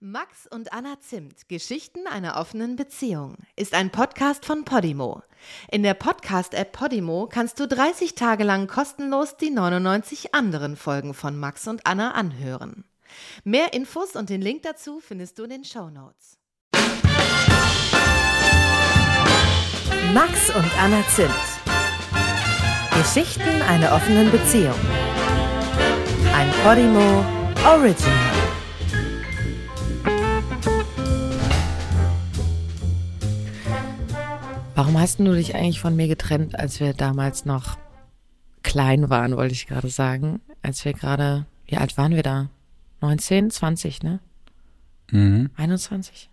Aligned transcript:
Max 0.00 0.46
und 0.50 0.74
Anna 0.74 1.00
Zimt, 1.00 1.48
Geschichten 1.48 2.06
einer 2.06 2.36
offenen 2.36 2.76
Beziehung, 2.76 3.36
ist 3.56 3.72
ein 3.72 3.88
Podcast 3.88 4.44
von 4.44 4.66
Podimo. 4.66 5.22
In 5.70 5.82
der 5.82 5.94
Podcast-App 5.94 6.70
Podimo 6.72 7.26
kannst 7.32 7.58
du 7.60 7.66
30 7.66 8.14
Tage 8.14 8.44
lang 8.44 8.66
kostenlos 8.66 9.38
die 9.38 9.48
99 9.48 10.34
anderen 10.34 10.76
Folgen 10.76 11.14
von 11.14 11.38
Max 11.38 11.66
und 11.66 11.86
Anna 11.86 12.10
anhören. 12.10 12.84
Mehr 13.42 13.72
Infos 13.72 14.16
und 14.16 14.28
den 14.28 14.42
Link 14.42 14.64
dazu 14.64 15.00
findest 15.00 15.38
du 15.38 15.44
in 15.44 15.50
den 15.50 15.64
Show 15.64 15.88
Notes. 15.88 16.36
Max 20.12 20.54
und 20.54 20.78
Anna 20.78 21.02
Zimt. 21.08 21.32
Geschichten 22.98 23.62
einer 23.62 23.92
offenen 23.94 24.30
Beziehung. 24.30 24.78
Ein 26.34 26.50
Podimo 26.62 27.24
Original. 27.64 28.35
Warum 34.76 34.98
hast 35.00 35.20
du 35.20 35.32
dich 35.32 35.54
eigentlich 35.54 35.80
von 35.80 35.96
mir 35.96 36.06
getrennt, 36.06 36.58
als 36.58 36.80
wir 36.80 36.92
damals 36.92 37.46
noch 37.46 37.78
klein 38.62 39.08
waren, 39.08 39.34
wollte 39.34 39.54
ich 39.54 39.66
gerade 39.66 39.88
sagen? 39.88 40.42
Als 40.60 40.84
wir 40.84 40.92
gerade, 40.92 41.46
wie 41.64 41.78
alt 41.78 41.96
waren 41.96 42.14
wir 42.14 42.22
da? 42.22 42.50
19, 43.00 43.50
20, 43.50 44.02
ne? 44.02 44.20
Mhm. 45.10 45.48
21? 45.56 46.28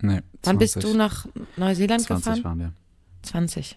Nee, 0.00 0.12
20. 0.12 0.24
Wann 0.44 0.58
bist 0.58 0.82
du 0.82 0.94
nach 0.96 1.26
Neuseeland 1.58 2.00
20 2.00 2.24
gefahren? 2.24 2.44
waren 2.44 2.58
wir. 2.58 2.72
20. 3.20 3.76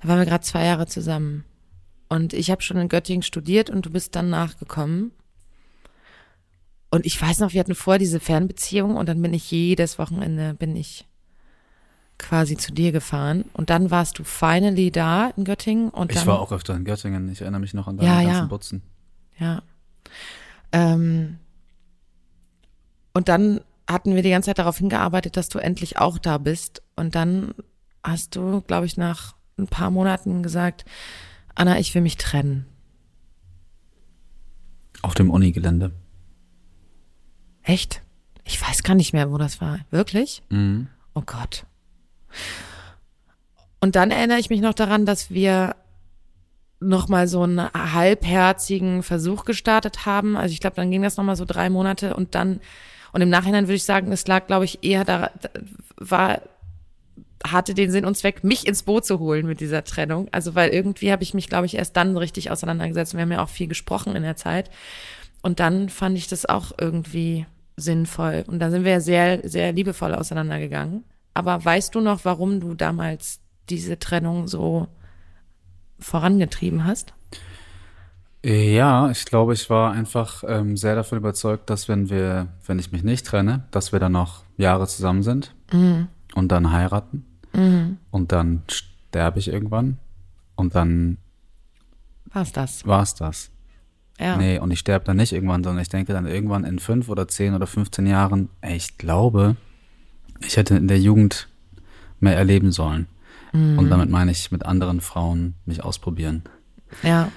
Da 0.00 0.08
waren 0.08 0.20
wir 0.20 0.26
gerade 0.26 0.44
zwei 0.44 0.64
Jahre 0.64 0.86
zusammen. 0.86 1.44
Und 2.08 2.34
ich 2.34 2.52
habe 2.52 2.62
schon 2.62 2.76
in 2.76 2.88
Göttingen 2.88 3.22
studiert 3.22 3.68
und 3.68 3.84
du 3.84 3.90
bist 3.90 4.14
dann 4.14 4.30
nachgekommen. 4.30 5.10
Und 6.90 7.04
ich 7.04 7.20
weiß 7.20 7.40
noch, 7.40 7.52
wir 7.52 7.58
hatten 7.58 7.74
vorher 7.74 7.98
diese 7.98 8.20
Fernbeziehung 8.20 8.94
und 8.94 9.08
dann 9.08 9.20
bin 9.20 9.34
ich 9.34 9.50
jedes 9.50 9.98
Wochenende, 9.98 10.54
bin 10.54 10.76
ich 10.76 11.04
quasi 12.18 12.56
zu 12.56 12.72
dir 12.72 12.92
gefahren. 12.92 13.44
Und 13.52 13.70
dann 13.70 13.90
warst 13.90 14.18
du 14.18 14.24
finally 14.24 14.90
da 14.90 15.30
in 15.36 15.44
Göttingen. 15.44 15.90
Und 15.90 16.12
dann, 16.14 16.18
Ich 16.22 16.26
war 16.26 16.40
auch 16.40 16.52
öfter 16.52 16.74
in 16.74 16.84
Göttingen. 16.84 17.28
Ich 17.30 17.40
erinnere 17.42 17.60
mich 17.60 17.74
noch 17.74 17.86
an 17.88 17.96
deine 17.98 18.08
Ja, 18.08 18.22
ganzen 18.22 18.32
ja. 18.34 18.44
Butzen. 18.46 18.82
Ja. 19.38 19.62
Ähm, 20.72 21.38
und 23.12 23.28
dann 23.28 23.60
hatten 23.88 24.14
wir 24.14 24.22
die 24.22 24.30
ganze 24.30 24.46
Zeit 24.50 24.58
darauf 24.58 24.78
hingearbeitet, 24.78 25.36
dass 25.36 25.48
du 25.48 25.58
endlich 25.58 25.98
auch 25.98 26.18
da 26.18 26.38
bist. 26.38 26.82
Und 26.96 27.14
dann 27.14 27.54
hast 28.02 28.34
du, 28.36 28.60
glaube 28.62 28.86
ich, 28.86 28.96
nach 28.96 29.34
ein 29.58 29.68
paar 29.68 29.90
Monaten 29.90 30.42
gesagt, 30.42 30.84
Anna, 31.54 31.78
ich 31.78 31.94
will 31.94 32.02
mich 32.02 32.16
trennen. 32.16 32.66
Auf 35.02 35.14
dem 35.14 35.30
Unigelände. 35.30 35.92
Echt? 37.62 38.02
Ich 38.44 38.60
weiß 38.60 38.82
gar 38.82 38.94
nicht 38.94 39.12
mehr, 39.12 39.30
wo 39.30 39.38
das 39.38 39.60
war. 39.60 39.80
Wirklich? 39.90 40.42
Mhm. 40.50 40.88
Oh 41.14 41.22
Gott. 41.24 41.64
Und 43.80 43.96
dann 43.96 44.10
erinnere 44.10 44.38
ich 44.38 44.50
mich 44.50 44.60
noch 44.60 44.74
daran, 44.74 45.06
dass 45.06 45.30
wir 45.30 45.76
nochmal 46.80 47.28
so 47.28 47.42
einen 47.42 47.72
halbherzigen 47.72 49.02
Versuch 49.02 49.44
gestartet 49.44 50.06
haben. 50.06 50.36
Also 50.36 50.52
ich 50.52 50.60
glaube, 50.60 50.76
dann 50.76 50.90
ging 50.90 51.02
das 51.02 51.16
nochmal 51.16 51.36
so 51.36 51.44
drei 51.44 51.70
Monate 51.70 52.14
und 52.14 52.34
dann, 52.34 52.60
und 53.12 53.20
im 53.22 53.28
Nachhinein 53.28 53.66
würde 53.66 53.76
ich 53.76 53.84
sagen, 53.84 54.12
es 54.12 54.26
lag, 54.26 54.46
glaube 54.46 54.64
ich, 54.64 54.84
eher 54.84 55.04
da, 55.04 55.30
war, 55.96 56.42
hatte 57.44 57.74
den 57.74 57.90
Sinn 57.90 58.04
und 58.04 58.16
Zweck, 58.16 58.44
mich 58.44 58.66
ins 58.66 58.82
Boot 58.82 59.06
zu 59.06 59.18
holen 59.18 59.46
mit 59.46 59.60
dieser 59.60 59.84
Trennung. 59.84 60.28
Also 60.32 60.54
weil 60.54 60.70
irgendwie 60.70 61.12
habe 61.12 61.22
ich 61.22 61.32
mich, 61.32 61.48
glaube 61.48 61.66
ich, 61.66 61.76
erst 61.76 61.96
dann 61.96 62.16
richtig 62.16 62.50
auseinandergesetzt. 62.50 63.14
Wir 63.14 63.22
haben 63.22 63.32
ja 63.32 63.42
auch 63.42 63.48
viel 63.48 63.68
gesprochen 63.68 64.16
in 64.16 64.22
der 64.22 64.36
Zeit. 64.36 64.70
Und 65.42 65.60
dann 65.60 65.88
fand 65.88 66.18
ich 66.18 66.28
das 66.28 66.44
auch 66.44 66.72
irgendwie 66.78 67.46
sinnvoll. 67.76 68.44
Und 68.46 68.58
dann 68.58 68.70
sind 68.70 68.84
wir 68.84 69.00
sehr, 69.00 69.48
sehr 69.48 69.72
liebevoll 69.72 70.14
auseinandergegangen. 70.14 71.04
Aber 71.36 71.62
weißt 71.62 71.94
du 71.94 72.00
noch, 72.00 72.24
warum 72.24 72.60
du 72.60 72.72
damals 72.72 73.40
diese 73.68 73.98
Trennung 73.98 74.48
so 74.48 74.88
vorangetrieben 75.98 76.84
hast? 76.84 77.12
Ja, 78.42 79.10
ich 79.10 79.26
glaube, 79.26 79.52
ich 79.52 79.68
war 79.68 79.92
einfach 79.92 80.44
ähm, 80.48 80.78
sehr 80.78 80.94
davon 80.94 81.18
überzeugt, 81.18 81.68
dass 81.68 81.88
wenn 81.88 82.08
wir, 82.08 82.48
wenn 82.66 82.78
ich 82.78 82.90
mich 82.90 83.02
nicht 83.02 83.26
trenne, 83.26 83.64
dass 83.70 83.92
wir 83.92 84.00
dann 84.00 84.12
noch 84.12 84.44
Jahre 84.56 84.86
zusammen 84.86 85.22
sind 85.22 85.54
und 86.34 86.48
dann 86.48 86.72
heiraten 86.72 87.26
und 88.10 88.32
dann 88.32 88.62
sterbe 88.68 89.38
ich 89.38 89.48
irgendwann 89.48 89.98
und 90.54 90.74
dann 90.74 91.18
War's 92.32 92.52
das? 92.52 92.86
war's 92.86 93.14
das. 93.14 93.50
Ja. 94.18 94.38
Nee, 94.38 94.58
und 94.58 94.70
ich 94.70 94.78
sterbe 94.78 95.04
dann 95.04 95.18
nicht 95.18 95.34
irgendwann, 95.34 95.62
sondern 95.62 95.82
ich 95.82 95.90
denke 95.90 96.14
dann 96.14 96.26
irgendwann 96.26 96.64
in 96.64 96.78
fünf 96.78 97.10
oder 97.10 97.28
zehn 97.28 97.54
oder 97.54 97.66
15 97.66 98.06
Jahren, 98.06 98.48
ey, 98.62 98.76
ich 98.76 98.96
glaube, 98.96 99.56
ich 100.44 100.56
hätte 100.56 100.76
in 100.76 100.88
der 100.88 101.00
Jugend 101.00 101.48
mehr 102.20 102.36
erleben 102.36 102.72
sollen. 102.72 103.06
Und 103.52 103.88
damit 103.88 104.10
meine 104.10 104.32
ich 104.32 104.50
mit 104.52 104.66
anderen 104.66 105.00
Frauen 105.00 105.54
mich 105.64 105.82
ausprobieren. 105.82 106.42
Ja. 107.02 107.32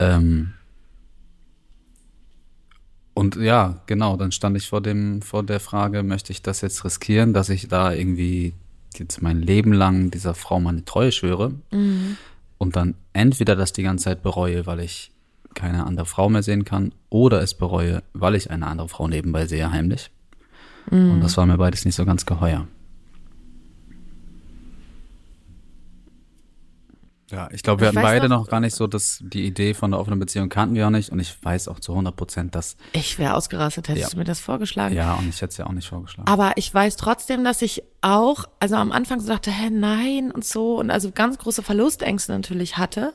Ähm, 0.00 0.54
und 3.14 3.36
ja, 3.36 3.80
genau, 3.86 4.16
dann 4.16 4.32
stand 4.32 4.56
ich 4.56 4.68
vor 4.68 4.80
dem, 4.80 5.22
vor 5.22 5.44
der 5.44 5.60
Frage, 5.60 6.02
möchte 6.02 6.32
ich 6.32 6.42
das 6.42 6.60
jetzt 6.62 6.84
riskieren, 6.84 7.34
dass 7.34 7.50
ich 7.50 7.68
da 7.68 7.92
irgendwie 7.92 8.54
jetzt 8.96 9.22
mein 9.22 9.40
Leben 9.40 9.72
lang 9.72 10.10
dieser 10.10 10.34
Frau 10.34 10.58
meine 10.58 10.84
Treue 10.84 11.12
schwöre 11.12 11.52
und 12.58 12.76
dann 12.76 12.94
entweder 13.12 13.54
das 13.54 13.72
die 13.72 13.82
ganze 13.82 14.06
Zeit 14.06 14.22
bereue, 14.22 14.66
weil 14.66 14.80
ich 14.80 15.12
keine 15.54 15.86
andere 15.86 16.06
Frau 16.06 16.28
mehr 16.28 16.42
sehen 16.42 16.64
kann, 16.64 16.92
oder 17.10 17.42
es 17.42 17.54
bereue, 17.54 18.02
weil 18.12 18.34
ich 18.34 18.50
eine 18.50 18.66
andere 18.66 18.88
Frau 18.88 19.06
nebenbei 19.06 19.46
sehe, 19.46 19.70
heimlich. 19.70 20.10
Und 20.90 21.20
das 21.20 21.36
war 21.36 21.46
mir 21.46 21.56
beides 21.58 21.84
nicht 21.84 21.94
so 21.94 22.04
ganz 22.04 22.26
geheuer. 22.26 22.66
Ja, 27.30 27.48
ich 27.52 27.62
glaube, 27.62 27.80
wir 27.82 27.90
Ich 27.90 27.96
hatten 27.96 28.04
beide 28.04 28.28
noch- 28.28 28.40
noch 28.40 28.48
gar 28.48 28.58
nicht 28.58 28.74
so, 28.74 28.88
dass 28.88 29.20
die 29.22 29.46
Idee 29.46 29.72
von 29.72 29.92
der 29.92 30.00
offenen 30.00 30.18
Beziehung 30.18 30.48
kannten 30.48 30.74
wir 30.74 30.86
auch 30.86 30.90
nicht. 30.90 31.10
Und 31.10 31.20
ich 31.20 31.36
weiß 31.44 31.68
auch 31.68 31.78
zu 31.78 31.94
100 31.94 32.16
Prozent, 32.16 32.56
dass, 32.56 32.76
Ich 32.92 33.20
wäre 33.20 33.34
ausgerastet, 33.34 33.88
hättest 33.88 34.06
Ja. 34.06 34.10
du 34.10 34.16
mir 34.18 34.24
das 34.24 34.40
vorgeschlagen. 34.40 34.96
ja, 34.96 35.14
und 35.14 35.28
ich 35.28 35.36
hätte 35.36 35.52
es 35.52 35.56
ja 35.56 35.66
auch 35.66 35.72
nicht 35.72 35.86
vorgeschlagen. 35.88 36.28
Aber 36.28 36.52
ich 36.56 36.74
weiß 36.74 36.96
trotzdem, 36.96 37.44
dass 37.44 37.62
ich 37.62 37.84
auch, 38.00 38.46
also 38.58 38.74
am 38.74 38.90
Anfang 38.90 39.20
so 39.20 39.28
dachte, 39.28 39.52
hä, 39.52 39.70
nein 39.70 40.32
und 40.32 40.44
so 40.44 40.76
und 40.80 40.90
also 40.90 41.12
ganz 41.12 41.38
große 41.38 41.62
Verlustängste 41.62 42.32
natürlich 42.32 42.78
hatte. 42.78 43.12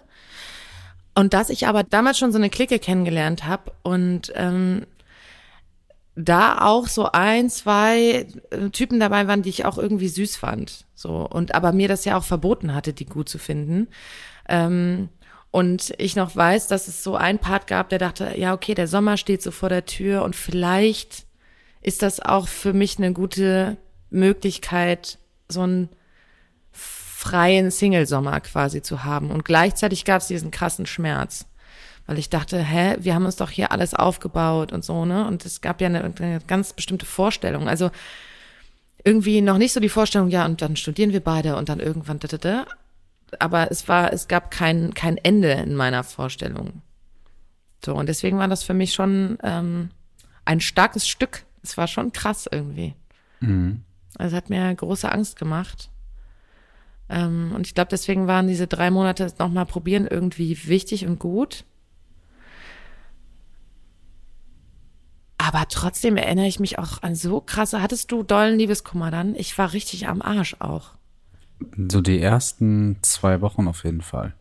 Und 1.13 1.33
dass 1.33 1.49
ich 1.49 1.67
aber 1.67 1.83
damals 1.83 2.17
schon 2.17 2.31
so 2.31 2.37
eine 2.37 2.49
Clique 2.49 2.79
kennengelernt 2.79 3.45
habe 3.45 3.73
und 3.83 4.31
ähm, 4.35 4.85
da 6.15 6.59
auch 6.61 6.87
so 6.87 7.11
ein, 7.11 7.49
zwei 7.49 8.27
äh, 8.49 8.69
Typen 8.71 8.99
dabei 8.99 9.27
waren, 9.27 9.41
die 9.41 9.49
ich 9.49 9.65
auch 9.65 9.77
irgendwie 9.77 10.07
süß 10.07 10.37
fand. 10.37 10.85
So 10.95 11.27
und 11.27 11.53
aber 11.53 11.73
mir 11.73 11.87
das 11.87 12.05
ja 12.05 12.17
auch 12.17 12.23
verboten 12.23 12.73
hatte, 12.73 12.93
die 12.93 13.05
gut 13.05 13.29
zu 13.29 13.37
finden. 13.37 13.87
Ähm, 14.47 15.09
und 15.51 15.93
ich 15.97 16.15
noch 16.15 16.35
weiß, 16.35 16.67
dass 16.67 16.87
es 16.87 17.03
so 17.03 17.15
ein 17.15 17.39
Part 17.39 17.67
gab, 17.67 17.89
der 17.89 17.99
dachte, 17.99 18.33
ja, 18.37 18.53
okay, 18.53 18.75
der 18.75 18.87
Sommer 18.87 19.17
steht 19.17 19.41
so 19.41 19.51
vor 19.51 19.69
der 19.69 19.85
Tür 19.85 20.23
und 20.23 20.35
vielleicht 20.35 21.25
ist 21.81 22.01
das 22.01 22.19
auch 22.19 22.47
für 22.47 22.73
mich 22.73 22.97
eine 22.97 23.13
gute 23.13 23.77
Möglichkeit, 24.09 25.19
so 25.47 25.61
einen 25.61 25.89
freien 26.71 27.71
Single-Sommer 27.71 28.41
quasi 28.41 28.81
zu 28.81 29.03
haben. 29.03 29.31
Und 29.31 29.45
gleichzeitig 29.45 30.03
gab 30.03 30.21
es 30.21 30.27
diesen 30.27 30.51
krassen 30.51 30.85
Schmerz. 30.85 31.45
Weil 32.07 32.19
ich 32.19 32.29
dachte, 32.29 32.59
hä, 32.59 32.97
wir 32.99 33.15
haben 33.15 33.25
uns 33.25 33.35
doch 33.35 33.49
hier 33.49 33.71
alles 33.71 33.93
aufgebaut 33.93 34.71
und 34.71 34.85
so, 34.85 35.05
ne? 35.05 35.27
Und 35.27 35.45
es 35.45 35.61
gab 35.61 35.81
ja 35.81 35.87
eine, 35.87 36.03
eine 36.03 36.39
ganz 36.45 36.73
bestimmte 36.73 37.05
Vorstellung. 37.05 37.67
Also 37.67 37.89
irgendwie 39.03 39.41
noch 39.41 39.57
nicht 39.57 39.73
so 39.73 39.79
die 39.79 39.89
Vorstellung, 39.89 40.29
ja, 40.29 40.45
und 40.45 40.61
dann 40.61 40.75
studieren 40.75 41.13
wir 41.13 41.21
beide 41.21 41.55
und 41.55 41.69
dann 41.69 41.79
irgendwann, 41.79 42.19
da, 42.19 42.27
da, 42.27 42.37
da. 42.37 42.65
aber 43.39 43.71
es 43.71 43.87
war, 43.87 44.11
es 44.13 44.27
gab 44.27 44.51
kein, 44.51 44.93
kein 44.93 45.17
Ende 45.17 45.51
in 45.51 45.75
meiner 45.75 46.03
Vorstellung. 46.03 46.81
So, 47.83 47.95
und 47.95 48.07
deswegen 48.07 48.39
war 48.39 48.47
das 48.47 48.63
für 48.63 48.73
mich 48.73 48.93
schon 48.93 49.37
ähm, 49.43 49.89
ein 50.43 50.59
starkes 50.59 51.07
Stück. 51.07 51.43
Es 51.61 51.77
war 51.77 51.87
schon 51.87 52.11
krass 52.11 52.47
irgendwie. 52.51 52.95
Mhm. 53.41 53.83
Also 54.17 54.35
es 54.35 54.37
hat 54.41 54.49
mir 54.49 54.73
große 54.73 55.11
Angst 55.11 55.37
gemacht. 55.37 55.89
Ähm, 57.09 57.51
und 57.53 57.67
ich 57.67 57.75
glaube, 57.75 57.89
deswegen 57.91 58.27
waren 58.27 58.47
diese 58.47 58.67
drei 58.67 58.89
Monate 58.89 59.31
nochmal 59.37 59.65
probieren 59.65 60.07
irgendwie 60.07 60.67
wichtig 60.67 61.05
und 61.05 61.19
gut. 61.19 61.63
Aber 65.47 65.65
trotzdem 65.69 66.17
erinnere 66.17 66.47
ich 66.47 66.59
mich 66.59 66.79
auch 66.79 67.03
an 67.03 67.15
so 67.15 67.41
krasse, 67.41 67.81
hattest 67.81 68.11
du 68.11 68.23
dollen 68.23 68.57
Liebeskummer 68.57 69.11
dann? 69.11 69.35
Ich 69.35 69.57
war 69.57 69.73
richtig 69.73 70.07
am 70.07 70.21
Arsch 70.21 70.55
auch. 70.59 70.91
So 71.77 72.01
die 72.01 72.19
ersten 72.21 72.97
zwei 73.01 73.41
Wochen 73.41 73.67
auf 73.67 73.83
jeden 73.83 74.01
Fall. 74.01 74.33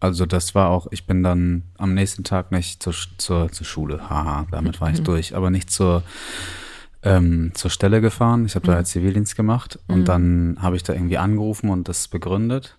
Also 0.00 0.26
das 0.26 0.54
war 0.54 0.68
auch, 0.70 0.86
ich 0.90 1.06
bin 1.06 1.22
dann 1.22 1.62
am 1.76 1.94
nächsten 1.94 2.22
Tag 2.22 2.52
nicht 2.52 2.82
zur, 2.82 2.94
zur, 3.16 3.50
zur 3.50 3.66
Schule, 3.66 4.08
haha, 4.08 4.46
damit 4.50 4.80
war 4.80 4.90
ich 4.90 5.02
durch, 5.02 5.34
aber 5.34 5.50
nicht 5.50 5.70
zur, 5.70 6.04
ähm, 7.02 7.50
zur 7.54 7.70
Stelle 7.70 8.00
gefahren. 8.00 8.44
Ich 8.46 8.54
habe 8.54 8.66
da 8.66 8.74
halt 8.74 8.86
Zivildienst 8.86 9.34
gemacht 9.34 9.78
und 9.88 10.04
dann 10.06 10.58
habe 10.60 10.76
ich 10.76 10.82
da 10.84 10.92
irgendwie 10.92 11.18
angerufen 11.18 11.70
und 11.70 11.88
das 11.88 12.06
begründet. 12.08 12.76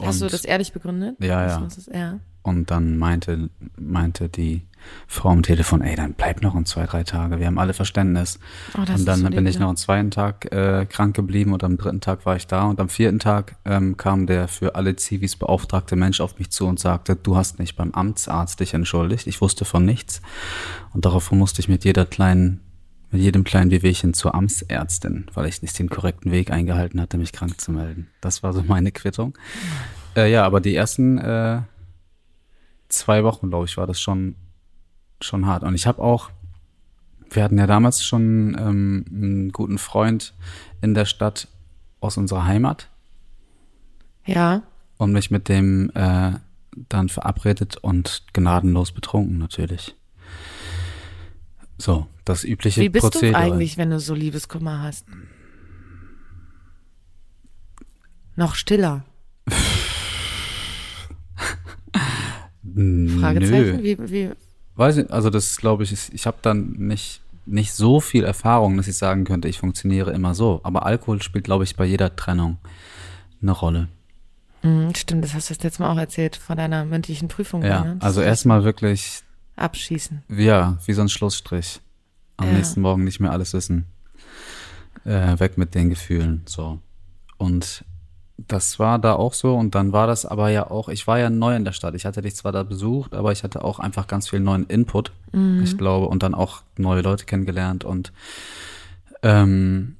Hast 0.00 0.20
du 0.20 0.26
Und- 0.26 0.32
das 0.32 0.44
ehrlich 0.44 0.72
begründet? 0.72 1.16
Ja, 1.20 1.46
ja. 1.46 1.60
Das 1.60 1.86
ja. 1.92 2.20
Und 2.48 2.70
dann 2.70 2.96
meinte, 2.96 3.50
meinte 3.76 4.28
die 4.28 4.62
Frau 5.06 5.30
am 5.30 5.42
Telefon, 5.42 5.82
ey, 5.82 5.96
dann 5.96 6.14
bleib 6.14 6.42
noch 6.42 6.54
in 6.54 6.64
zwei, 6.64 6.86
drei 6.86 7.02
Tage. 7.02 7.38
Wir 7.38 7.46
haben 7.46 7.58
alle 7.58 7.74
Verständnis. 7.74 8.38
Oh, 8.76 8.80
und 8.80 9.06
dann 9.06 9.22
bin 9.24 9.46
ich 9.46 9.54
ja. 9.54 9.62
noch 9.62 9.68
am 9.68 9.76
zweiten 9.76 10.10
Tag 10.10 10.50
äh, 10.52 10.86
krank 10.86 11.16
geblieben 11.16 11.52
und 11.52 11.64
am 11.64 11.76
dritten 11.76 12.00
Tag 12.00 12.26
war 12.26 12.36
ich 12.36 12.46
da. 12.46 12.64
Und 12.64 12.80
am 12.80 12.88
vierten 12.88 13.18
Tag 13.18 13.56
ähm, 13.64 13.96
kam 13.96 14.26
der 14.26 14.48
für 14.48 14.74
alle 14.74 14.96
Zivis 14.96 15.36
beauftragte 15.36 15.96
Mensch 15.96 16.20
auf 16.20 16.38
mich 16.38 16.50
zu 16.50 16.66
und 16.66 16.78
sagte, 16.78 17.16
du 17.16 17.36
hast 17.36 17.58
nicht 17.58 17.76
beim 17.76 17.92
Amtsarzt 17.92 18.60
dich 18.60 18.74
entschuldigt. 18.74 19.26
Ich 19.26 19.40
wusste 19.40 19.64
von 19.64 19.84
nichts. 19.84 20.20
Und 20.92 21.04
daraufhin 21.04 21.38
musste 21.38 21.60
ich 21.60 21.68
mit 21.68 21.84
jeder 21.84 22.06
kleinen, 22.06 22.60
mit 23.10 23.22
jedem 23.22 23.44
kleinen 23.44 23.70
Wehwehchen 23.70 24.14
zur 24.14 24.34
Amtsärztin, 24.34 25.26
weil 25.34 25.46
ich 25.46 25.62
nicht 25.62 25.78
den 25.78 25.88
korrekten 25.88 26.30
Weg 26.30 26.50
eingehalten 26.50 27.00
hatte, 27.00 27.18
mich 27.18 27.32
krank 27.32 27.60
zu 27.60 27.72
melden. 27.72 28.08
Das 28.20 28.42
war 28.42 28.52
so 28.52 28.62
meine 28.62 28.92
Quittung. 28.92 29.36
Äh, 30.16 30.30
ja, 30.30 30.44
aber 30.44 30.60
die 30.60 30.74
ersten 30.74 31.18
äh, 31.18 31.60
zwei 32.88 33.24
Wochen, 33.24 33.48
glaube 33.50 33.66
ich, 33.66 33.76
war 33.76 33.86
das 33.86 34.00
schon 34.00 34.34
schon 35.20 35.46
hart. 35.46 35.64
Und 35.64 35.74
ich 35.74 35.86
habe 35.86 36.00
auch, 36.00 36.30
wir 37.30 37.42
hatten 37.42 37.58
ja 37.58 37.66
damals 37.66 38.04
schon 38.04 38.56
ähm, 38.58 39.04
einen 39.10 39.52
guten 39.52 39.78
Freund 39.78 40.32
in 40.80 40.94
der 40.94 41.06
Stadt 41.06 41.48
aus 42.00 42.16
unserer 42.16 42.44
Heimat 42.44 42.88
Ja. 44.24 44.62
und 44.96 45.12
mich 45.12 45.30
mit 45.32 45.48
dem 45.48 45.90
äh, 45.94 46.32
dann 46.88 47.08
verabredet 47.08 47.76
und 47.78 48.22
gnadenlos 48.32 48.92
betrunken 48.92 49.38
natürlich. 49.38 49.96
So, 51.78 52.06
das 52.24 52.44
übliche 52.44 52.80
Wie 52.80 52.88
bist 52.88 53.02
Prozedere. 53.02 53.32
du 53.32 53.38
eigentlich, 53.38 53.76
wenn 53.76 53.90
du 53.90 53.98
so 53.98 54.14
Liebeskummer 54.14 54.82
hast? 54.82 55.04
Noch 58.36 58.54
stiller. 58.54 59.04
Fragezeichen? 63.20 63.76
Nö. 63.76 63.82
Wie, 63.82 64.10
wie, 64.10 64.30
Weiß 64.76 64.96
ich, 64.98 65.10
also 65.10 65.30
das 65.30 65.56
glaube 65.56 65.82
ich, 65.82 65.92
ist, 65.92 66.14
ich 66.14 66.26
habe 66.26 66.36
dann 66.42 66.70
nicht, 66.78 67.20
nicht 67.46 67.72
so 67.72 68.00
viel 68.00 68.24
Erfahrung, 68.24 68.76
dass 68.76 68.86
ich 68.86 68.96
sagen 68.96 69.24
könnte, 69.24 69.48
ich 69.48 69.58
funktioniere 69.58 70.12
immer 70.12 70.34
so. 70.34 70.60
Aber 70.62 70.86
Alkohol 70.86 71.20
spielt, 71.22 71.44
glaube 71.44 71.64
ich, 71.64 71.74
bei 71.76 71.84
jeder 71.84 72.14
Trennung 72.14 72.58
eine 73.42 73.52
Rolle. 73.52 73.88
Hm, 74.62 74.94
stimmt, 74.94 75.24
das 75.24 75.34
hast 75.34 75.50
du 75.50 75.54
letzte 75.62 75.82
Mal 75.82 75.92
auch 75.92 75.98
erzählt 75.98 76.36
vor 76.36 76.54
deiner 76.56 76.84
mündlichen 76.84 77.28
Prüfung. 77.28 77.62
Ja, 77.64 77.82
ne? 77.84 77.96
also 78.00 78.20
erstmal 78.20 78.64
wirklich, 78.64 79.22
Abschießen. 79.56 80.22
ja, 80.28 80.78
wie 80.86 80.92
so 80.92 81.02
ein 81.02 81.08
Schlussstrich. 81.08 81.80
Am 82.36 82.46
Ja. 82.48 82.52
nächsten 82.54 82.80
Morgen 82.80 83.02
nicht 83.04 83.18
mehr 83.18 83.32
alles 83.32 83.52
wissen. 83.54 83.86
Äh, 85.04 85.38
weg 85.40 85.58
mit 85.58 85.74
den 85.74 85.90
Gefühlen, 85.90 86.42
so. 86.46 86.78
Und 87.36 87.84
das 88.46 88.78
war 88.78 88.98
da 88.98 89.14
auch 89.14 89.34
so 89.34 89.56
und 89.56 89.74
dann 89.74 89.92
war 89.92 90.06
das 90.06 90.24
aber 90.24 90.48
ja 90.48 90.70
auch, 90.70 90.88
ich 90.88 91.06
war 91.06 91.18
ja 91.18 91.28
neu 91.28 91.56
in 91.56 91.64
der 91.64 91.72
Stadt. 91.72 91.94
Ich 91.94 92.06
hatte 92.06 92.22
dich 92.22 92.36
zwar 92.36 92.52
da 92.52 92.62
besucht, 92.62 93.14
aber 93.14 93.32
ich 93.32 93.42
hatte 93.42 93.64
auch 93.64 93.80
einfach 93.80 94.06
ganz 94.06 94.28
viel 94.28 94.40
neuen 94.40 94.66
Input, 94.66 95.12
ich 95.62 95.76
glaube, 95.76 96.06
und 96.06 96.22
dann 96.22 96.34
auch 96.34 96.62
neue 96.76 97.02
Leute 97.02 97.24
kennengelernt 97.26 97.84
und 97.84 98.12
ähm, 99.22 99.96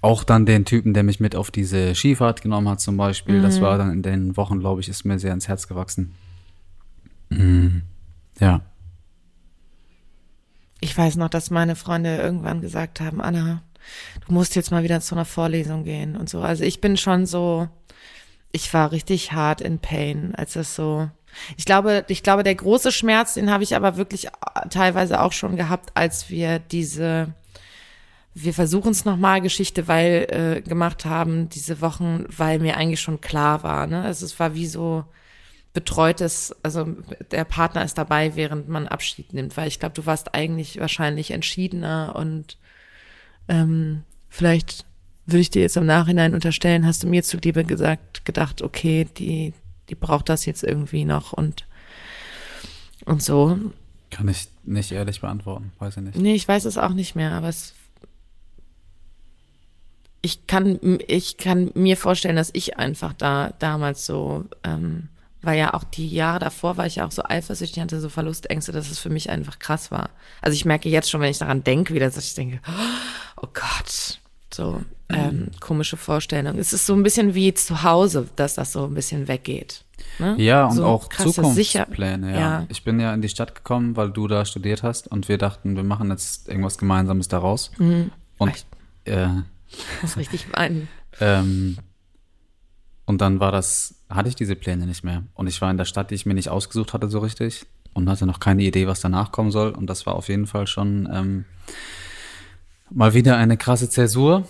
auch 0.00 0.24
dann 0.24 0.46
den 0.46 0.64
Typen, 0.64 0.94
der 0.94 1.02
mich 1.02 1.20
mit 1.20 1.36
auf 1.36 1.50
diese 1.50 1.94
Skifahrt 1.94 2.42
genommen 2.42 2.68
hat 2.68 2.80
zum 2.80 2.96
Beispiel, 2.96 3.42
das 3.42 3.60
war 3.60 3.76
dann 3.76 3.92
in 3.92 4.02
den 4.02 4.36
Wochen, 4.36 4.60
glaube 4.60 4.80
ich, 4.80 4.88
ist 4.88 5.04
mir 5.04 5.18
sehr 5.18 5.32
ins 5.32 5.48
Herz 5.48 5.68
gewachsen. 5.68 6.14
Mm, 7.30 7.78
ja. 8.38 8.60
Ich 10.80 10.96
weiß 10.96 11.16
noch, 11.16 11.28
dass 11.28 11.50
meine 11.50 11.74
Freunde 11.74 12.16
irgendwann 12.16 12.60
gesagt 12.60 13.00
haben, 13.00 13.20
Anna, 13.20 13.62
du 14.26 14.32
musst 14.32 14.56
jetzt 14.56 14.70
mal 14.70 14.82
wieder 14.82 15.00
zu 15.00 15.14
einer 15.14 15.24
Vorlesung 15.24 15.84
gehen 15.84 16.16
und 16.16 16.28
so. 16.28 16.40
Also 16.40 16.64
ich 16.64 16.80
bin 16.80 16.96
schon 16.96 17.26
so, 17.26 17.68
ich 18.52 18.72
war 18.72 18.92
richtig 18.92 19.32
hart 19.32 19.60
in 19.60 19.78
Pain, 19.78 20.34
als 20.34 20.56
es 20.56 20.74
so. 20.74 21.10
Ich 21.56 21.66
glaube, 21.66 22.04
ich 22.08 22.22
glaube, 22.22 22.42
der 22.42 22.54
große 22.54 22.92
Schmerz, 22.92 23.34
den 23.34 23.50
habe 23.50 23.62
ich 23.62 23.76
aber 23.76 23.96
wirklich 23.96 24.28
teilweise 24.70 25.20
auch 25.20 25.32
schon 25.32 25.56
gehabt, 25.56 25.90
als 25.94 26.30
wir 26.30 26.58
diese 26.58 27.34
wir 28.38 28.52
versuchen 28.52 28.90
es 28.90 29.06
nochmal 29.06 29.40
Geschichte, 29.40 29.88
weil 29.88 30.26
äh, 30.28 30.60
gemacht 30.60 31.06
haben 31.06 31.48
diese 31.48 31.80
Wochen, 31.80 32.26
weil 32.28 32.58
mir 32.58 32.76
eigentlich 32.76 33.00
schon 33.00 33.22
klar 33.22 33.62
war. 33.62 33.86
Ne? 33.86 34.02
Also 34.02 34.26
es 34.26 34.38
war 34.38 34.54
wie 34.54 34.66
so 34.66 35.06
betreutes, 35.72 36.54
also 36.62 36.86
der 37.30 37.44
Partner 37.44 37.82
ist 37.82 37.96
dabei, 37.96 38.36
während 38.36 38.68
man 38.68 38.88
Abschied 38.88 39.32
nimmt, 39.32 39.56
weil 39.56 39.68
ich 39.68 39.80
glaube, 39.80 39.94
du 39.94 40.04
warst 40.04 40.34
eigentlich 40.34 40.78
wahrscheinlich 40.78 41.30
entschiedener 41.30 42.14
und 42.14 42.58
ähm, 43.48 44.02
vielleicht 44.28 44.84
würde 45.26 45.40
ich 45.40 45.50
dir 45.50 45.62
jetzt 45.62 45.76
im 45.76 45.86
Nachhinein 45.86 46.34
unterstellen, 46.34 46.86
hast 46.86 47.02
du 47.02 47.08
mir 47.08 47.22
zuliebe 47.22 47.64
gesagt, 47.64 48.24
gedacht, 48.24 48.62
okay, 48.62 49.06
die, 49.16 49.52
die 49.88 49.94
braucht 49.94 50.28
das 50.28 50.46
jetzt 50.46 50.62
irgendwie 50.62 51.04
noch 51.04 51.32
und 51.32 51.66
und 53.04 53.22
so. 53.22 53.58
Kann 54.10 54.28
ich 54.28 54.48
nicht 54.64 54.92
ehrlich 54.92 55.20
beantworten, 55.20 55.72
weiß 55.78 55.96
ich 55.96 56.02
nicht. 56.02 56.18
Nee, 56.18 56.34
ich 56.34 56.46
weiß 56.46 56.64
es 56.64 56.78
auch 56.78 56.92
nicht 56.92 57.14
mehr, 57.14 57.32
aber 57.32 57.48
es 57.48 57.74
ich 60.26 60.46
kann, 60.48 60.80
ich 61.06 61.36
kann 61.36 61.70
mir 61.74 61.96
vorstellen, 61.96 62.34
dass 62.34 62.50
ich 62.52 62.78
einfach 62.78 63.12
da 63.12 63.52
damals 63.60 64.06
so, 64.06 64.44
ähm, 64.64 65.08
weil 65.40 65.56
ja 65.56 65.72
auch 65.72 65.84
die 65.84 66.08
Jahre 66.08 66.40
davor 66.40 66.76
war 66.76 66.86
ich 66.86 66.96
ja 66.96 67.06
auch 67.06 67.12
so 67.12 67.22
eifersüchtig, 67.22 67.80
hatte 67.80 68.00
so 68.00 68.08
Verlustängste, 68.08 68.72
dass 68.72 68.90
es 68.90 68.98
für 68.98 69.10
mich 69.10 69.30
einfach 69.30 69.60
krass 69.60 69.92
war. 69.92 70.10
Also 70.40 70.56
ich 70.56 70.64
merke 70.64 70.88
jetzt 70.88 71.10
schon, 71.10 71.20
wenn 71.20 71.30
ich 71.30 71.38
daran 71.38 71.62
denke, 71.62 71.94
wieder, 71.94 72.06
dass 72.06 72.26
ich 72.26 72.34
denke, 72.34 72.60
oh 72.66 73.05
Gott, 73.36 74.20
so 74.52 74.80
ähm, 75.08 75.48
komische 75.60 75.96
Vorstellung. 75.96 76.58
Es 76.58 76.72
ist 76.72 76.86
so 76.86 76.94
ein 76.94 77.02
bisschen 77.02 77.34
wie 77.34 77.54
zu 77.54 77.82
Hause, 77.82 78.28
dass 78.36 78.54
das 78.54 78.72
so 78.72 78.84
ein 78.84 78.94
bisschen 78.94 79.28
weggeht. 79.28 79.84
Ne? 80.18 80.34
Ja, 80.38 80.66
und 80.66 80.76
so 80.76 80.84
auch 80.84 81.08
krasse 81.08 81.32
Zukunftspläne, 81.32 82.32
ja. 82.32 82.38
ja. 82.38 82.66
Ich 82.68 82.84
bin 82.84 82.98
ja 83.00 83.12
in 83.14 83.22
die 83.22 83.28
Stadt 83.28 83.54
gekommen, 83.54 83.96
weil 83.96 84.10
du 84.10 84.26
da 84.28 84.44
studiert 84.44 84.82
hast 84.82 85.08
und 85.08 85.28
wir 85.28 85.38
dachten, 85.38 85.76
wir 85.76 85.84
machen 85.84 86.10
jetzt 86.10 86.48
irgendwas 86.48 86.78
Gemeinsames 86.78 87.28
daraus. 87.28 87.70
Mhm. 87.78 88.10
Und 88.38 88.48
Echt? 88.48 88.66
äh, 89.04 89.28
muss 90.02 90.16
richtig 90.16 90.52
weinen. 90.54 90.88
ähm, 91.20 91.78
und 93.04 93.20
dann 93.20 93.40
war 93.40 93.52
das, 93.52 93.94
hatte 94.08 94.28
ich 94.28 94.34
diese 94.34 94.56
Pläne 94.56 94.86
nicht 94.86 95.04
mehr. 95.04 95.22
Und 95.34 95.46
ich 95.46 95.60
war 95.60 95.70
in 95.70 95.76
der 95.76 95.84
Stadt, 95.84 96.10
die 96.10 96.14
ich 96.14 96.26
mir 96.26 96.34
nicht 96.34 96.48
ausgesucht 96.48 96.92
hatte 96.92 97.08
so 97.08 97.20
richtig 97.20 97.66
und 97.92 98.08
hatte 98.08 98.26
noch 98.26 98.40
keine 98.40 98.62
Idee, 98.62 98.86
was 98.86 99.00
danach 99.00 99.32
kommen 99.32 99.50
soll. 99.50 99.70
Und 99.70 99.86
das 99.86 100.06
war 100.06 100.14
auf 100.14 100.28
jeden 100.28 100.46
Fall 100.46 100.66
schon 100.66 101.08
ähm, 101.12 101.44
mal 102.90 103.14
wieder 103.14 103.36
eine 103.36 103.56
krasse 103.56 103.88
Zäsur 103.88 104.46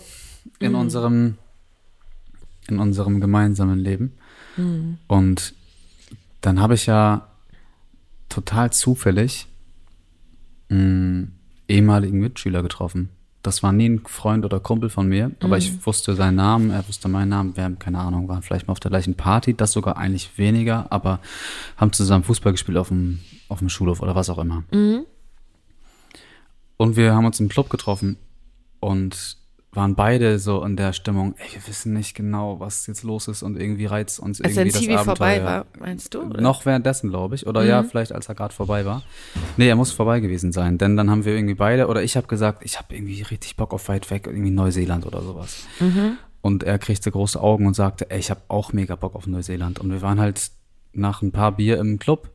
in 0.59 0.75
unserem 0.75 1.37
in 2.67 2.79
unserem 2.79 3.21
gemeinsamen 3.21 3.79
Leben. 3.79 4.13
Und 5.07 5.53
dann 6.41 6.59
habe 6.59 6.73
ich 6.73 6.85
ja 6.85 7.27
total 8.29 8.71
zufällig 8.71 9.47
einen 10.69 11.37
ehemaligen 11.67 12.19
Mitschüler 12.19 12.61
getroffen. 12.61 13.09
Das 13.43 13.63
war 13.63 13.71
nie 13.71 13.87
ein 13.87 14.01
Freund 14.05 14.43
oder 14.43 14.59
Kumpel 14.59 14.89
von 14.89 15.07
mir, 15.07 15.31
aber 15.41 15.57
ich 15.57 15.85
wusste 15.85 16.15
seinen 16.15 16.35
Namen, 16.35 16.69
er 16.69 16.85
wusste 16.87 17.07
meinen 17.07 17.29
Namen, 17.29 17.55
wir 17.55 17.63
haben 17.63 17.79
keine 17.79 17.99
Ahnung, 17.99 18.27
waren 18.27 18.41
vielleicht 18.41 18.67
mal 18.67 18.73
auf 18.73 18.79
der 18.81 18.91
gleichen 18.91 19.15
Party, 19.15 19.53
das 19.53 19.71
sogar 19.71 19.95
eigentlich 19.95 20.37
weniger, 20.37 20.91
aber 20.91 21.19
haben 21.77 21.93
zusammen 21.93 22.25
Fußball 22.25 22.51
gespielt 22.51 22.77
auf 22.77 22.89
dem, 22.89 23.19
auf 23.47 23.59
dem 23.59 23.69
Schulhof 23.69 24.01
oder 24.01 24.15
was 24.15 24.29
auch 24.29 24.39
immer. 24.39 24.63
Und 26.75 26.97
wir 26.97 27.15
haben 27.15 27.25
uns 27.25 27.39
im 27.39 27.47
Club 27.47 27.69
getroffen 27.69 28.17
und 28.79 29.37
waren 29.77 29.95
beide 29.95 30.39
so 30.39 30.63
in 30.63 30.75
der 30.75 30.91
Stimmung, 30.91 31.35
ey, 31.37 31.53
wir 31.53 31.67
wissen 31.67 31.93
nicht 31.93 32.15
genau, 32.15 32.59
was 32.59 32.87
jetzt 32.87 33.03
los 33.03 33.27
ist 33.27 33.43
und 33.43 33.59
irgendwie 33.59 33.85
reizt 33.85 34.19
uns 34.19 34.41
Als 34.41 34.57
irgendwie 34.57 34.71
das 34.71 34.81
TV 34.81 35.03
vorbei 35.03 35.35
Abenteuer. 35.35 35.45
war, 35.45 35.65
meinst 35.79 36.13
du? 36.13 36.21
Oder? 36.23 36.41
Noch 36.41 36.65
währenddessen, 36.65 37.09
glaube 37.11 37.35
ich. 37.35 37.45
Oder 37.45 37.63
ja, 37.63 37.83
vielleicht 37.83 38.11
als 38.11 38.27
er 38.27 38.33
gerade 38.33 38.53
vorbei 38.53 38.85
war. 38.85 39.03
Nee, 39.55 39.67
er 39.67 39.75
muss 39.75 39.91
vorbei 39.91 40.19
gewesen 40.19 40.51
sein. 40.51 40.79
Denn 40.79 40.97
dann 40.97 41.11
haben 41.11 41.25
wir 41.25 41.35
irgendwie 41.35 41.53
beide, 41.53 41.87
oder 41.87 42.01
ich 42.01 42.17
habe 42.17 42.25
gesagt, 42.27 42.65
ich 42.65 42.79
habe 42.79 42.95
irgendwie 42.95 43.21
richtig 43.21 43.55
Bock 43.55 43.71
auf 43.71 43.87
weit 43.87 44.09
weg, 44.09 44.25
irgendwie 44.25 44.49
Neuseeland 44.49 45.05
oder 45.05 45.21
sowas. 45.21 45.67
Und 46.41 46.63
er 46.63 46.79
kriegte 46.79 47.11
große 47.11 47.39
Augen 47.39 47.67
und 47.67 47.75
sagte, 47.75 48.09
ey, 48.09 48.19
ich 48.19 48.31
habe 48.31 48.41
auch 48.47 48.73
mega 48.73 48.95
Bock 48.95 49.13
auf 49.15 49.27
Neuseeland. 49.27 49.79
Und 49.79 49.91
wir 49.91 50.01
waren 50.01 50.19
halt 50.19 50.49
nach 50.93 51.21
ein 51.21 51.31
paar 51.31 51.51
Bier 51.51 51.77
im 51.77 51.99
Club. 51.99 52.31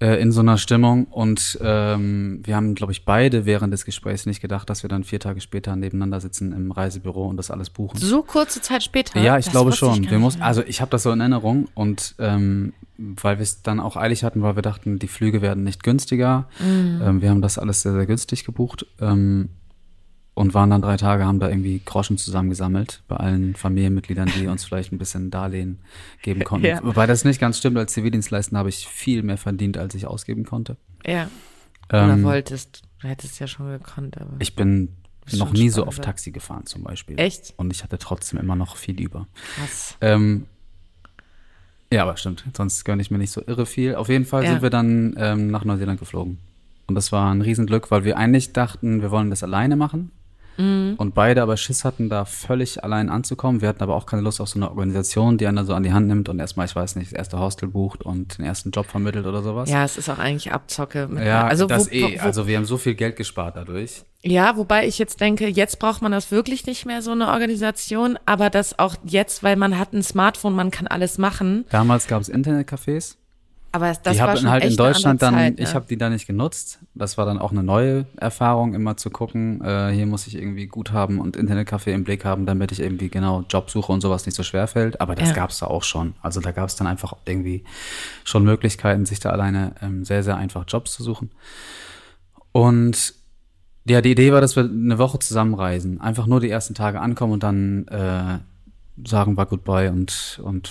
Äh, 0.00 0.22
in 0.22 0.30
so 0.30 0.40
einer 0.42 0.58
Stimmung 0.58 1.06
und 1.06 1.58
ähm, 1.60 2.40
wir 2.44 2.54
haben, 2.54 2.76
glaube 2.76 2.92
ich, 2.92 3.04
beide 3.04 3.46
während 3.46 3.72
des 3.72 3.84
Gesprächs 3.84 4.26
nicht 4.26 4.40
gedacht, 4.40 4.70
dass 4.70 4.84
wir 4.84 4.88
dann 4.88 5.02
vier 5.02 5.18
Tage 5.18 5.40
später 5.40 5.74
nebeneinander 5.74 6.20
sitzen 6.20 6.52
im 6.52 6.70
Reisebüro 6.70 7.26
und 7.26 7.36
das 7.36 7.50
alles 7.50 7.68
buchen. 7.68 7.98
So 7.98 8.22
kurze 8.22 8.60
Zeit 8.60 8.84
später? 8.84 9.20
Ja, 9.20 9.38
ich 9.38 9.46
Das 9.46 9.52
glaube 9.52 9.70
ich 9.70 9.76
schon. 9.76 9.88
gar 9.88 9.96
wir 9.96 10.10
nicht 10.10 10.20
muss, 10.20 10.36
mehr. 10.38 10.46
also 10.46 10.62
ich 10.62 10.80
habe 10.80 10.92
das 10.92 11.02
so 11.02 11.10
in 11.10 11.18
Erinnerung 11.18 11.66
und 11.74 12.14
ähm, 12.20 12.74
weil 12.96 13.38
wir 13.38 13.42
es 13.42 13.62
dann 13.62 13.80
auch 13.80 13.96
eilig 13.96 14.22
hatten, 14.22 14.40
weil 14.40 14.54
wir 14.54 14.62
dachten, 14.62 15.00
die 15.00 15.08
Flüge 15.08 15.42
werden 15.42 15.64
nicht 15.64 15.82
günstiger. 15.82 16.48
Mhm. 16.60 17.00
Ähm, 17.02 17.20
wir 17.22 17.30
haben 17.30 17.42
das 17.42 17.58
alles 17.58 17.82
sehr, 17.82 17.92
sehr 17.92 18.06
günstig 18.06 18.44
gebucht 18.44 18.86
ähm, 19.00 19.48
und 20.38 20.54
waren 20.54 20.70
dann 20.70 20.82
drei 20.82 20.96
Tage, 20.96 21.24
haben 21.26 21.40
da 21.40 21.48
irgendwie 21.48 21.80
Groschen 21.84 22.16
zusammengesammelt 22.16 23.02
bei 23.08 23.16
allen 23.16 23.56
Familienmitgliedern, 23.56 24.30
die 24.38 24.46
uns 24.46 24.64
vielleicht 24.64 24.92
ein 24.92 24.98
bisschen 24.98 25.30
Darlehen 25.30 25.78
geben 26.22 26.44
konnten. 26.44 26.66
Ja. 26.66 26.80
Wobei 26.82 27.06
das 27.06 27.24
nicht 27.24 27.40
ganz 27.40 27.58
stimmt, 27.58 27.76
als 27.76 27.92
Zivildienstleister 27.92 28.56
habe 28.56 28.68
ich 28.68 28.86
viel 28.86 29.22
mehr 29.22 29.36
verdient, 29.38 29.76
als 29.78 29.94
ich 29.94 30.06
ausgeben 30.06 30.44
konnte. 30.44 30.76
Ja. 31.04 31.28
Oder 31.88 32.12
Ähm, 32.12 32.22
wolltest. 32.22 32.82
Du 33.00 33.08
hättest 33.08 33.40
ja 33.40 33.46
schon 33.46 33.68
gekonnt, 33.70 34.16
aber. 34.20 34.30
Ich 34.38 34.54
bin 34.54 34.90
noch 35.32 35.52
nie 35.52 35.68
so 35.70 35.76
spannend, 35.82 35.88
oft 35.88 35.98
ja. 35.98 36.04
Taxi 36.04 36.30
gefahren 36.30 36.66
zum 36.66 36.84
Beispiel. 36.84 37.18
Echt? 37.18 37.54
Und 37.56 37.72
ich 37.72 37.82
hatte 37.82 37.98
trotzdem 37.98 38.38
immer 38.38 38.56
noch 38.56 38.76
viel 38.76 39.00
über. 39.00 39.26
krass. 39.56 39.96
Ähm, 40.00 40.46
Ja, 41.92 42.02
aber 42.02 42.16
stimmt. 42.16 42.44
Sonst 42.56 42.84
gönne 42.84 43.02
ich 43.02 43.10
mir 43.10 43.18
nicht 43.18 43.30
so 43.32 43.42
irre 43.46 43.66
viel. 43.66 43.94
Auf 43.94 44.08
jeden 44.08 44.24
Fall 44.24 44.44
Ja. 44.44 44.50
sind 44.52 44.62
wir 44.62 44.70
dann 44.70 45.14
ähm, 45.18 45.50
nach 45.50 45.64
Neuseeland 45.64 45.98
geflogen. 45.98 46.38
Und 46.86 46.94
das 46.94 47.12
war 47.12 47.30
ein 47.34 47.40
Riesenglück, 47.42 47.90
weil 47.90 48.04
wir 48.04 48.16
eigentlich 48.16 48.52
dachten, 48.52 49.02
wir 49.02 49.10
wollen 49.10 49.30
das 49.30 49.42
alleine 49.42 49.74
machen. 49.76 50.10
Mhm. 50.58 50.94
Und 50.96 51.14
beide 51.14 51.42
aber 51.42 51.56
Schiss 51.56 51.84
hatten, 51.84 52.08
da 52.08 52.24
völlig 52.24 52.82
allein 52.82 53.08
anzukommen. 53.08 53.60
Wir 53.60 53.68
hatten 53.68 53.82
aber 53.82 53.94
auch 53.94 54.06
keine 54.06 54.22
Lust 54.22 54.40
auf 54.40 54.48
so 54.48 54.58
eine 54.58 54.68
Organisation, 54.68 55.38
die 55.38 55.46
einen 55.46 55.56
da 55.56 55.64
so 55.64 55.74
an 55.74 55.84
die 55.84 55.92
Hand 55.92 56.08
nimmt 56.08 56.28
und 56.28 56.38
erstmal, 56.38 56.66
ich 56.66 56.74
weiß 56.74 56.96
nicht, 56.96 57.12
das 57.12 57.18
erste 57.18 57.38
Hostel 57.38 57.68
bucht 57.68 58.02
und 58.02 58.38
den 58.38 58.44
ersten 58.44 58.70
Job 58.70 58.86
vermittelt 58.86 59.26
oder 59.26 59.42
sowas. 59.42 59.70
Ja, 59.70 59.84
es 59.84 59.96
ist 59.96 60.10
auch 60.10 60.18
eigentlich 60.18 60.52
Abzocke. 60.52 61.08
Mit, 61.08 61.24
Ja, 61.24 61.46
also 61.46 61.66
das 61.66 61.90
wo, 61.90 61.94
eh. 61.94 62.18
Wo, 62.18 62.20
Also 62.20 62.46
wir 62.46 62.56
haben 62.56 62.64
so 62.64 62.76
viel 62.76 62.94
Geld 62.94 63.16
gespart 63.16 63.56
dadurch. 63.56 64.02
Ja, 64.22 64.56
wobei 64.56 64.86
ich 64.86 64.98
jetzt 64.98 65.20
denke, 65.20 65.48
jetzt 65.48 65.78
braucht 65.78 66.02
man 66.02 66.10
das 66.10 66.32
wirklich 66.32 66.66
nicht 66.66 66.86
mehr, 66.86 67.02
so 67.02 67.12
eine 67.12 67.28
Organisation, 67.28 68.18
aber 68.26 68.50
das 68.50 68.78
auch 68.78 68.96
jetzt, 69.04 69.44
weil 69.44 69.54
man 69.54 69.78
hat 69.78 69.92
ein 69.92 70.02
Smartphone, 70.02 70.54
man 70.54 70.72
kann 70.72 70.88
alles 70.88 71.18
machen. 71.18 71.66
Damals 71.70 72.08
gab 72.08 72.20
es 72.20 72.28
Internetcafés. 72.28 73.14
Aber 73.70 73.92
das 73.92 74.16
die 74.16 74.22
war 74.22 74.36
schon 74.36 74.48
halt 74.48 74.64
in 74.64 74.70
echt 74.70 74.80
eine 74.80 74.88
Deutschland 74.92 75.20
dann, 75.22 75.34
Zeit, 75.34 75.60
ich 75.60 75.68
ne? 75.68 75.74
habe 75.74 75.86
die 75.88 75.98
da 75.98 76.08
nicht 76.08 76.26
genutzt. 76.26 76.78
Das 76.94 77.18
war 77.18 77.26
dann 77.26 77.38
auch 77.38 77.52
eine 77.52 77.62
neue 77.62 78.06
Erfahrung, 78.16 78.72
immer 78.74 78.96
zu 78.96 79.10
gucken, 79.10 79.60
äh, 79.62 79.90
hier 79.90 80.06
muss 80.06 80.26
ich 80.26 80.36
irgendwie 80.36 80.66
Guthaben 80.66 81.20
und 81.20 81.36
Internetcafé 81.36 81.90
im 81.90 82.02
Blick 82.04 82.24
haben, 82.24 82.46
damit 82.46 82.72
ich 82.72 82.80
irgendwie 82.80 83.10
genau 83.10 83.44
Jobsuche 83.48 83.92
und 83.92 84.00
sowas 84.00 84.24
nicht 84.24 84.34
so 84.34 84.42
schwer 84.42 84.66
fällt. 84.68 85.00
Aber 85.02 85.14
das 85.14 85.28
Ja. 85.28 85.34
gab's 85.34 85.58
da 85.58 85.66
auch 85.66 85.82
schon. 85.82 86.14
Also 86.22 86.40
da 86.40 86.50
gab's 86.52 86.76
dann 86.76 86.86
einfach 86.86 87.14
irgendwie 87.26 87.64
schon 88.24 88.42
Möglichkeiten, 88.44 89.04
sich 89.04 89.20
da 89.20 89.30
alleine 89.30 89.74
ähm, 89.82 90.04
sehr, 90.04 90.22
sehr 90.22 90.36
einfach 90.36 90.64
Jobs 90.66 90.92
zu 90.92 91.02
suchen. 91.02 91.30
Und 92.52 93.14
ja, 93.86 94.00
die 94.00 94.10
Idee 94.12 94.32
war, 94.32 94.40
dass 94.40 94.56
wir 94.56 94.64
eine 94.64 94.98
Woche 94.98 95.18
zusammenreisen. 95.18 96.00
Einfach 96.00 96.26
nur 96.26 96.40
die 96.40 96.50
ersten 96.50 96.74
Tage 96.74 97.00
ankommen 97.00 97.34
und 97.34 97.42
dann 97.42 97.86
äh, 97.88 98.38
sagen 99.06 99.36
wir 99.36 99.46
Goodbye 99.46 99.90
und, 99.90 100.40
und 100.42 100.70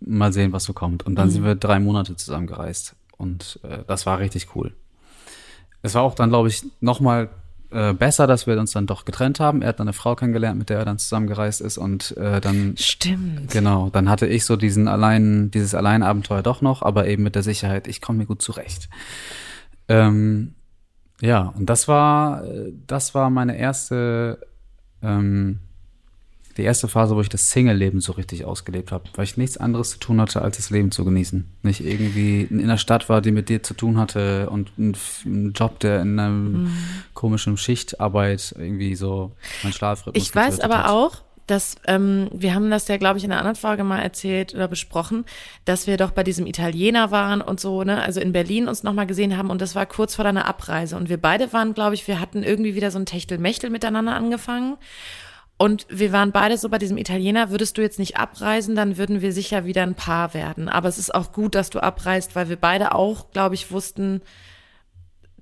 mal 0.00 0.32
sehen, 0.32 0.52
was 0.52 0.64
so 0.64 0.72
kommt. 0.72 1.04
Und 1.04 1.14
dann 1.16 1.28
Mhm. 1.28 1.32
sind 1.32 1.44
wir 1.44 1.54
drei 1.54 1.80
Monate 1.80 2.16
zusammengereist. 2.16 2.94
Und 3.16 3.60
äh, 3.62 3.78
das 3.86 4.06
war 4.06 4.18
richtig 4.18 4.54
cool. 4.56 4.72
Es 5.82 5.94
war 5.94 6.02
auch 6.02 6.14
dann, 6.14 6.30
glaube 6.30 6.48
ich, 6.48 6.64
noch 6.80 7.00
mal 7.00 7.30
äh, 7.72 7.92
besser, 7.94 8.26
dass 8.26 8.46
wir 8.48 8.58
uns 8.58 8.72
dann 8.72 8.86
doch 8.88 9.04
getrennt 9.04 9.38
haben. 9.38 9.62
Er 9.62 9.68
hat 9.68 9.78
dann 9.78 9.86
eine 9.86 9.92
Frau 9.92 10.16
kennengelernt, 10.16 10.58
mit 10.58 10.70
der 10.70 10.78
er 10.80 10.84
dann 10.84 10.98
zusammengereist 10.98 11.60
ist. 11.60 11.78
Und 11.78 12.16
äh, 12.16 12.40
dann 12.40 12.74
Stimmt. 12.76 13.52
Genau, 13.52 13.90
dann 13.90 14.08
hatte 14.08 14.26
ich 14.26 14.44
so 14.44 14.56
diesen 14.56 14.88
allein, 14.88 15.50
dieses 15.52 15.74
Alleinabenteuer 15.74 16.42
doch 16.42 16.62
noch, 16.62 16.82
aber 16.82 17.06
eben 17.06 17.22
mit 17.22 17.36
der 17.36 17.44
Sicherheit, 17.44 17.86
ich 17.86 18.00
komme 18.00 18.18
mir 18.18 18.26
gut 18.26 18.42
zurecht. 18.42 18.88
Ähm, 19.88 20.54
ja, 21.20 21.42
und 21.56 21.66
das 21.66 21.86
war, 21.88 22.44
äh, 22.44 22.72
das 22.86 23.14
war 23.14 23.30
meine 23.30 23.56
erste, 23.56 24.40
ähm, 25.02 25.60
die 26.60 26.66
erste 26.66 26.88
Phase, 26.88 27.16
wo 27.16 27.20
ich 27.20 27.28
das 27.28 27.50
Single-Leben 27.50 28.00
so 28.00 28.12
richtig 28.12 28.44
ausgelebt 28.44 28.92
habe, 28.92 29.04
weil 29.14 29.24
ich 29.24 29.36
nichts 29.36 29.56
anderes 29.56 29.90
zu 29.90 29.98
tun 29.98 30.20
hatte, 30.20 30.42
als 30.42 30.58
das 30.58 30.70
Leben 30.70 30.90
zu 30.90 31.04
genießen. 31.04 31.50
Nicht 31.62 31.84
irgendwie 31.84 32.42
in 32.42 32.68
der 32.68 32.76
Stadt 32.76 33.08
war, 33.08 33.20
die 33.20 33.32
mit 33.32 33.48
dir 33.48 33.62
zu 33.62 33.74
tun 33.74 33.98
hatte 33.98 34.48
und 34.50 34.70
ein, 34.78 35.52
Job, 35.54 35.80
der 35.80 36.02
in 36.02 36.18
einem 36.18 36.72
komischen 37.14 37.56
Schichtarbeit 37.56 38.54
irgendwie 38.58 38.94
so 38.94 39.32
mein 39.62 39.72
Schlafrhythmus 39.72 40.22
Ich 40.22 40.34
weiß 40.34 40.60
aber 40.60 40.84
hat. 40.84 40.90
auch, 40.90 41.22
dass 41.46 41.76
ähm, 41.86 42.28
wir 42.32 42.54
haben 42.54 42.70
das 42.70 42.86
ja, 42.88 42.96
glaube 42.96 43.18
ich, 43.18 43.24
in 43.24 43.32
einer 43.32 43.40
anderen 43.40 43.56
Folge 43.56 43.82
mal 43.82 43.98
erzählt 43.98 44.54
oder 44.54 44.68
besprochen, 44.68 45.24
dass 45.64 45.86
wir 45.86 45.96
doch 45.96 46.12
bei 46.12 46.22
diesem 46.22 46.46
Italiener 46.46 47.10
waren 47.10 47.40
und 47.40 47.58
so, 47.58 47.82
ne, 47.82 48.00
also 48.02 48.20
in 48.20 48.32
Berlin 48.32 48.68
uns 48.68 48.82
nochmal 48.82 49.06
gesehen 49.06 49.36
haben 49.36 49.50
und 49.50 49.60
das 49.60 49.74
war 49.74 49.86
kurz 49.86 50.14
vor 50.14 50.24
deiner 50.24 50.46
Abreise 50.46 50.96
und 50.96 51.08
wir 51.08 51.16
beide 51.16 51.52
waren, 51.52 51.74
glaube 51.74 51.94
ich, 51.94 52.06
wir 52.06 52.20
hatten 52.20 52.42
irgendwie 52.42 52.74
wieder 52.74 52.90
so 52.90 52.98
ein 52.98 53.06
Techtelmechtel 53.06 53.70
miteinander 53.70 54.14
angefangen 54.14 54.76
und 55.60 55.86
wir 55.90 56.10
waren 56.10 56.32
beide 56.32 56.56
so 56.56 56.70
bei 56.70 56.78
diesem 56.78 56.96
Italiener, 56.96 57.50
würdest 57.50 57.76
du 57.76 57.82
jetzt 57.82 57.98
nicht 57.98 58.16
abreisen, 58.16 58.74
dann 58.74 58.96
würden 58.96 59.20
wir 59.20 59.30
sicher 59.30 59.66
wieder 59.66 59.82
ein 59.82 59.94
Paar 59.94 60.32
werden. 60.32 60.70
Aber 60.70 60.88
es 60.88 60.96
ist 60.96 61.14
auch 61.14 61.32
gut, 61.32 61.54
dass 61.54 61.68
du 61.68 61.82
abreist, 61.82 62.34
weil 62.34 62.48
wir 62.48 62.56
beide 62.56 62.94
auch, 62.94 63.30
glaube 63.30 63.56
ich, 63.56 63.70
wussten, 63.70 64.22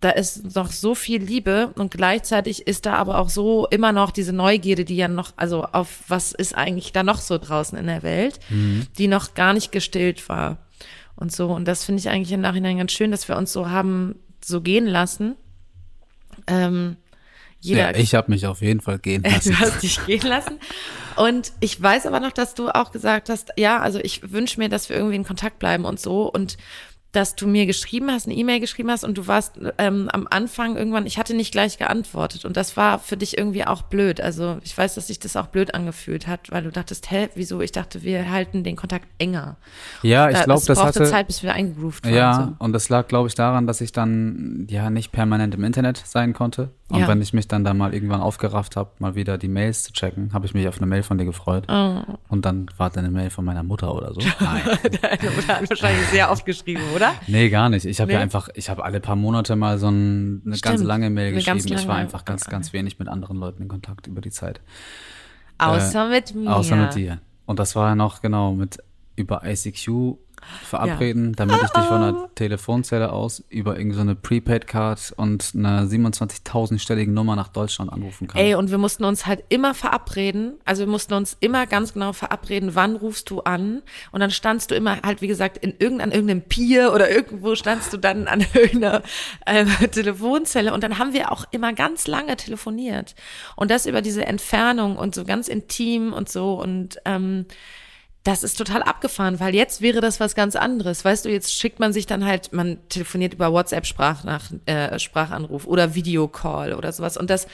da 0.00 0.10
ist 0.10 0.56
noch 0.56 0.72
so 0.72 0.96
viel 0.96 1.22
Liebe 1.22 1.70
und 1.76 1.92
gleichzeitig 1.92 2.66
ist 2.66 2.84
da 2.84 2.94
aber 2.94 3.18
auch 3.18 3.28
so 3.28 3.68
immer 3.68 3.92
noch 3.92 4.10
diese 4.10 4.32
Neugierde, 4.32 4.84
die 4.84 4.96
ja 4.96 5.06
noch, 5.06 5.34
also 5.36 5.62
auf 5.66 6.02
was 6.08 6.32
ist 6.32 6.52
eigentlich 6.52 6.90
da 6.90 7.04
noch 7.04 7.20
so 7.20 7.38
draußen 7.38 7.78
in 7.78 7.86
der 7.86 8.02
Welt, 8.02 8.40
die 8.98 9.06
noch 9.06 9.34
gar 9.34 9.52
nicht 9.52 9.70
gestillt 9.70 10.28
war 10.28 10.58
und 11.14 11.30
so. 11.30 11.52
Und 11.52 11.68
das 11.68 11.84
finde 11.84 12.00
ich 12.00 12.08
eigentlich 12.08 12.32
im 12.32 12.40
Nachhinein 12.40 12.78
ganz 12.78 12.90
schön, 12.90 13.12
dass 13.12 13.28
wir 13.28 13.36
uns 13.36 13.52
so 13.52 13.70
haben 13.70 14.16
so 14.44 14.62
gehen 14.62 14.88
lassen. 14.88 15.36
Ähm, 16.48 16.96
jeder, 17.60 17.92
Ja, 17.92 17.96
ich 17.96 18.14
habe 18.14 18.30
mich 18.30 18.46
auf 18.46 18.60
jeden 18.60 18.80
Fall 18.80 18.98
gehen 18.98 19.22
lassen. 19.24 19.50
Du 19.50 19.58
hast 19.58 19.82
dich 19.82 20.04
gehen 20.06 20.26
lassen. 20.26 20.58
Und 21.16 21.52
ich 21.60 21.80
weiß 21.82 22.06
aber 22.06 22.20
noch, 22.20 22.32
dass 22.32 22.54
du 22.54 22.68
auch 22.68 22.92
gesagt 22.92 23.28
hast, 23.28 23.50
ja, 23.56 23.80
also 23.80 23.98
ich 23.98 24.30
wünsche 24.32 24.60
mir, 24.60 24.68
dass 24.68 24.88
wir 24.88 24.96
irgendwie 24.96 25.16
in 25.16 25.24
Kontakt 25.24 25.58
bleiben 25.58 25.84
und 25.84 25.98
so. 25.98 26.22
Und 26.30 26.56
dass 27.12 27.34
du 27.34 27.46
mir 27.48 27.64
geschrieben 27.64 28.10
hast, 28.10 28.26
eine 28.26 28.36
E-Mail 28.36 28.60
geschrieben 28.60 28.90
hast 28.90 29.02
und 29.02 29.16
du 29.16 29.26
warst 29.26 29.58
ähm, 29.78 30.10
am 30.12 30.26
Anfang 30.30 30.76
irgendwann, 30.76 31.06
ich 31.06 31.16
hatte 31.18 31.34
nicht 31.34 31.52
gleich 31.52 31.78
geantwortet 31.78 32.44
und 32.44 32.54
das 32.56 32.76
war 32.76 32.98
für 32.98 33.16
dich 33.16 33.38
irgendwie 33.38 33.64
auch 33.66 33.80
blöd. 33.82 34.20
Also 34.20 34.58
ich 34.62 34.76
weiß, 34.76 34.94
dass 34.94 35.06
sich 35.06 35.18
das 35.18 35.34
auch 35.34 35.46
blöd 35.46 35.74
angefühlt 35.74 36.26
hat, 36.26 36.50
weil 36.50 36.64
du 36.64 36.70
dachtest, 36.70 37.10
hä, 37.10 37.30
wieso? 37.34 37.62
Ich 37.62 37.72
dachte, 37.72 38.02
wir 38.02 38.30
halten 38.30 38.62
den 38.62 38.76
Kontakt 38.76 39.06
enger. 39.18 39.56
Ja, 40.02 40.28
ich 40.28 40.36
Da- 40.36 40.44
glaube, 40.44 40.58
es 40.60 40.66
das 40.66 40.78
brauchte 40.78 41.00
hatte. 41.00 41.10
Zeit, 41.10 41.26
bis 41.28 41.42
wir 41.42 41.54
eingegroovt 41.54 42.04
waren. 42.04 42.14
Ja, 42.14 42.54
So. 42.58 42.64
und 42.64 42.72
das 42.74 42.90
lag, 42.90 43.08
glaube 43.08 43.28
ich, 43.28 43.34
daran, 43.34 43.66
dass 43.66 43.80
ich 43.80 43.92
dann 43.92 44.66
ja 44.68 44.90
nicht 44.90 45.10
permanent 45.10 45.54
im 45.54 45.64
Internet 45.64 46.02
sein 46.04 46.34
konnte. 46.34 46.70
Und 46.90 47.00
Ja. 47.00 47.08
wenn 47.08 47.20
ich 47.20 47.32
mich 47.34 47.48
dann 47.48 47.64
da 47.64 47.74
mal 47.74 47.92
irgendwann 47.94 48.20
aufgerafft 48.22 48.76
habe, 48.76 48.90
mal 48.98 49.14
wieder 49.14 49.36
die 49.38 49.48
Mails 49.48 49.82
zu 49.82 49.92
checken, 49.92 50.32
habe 50.32 50.46
ich 50.46 50.54
mich 50.54 50.68
auf 50.68 50.78
eine 50.78 50.86
Mail 50.86 51.02
von 51.02 51.18
dir 51.18 51.26
gefreut. 51.26 51.64
Oh. 51.68 52.00
Und 52.28 52.44
dann 52.46 52.66
war 52.78 52.88
da 52.90 53.00
eine 53.00 53.10
Mail 53.10 53.28
von 53.30 53.44
meiner 53.44 53.62
Mutter 53.62 53.94
oder 53.94 54.12
so. 54.14 54.20
Nein. 54.40 54.62
Deine 55.02 55.30
Mutter 55.36 55.56
hat 55.60 55.68
wahrscheinlich 55.70 56.06
sehr 56.08 56.30
oft 56.30 56.46
geschrieben, 56.46 56.82
oder? 56.94 56.97
Nee, 57.26 57.48
gar 57.48 57.68
nicht. 57.68 57.84
Ich 57.84 58.00
habe 58.00 58.12
ja 58.12 58.18
Nee? 58.18 58.22
einfach, 58.24 58.48
ich 58.54 58.68
habe 58.70 58.84
alle 58.84 59.00
paar 59.00 59.16
Monate 59.16 59.56
mal 59.56 59.78
so 59.78 59.88
ein, 59.88 60.42
eine 60.44 60.56
ganz 60.58 60.58
Stimmt, 60.58 60.84
lange 60.84 61.10
Mail 61.10 61.26
eine 61.28 61.36
geschrieben. 61.36 61.58
ganz 61.58 61.64
ich 61.70 61.86
war 61.88 61.94
lange. 61.94 62.00
einfach 62.00 62.24
ganz, 62.24 62.46
ganz 62.46 62.72
wenig 62.72 62.98
mit 62.98 63.08
anderen 63.08 63.36
Leuten 63.36 63.62
in 63.62 63.68
Kontakt 63.68 64.06
über 64.06 64.20
die 64.20 64.30
Zeit. 64.30 64.60
Außer 65.58 66.08
mit 66.08 66.34
mir. 66.34 66.54
Außer 66.54 66.76
mit 66.76 66.94
dir. 66.94 67.20
Und 67.46 67.58
das 67.58 67.74
war 67.76 67.88
ja 67.90 67.94
noch 67.94 68.22
genau 68.22 68.52
mit 68.52 68.78
über 69.16 69.42
ICQ 69.44 70.16
verabreden, 70.64 71.34
damit 71.34 71.56
ich 71.62 71.70
dich 71.70 71.84
von 71.84 72.00
der 72.00 72.28
Telefonzelle 72.34 73.12
aus 73.12 73.42
über 73.48 73.76
irgendeine 73.78 74.14
Prepaid-Card 74.14 75.14
und 75.16 75.52
eine 75.54 75.82
27.000-stellige 75.82 77.10
Nummer 77.10 77.36
nach 77.36 77.48
Deutschland 77.48 77.92
anrufen 77.92 78.28
kann. 78.28 78.40
Ey, 78.40 78.54
und 78.54 78.70
wir 78.70 78.78
mussten 78.78 79.04
uns 79.04 79.26
halt 79.26 79.44
immer 79.48 79.74
verabreden. 79.74 80.54
Also 80.64 80.80
wir 80.84 80.90
mussten 80.90 81.14
uns 81.14 81.36
immer 81.40 81.66
ganz 81.66 81.94
genau 81.94 82.12
verabreden, 82.12 82.74
wann 82.74 82.96
rufst 82.96 83.30
du 83.30 83.40
an. 83.40 83.82
Und 84.12 84.20
dann 84.20 84.30
standst 84.30 84.70
du 84.70 84.74
immer 84.74 85.00
halt, 85.02 85.22
wie 85.22 85.28
gesagt, 85.28 85.58
in 85.58 85.74
irgendein, 85.78 86.12
irgendeinem 86.12 86.42
Pier 86.42 86.92
oder 86.92 87.10
irgendwo 87.10 87.54
standst 87.54 87.92
du 87.92 87.96
dann 87.96 88.26
an 88.26 88.44
irgendeiner 88.54 89.02
äh, 89.46 89.64
Telefonzelle. 89.88 90.72
Und 90.72 90.82
dann 90.82 90.98
haben 90.98 91.12
wir 91.12 91.32
auch 91.32 91.44
immer 91.50 91.72
ganz 91.72 92.06
lange 92.06 92.36
telefoniert. 92.36 93.14
Und 93.56 93.70
das 93.70 93.86
über 93.86 94.02
diese 94.02 94.26
Entfernung 94.26 94.96
und 94.96 95.14
so 95.14 95.24
ganz 95.24 95.48
intim 95.48 96.12
und 96.12 96.28
so. 96.28 96.60
Und 96.60 96.98
ähm, 97.04 97.46
das 98.24 98.42
ist 98.42 98.58
total 98.58 98.82
abgefahren, 98.82 99.40
weil 99.40 99.54
jetzt 99.54 99.80
wäre 99.80 100.00
das 100.00 100.20
was 100.20 100.34
ganz 100.34 100.56
anderes. 100.56 101.04
Weißt 101.04 101.24
du, 101.24 101.30
jetzt 101.30 101.54
schickt 101.54 101.80
man 101.80 101.92
sich 101.92 102.06
dann 102.06 102.24
halt, 102.24 102.52
man 102.52 102.78
telefoniert 102.88 103.34
über 103.34 103.52
WhatsApp 103.52 103.86
Sprachnach, 103.86 104.50
äh, 104.66 104.98
Sprachanruf 104.98 105.66
oder 105.66 105.94
Videocall 105.94 106.74
oder 106.74 106.92
sowas. 106.92 107.16
Und 107.16 107.30
das 107.30 107.46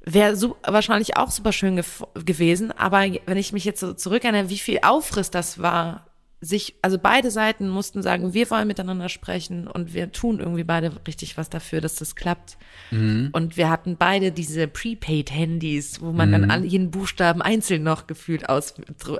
wäre 0.00 0.34
so, 0.36 0.56
wahrscheinlich 0.64 1.16
auch 1.16 1.30
super 1.30 1.52
schön 1.52 1.82
gewesen. 2.14 2.72
Aber 2.72 3.04
wenn 3.26 3.36
ich 3.36 3.52
mich 3.52 3.64
jetzt 3.64 3.80
so 3.80 3.92
zurückerinnere, 3.92 4.48
wie 4.48 4.58
viel 4.58 4.80
Aufriss 4.82 5.30
das 5.30 5.60
war, 5.60 6.07
sich, 6.40 6.76
also 6.82 6.98
beide 6.98 7.30
Seiten 7.32 7.68
mussten 7.68 8.00
sagen, 8.02 8.32
wir 8.32 8.48
wollen 8.50 8.68
miteinander 8.68 9.08
sprechen 9.08 9.66
und 9.66 9.92
wir 9.94 10.12
tun 10.12 10.38
irgendwie 10.38 10.62
beide 10.64 10.92
richtig 11.06 11.36
was 11.36 11.50
dafür, 11.50 11.80
dass 11.80 11.96
das 11.96 12.14
klappt. 12.14 12.58
Und 12.90 13.56
wir 13.56 13.68
hatten 13.70 13.96
beide 13.98 14.30
diese 14.32 14.68
Prepaid-Handys, 14.68 16.00
wo 16.00 16.12
man 16.12 16.30
dann 16.32 16.50
an 16.50 16.64
jeden 16.64 16.90
Buchstaben 16.90 17.42
einzeln 17.42 17.82
noch 17.82 18.06
gefühlt 18.06 18.48
aus, 18.48 18.74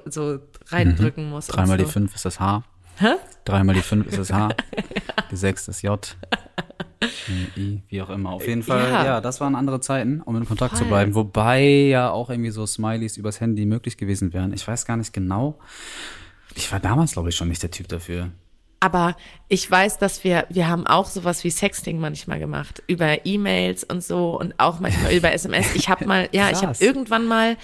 so 0.07 0.39
reindrücken 0.67 1.29
muss. 1.31 1.49
und 1.49 1.57
Dreimal 1.57 1.79
so. 1.79 1.85
die 1.87 1.91
5 1.91 2.15
ist 2.15 2.25
das 2.25 2.39
H. 2.41 2.63
Hä? 2.99 3.15
Dreimal 3.45 3.75
die 3.75 3.83
5 3.83 4.07
ist 4.07 4.19
das 4.19 4.33
H. 4.33 4.49
Die 5.31 5.37
6 5.37 5.69
ist 5.69 5.83
J. 5.83 6.17
Die 7.29 7.61
I, 7.61 7.83
wie 7.89 8.03
auch 8.03 8.11
immer. 8.11 8.31
Auf 8.31 8.47
jeden 8.47 8.63
Fall, 8.63 8.91
Ja. 8.91 9.05
ja, 9.05 9.21
das 9.21 9.41
waren 9.41 9.55
andere 9.55 9.81
Zeiten, 9.81 10.21
um 10.23 10.37
in 10.37 10.45
Kontakt 10.47 10.73
zu 10.77 10.81
Voll. 10.85 10.89
bleiben. 10.89 11.15
Wobei 11.15 11.63
ja 11.65 12.11
auch 12.11 12.31
irgendwie 12.31 12.51
so 12.51 12.67
Smileys 12.67 13.17
übers 13.17 13.41
Handy 13.41 13.67
möglich 13.67 13.97
gewesen 13.97 14.33
wären. 14.33 14.53
Ich 14.53 14.67
weiß 14.67 14.85
gar 14.87 14.97
nicht 14.97 15.13
genau. 15.13 15.59
Ich 16.55 16.71
war 16.73 16.81
damals, 16.81 17.13
glaube 17.13 17.29
ich, 17.29 17.37
schon 17.37 17.49
nicht 17.49 17.63
der 17.63 17.71
Typ 17.71 17.89
dafür. 17.89 18.31
Aber 18.81 19.17
ich 19.49 19.69
weiß, 19.69 19.99
dass 19.99 20.23
wir, 20.23 20.47
wir 20.51 20.69
haben 20.69 20.87
auch 20.87 21.07
sowas 21.07 21.43
wie 21.43 21.51
Sexting 21.51 21.99
manchmal 21.99 22.39
gemacht. 22.39 22.83
Über 22.87 23.27
E-Mails 23.27 23.83
und 23.85 24.05
so 24.05 24.39
und 24.39 24.55
auch 24.59 24.79
manchmal 24.81 25.15
über 25.15 25.33
SMS. 25.35 25.75
Ich 25.75 25.89
habe 25.89 26.07
mal, 26.07 26.29
ja, 26.33 26.51
ich 26.51 26.63
habe 26.63 26.77
irgendwann 26.79 27.27
mal, 27.27 27.57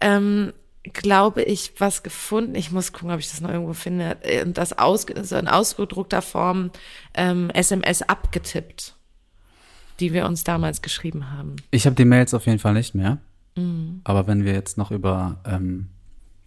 ähm, 0.00 0.52
glaube 0.92 1.42
ich, 1.42 1.74
was 1.78 2.02
gefunden. 2.02 2.54
Ich 2.54 2.70
muss 2.70 2.92
gucken, 2.92 3.10
ob 3.10 3.18
ich 3.20 3.30
das 3.30 3.40
noch 3.40 3.50
irgendwo 3.50 3.72
finde. 3.72 4.18
äh, 4.22 4.42
Und 4.44 4.56
das 4.58 4.76
aus, 4.78 5.06
so 5.22 5.36
in 5.36 5.48
ausgedruckter 5.48 6.22
Form 6.22 6.70
ähm, 7.14 7.50
SMS 7.50 8.02
abgetippt, 8.02 8.94
die 10.00 10.12
wir 10.12 10.26
uns 10.26 10.44
damals 10.44 10.82
geschrieben 10.82 11.30
haben. 11.32 11.56
Ich 11.70 11.86
habe 11.86 11.96
die 11.96 12.04
Mails 12.04 12.34
auf 12.34 12.46
jeden 12.46 12.58
Fall 12.58 12.74
nicht 12.74 12.94
mehr. 12.94 13.18
Mhm. 13.56 14.00
Aber 14.04 14.26
wenn 14.26 14.44
wir 14.44 14.52
jetzt 14.54 14.78
noch 14.78 14.90
über 14.90 15.40
ähm, 15.44 15.88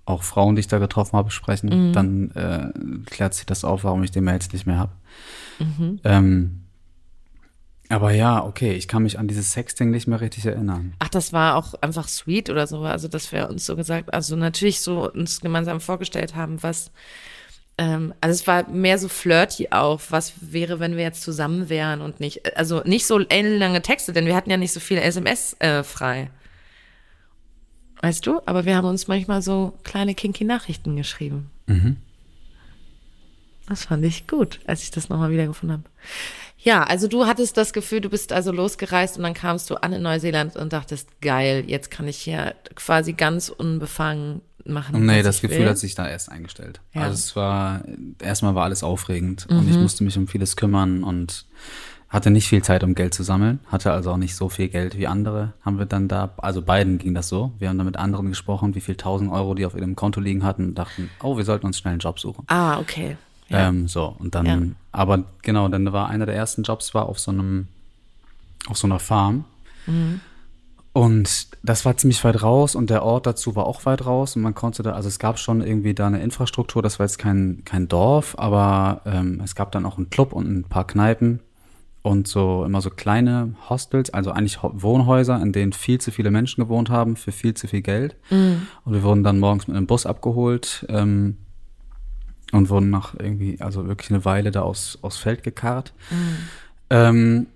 auch 0.05 0.23
Frauen, 0.23 0.55
die 0.55 0.61
ich 0.61 0.67
da 0.67 0.77
getroffen 0.77 1.17
habe, 1.17 1.31
sprechen, 1.31 1.93
dann 1.93 2.31
äh, 2.31 3.09
klärt 3.09 3.33
sich 3.33 3.45
das 3.45 3.63
auf, 3.63 3.83
warum 3.83 4.03
ich 4.03 4.11
die 4.11 4.21
Mails 4.21 4.51
nicht 4.53 4.65
mehr 4.65 4.77
habe. 4.77 4.91
Ähm, 6.03 6.65
aber 7.89 8.11
ja, 8.11 8.43
okay, 8.43 8.73
ich 8.73 8.87
kann 8.87 9.03
mich 9.03 9.19
an 9.19 9.27
dieses 9.27 9.51
Sexting 9.51 9.91
nicht 9.91 10.07
mehr 10.07 10.19
richtig 10.21 10.45
erinnern. 10.45 10.93
Ach, 10.99 11.09
das 11.09 11.33
war 11.33 11.55
auch 11.55 11.75
einfach 11.81 12.07
sweet 12.07 12.49
oder 12.49 12.65
so, 12.65 12.81
also 12.81 13.07
dass 13.07 13.31
wir 13.31 13.49
uns 13.49 13.65
so 13.65 13.75
gesagt, 13.75 14.13
also 14.13 14.35
natürlich 14.35 14.81
so 14.81 15.11
uns 15.11 15.41
gemeinsam 15.41 15.79
vorgestellt 15.79 16.35
haben, 16.35 16.63
was, 16.63 16.91
ähm, 17.77 18.13
also 18.21 18.33
es 18.33 18.47
war 18.47 18.67
mehr 18.69 18.97
so 18.97 19.07
flirty 19.07 19.67
auch, 19.69 20.01
was 20.09 20.33
wäre, 20.41 20.79
wenn 20.79 20.95
wir 20.97 21.03
jetzt 21.03 21.21
zusammen 21.21 21.69
wären 21.69 22.01
und 22.01 22.19
nicht, 22.19 22.57
also 22.57 22.81
nicht 22.85 23.05
so 23.05 23.19
ellenlange 23.19 23.81
Texte, 23.83 24.13
denn 24.13 24.25
wir 24.25 24.35
hatten 24.35 24.49
ja 24.49 24.57
nicht 24.57 24.73
so 24.73 24.79
viele 24.79 25.01
SMS 25.01 25.55
äh, 25.59 25.83
frei. 25.83 26.31
Weißt 28.01 28.25
du? 28.27 28.41
Aber 28.45 28.65
wir 28.65 28.75
haben 28.75 28.87
uns 28.87 29.07
manchmal 29.07 29.41
so 29.41 29.73
kleine 29.83 30.15
kinky 30.15 30.43
Nachrichten 30.43 30.95
geschrieben. 30.95 31.49
Das 33.67 33.85
fand 33.85 34.05
ich 34.05 34.27
gut, 34.27 34.59
als 34.67 34.83
ich 34.83 34.91
das 34.91 35.09
nochmal 35.09 35.31
wiedergefunden 35.31 35.79
habe. 35.79 35.89
Ja, 36.59 36.83
also 36.83 37.07
du 37.07 37.25
hattest 37.25 37.57
das 37.57 37.73
Gefühl, 37.73 38.01
du 38.01 38.09
bist 38.09 38.31
also 38.31 38.51
losgereist 38.51 39.17
und 39.17 39.23
dann 39.23 39.33
kamst 39.33 39.69
du 39.69 39.75
an 39.75 39.93
in 39.93 40.01
Neuseeland 40.01 40.55
und 40.55 40.73
dachtest, 40.73 41.21
geil, 41.21 41.63
jetzt 41.67 41.91
kann 41.91 42.07
ich 42.07 42.17
hier 42.17 42.55
quasi 42.75 43.13
ganz 43.13 43.49
unbefangen 43.49 44.41
machen. 44.65 45.05
Nee, 45.05 45.21
das 45.21 45.41
Gefühl 45.41 45.59
will. 45.59 45.69
hat 45.69 45.77
sich 45.77 45.95
da 45.95 46.07
erst 46.09 46.31
eingestellt. 46.31 46.81
Ja. 46.93 47.03
Also 47.03 47.13
es 47.13 47.35
war, 47.35 47.83
erstmal 48.19 48.55
war 48.55 48.63
alles 48.63 48.83
aufregend 48.83 49.45
und 49.47 49.69
ich 49.69 49.77
musste 49.77 50.03
mich 50.03 50.17
um 50.17 50.27
vieles 50.27 50.55
kümmern 50.55 51.03
und 51.03 51.45
hatte 52.09 52.29
nicht 52.31 52.47
viel 52.47 52.63
Zeit, 52.63 52.83
um 52.83 52.95
Geld 52.95 53.13
zu 53.13 53.23
sammeln, 53.23 53.59
hatte 53.67 53.91
also 53.91 54.11
auch 54.11 54.17
nicht 54.17 54.35
so 54.35 54.47
viel 54.49 54.69
Geld 54.69 54.97
wie 54.97 55.07
andere. 55.07 55.53
Haben 55.63 55.79
wir 55.79 55.85
dann 55.85 56.07
da, 56.07 56.31
also 56.37 56.61
beiden 56.61 56.97
ging 56.97 57.13
das 57.13 57.27
so. 57.27 57.51
Wir 57.59 57.69
haben 57.69 57.77
da 57.77 57.83
mit 57.83 57.97
anderen 57.97 58.29
gesprochen, 58.29 58.75
wie 58.75 58.79
viel 58.81 58.95
tausend 58.95 59.31
Euro 59.31 59.53
die 59.55 59.65
auf 59.65 59.75
ihrem 59.75 59.95
Konto 59.95 60.21
liegen 60.21 60.43
hatten 60.43 60.65
und 60.69 60.75
dachten, 60.75 61.09
oh, 61.23 61.35
wir 61.37 61.43
sollten 61.43 61.65
uns 61.65 61.79
schnell 61.79 61.93
einen 61.93 61.99
Job 61.99 62.19
suchen. 62.19 62.45
Ah, 62.47 62.79
okay. 62.79 63.17
Ja. 63.49 63.67
Ähm, 63.67 63.87
so, 63.87 64.15
und 64.17 64.33
dann, 64.33 64.45
Ja. 64.45 64.59
aber 64.91 65.23
genau, 65.41 65.67
dann 65.67 65.91
war 65.93 66.07
einer 66.09 66.25
der 66.25 66.35
ersten 66.35 66.63
Jobs 66.63 66.93
war 66.93 67.07
auf 67.07 67.19
so 67.19 67.31
einem, 67.31 67.67
auf 68.67 68.77
so 68.77 68.87
einer 68.87 68.99
Farm. 68.99 69.45
Und 70.93 71.47
das 71.61 71.83
war 71.83 71.97
ziemlich 71.97 72.23
weit 72.23 72.41
raus 72.41 72.73
und 72.73 72.89
der 72.89 73.03
Ort 73.03 73.25
dazu 73.27 73.55
war 73.57 73.65
auch 73.65 73.85
weit 73.85 74.05
raus 74.05 74.35
und 74.37 74.41
man 74.41 74.55
konnte 74.55 74.81
da, 74.81 74.93
also 74.93 75.09
es 75.09 75.19
gab 75.19 75.37
schon 75.39 75.61
irgendwie 75.61 75.93
da 75.93 76.07
eine 76.07 76.21
Infrastruktur, 76.23 76.81
das 76.81 76.99
war 76.99 77.05
jetzt 77.05 77.17
kein, 77.19 77.63
kein 77.65 77.89
Dorf, 77.89 78.35
aber 78.39 79.01
ähm, 79.05 79.41
es 79.43 79.55
gab 79.55 79.73
dann 79.73 79.85
auch 79.85 79.97
einen 79.97 80.09
Club 80.09 80.31
und 80.31 80.47
ein 80.49 80.63
paar 80.63 80.87
Kneipen 80.87 81.41
und 82.05 82.27
so 82.27 82.63
immer 82.63 82.81
so 82.81 82.91
kleine 82.91 83.55
Hostels, 83.67 84.11
also 84.11 84.31
eigentlich 84.31 84.59
Wohnhäuser, 84.61 85.41
in 85.41 85.51
denen 85.51 85.73
viel 85.73 85.99
zu 85.99 86.11
viele 86.11 86.29
Menschen 86.29 86.63
gewohnt 86.63 86.89
haben 86.91 87.15
für 87.15 87.31
viel 87.31 87.55
zu 87.55 87.67
viel 87.67 87.81
Geld. 87.81 88.15
Und 88.83 88.93
wir 88.93 89.03
wurden 89.03 89.23
dann 89.23 89.39
morgens 89.39 89.67
mit 89.67 89.75
einem 89.75 89.87
Bus 89.87 90.05
abgeholt 90.05 90.85
ähm, 90.87 91.37
und 92.51 92.69
wurden 92.69 92.91
nach 92.91 93.15
irgendwie, 93.17 93.59
also 93.59 93.87
wirklich 93.87 94.11
eine 94.11 94.23
Weile 94.23 94.51
da 94.51 94.61
aus, 94.61 94.99
aus 95.01 95.17
Feld 95.17 95.41
gekarrt. 95.41 95.93
Ähm, 96.91 97.47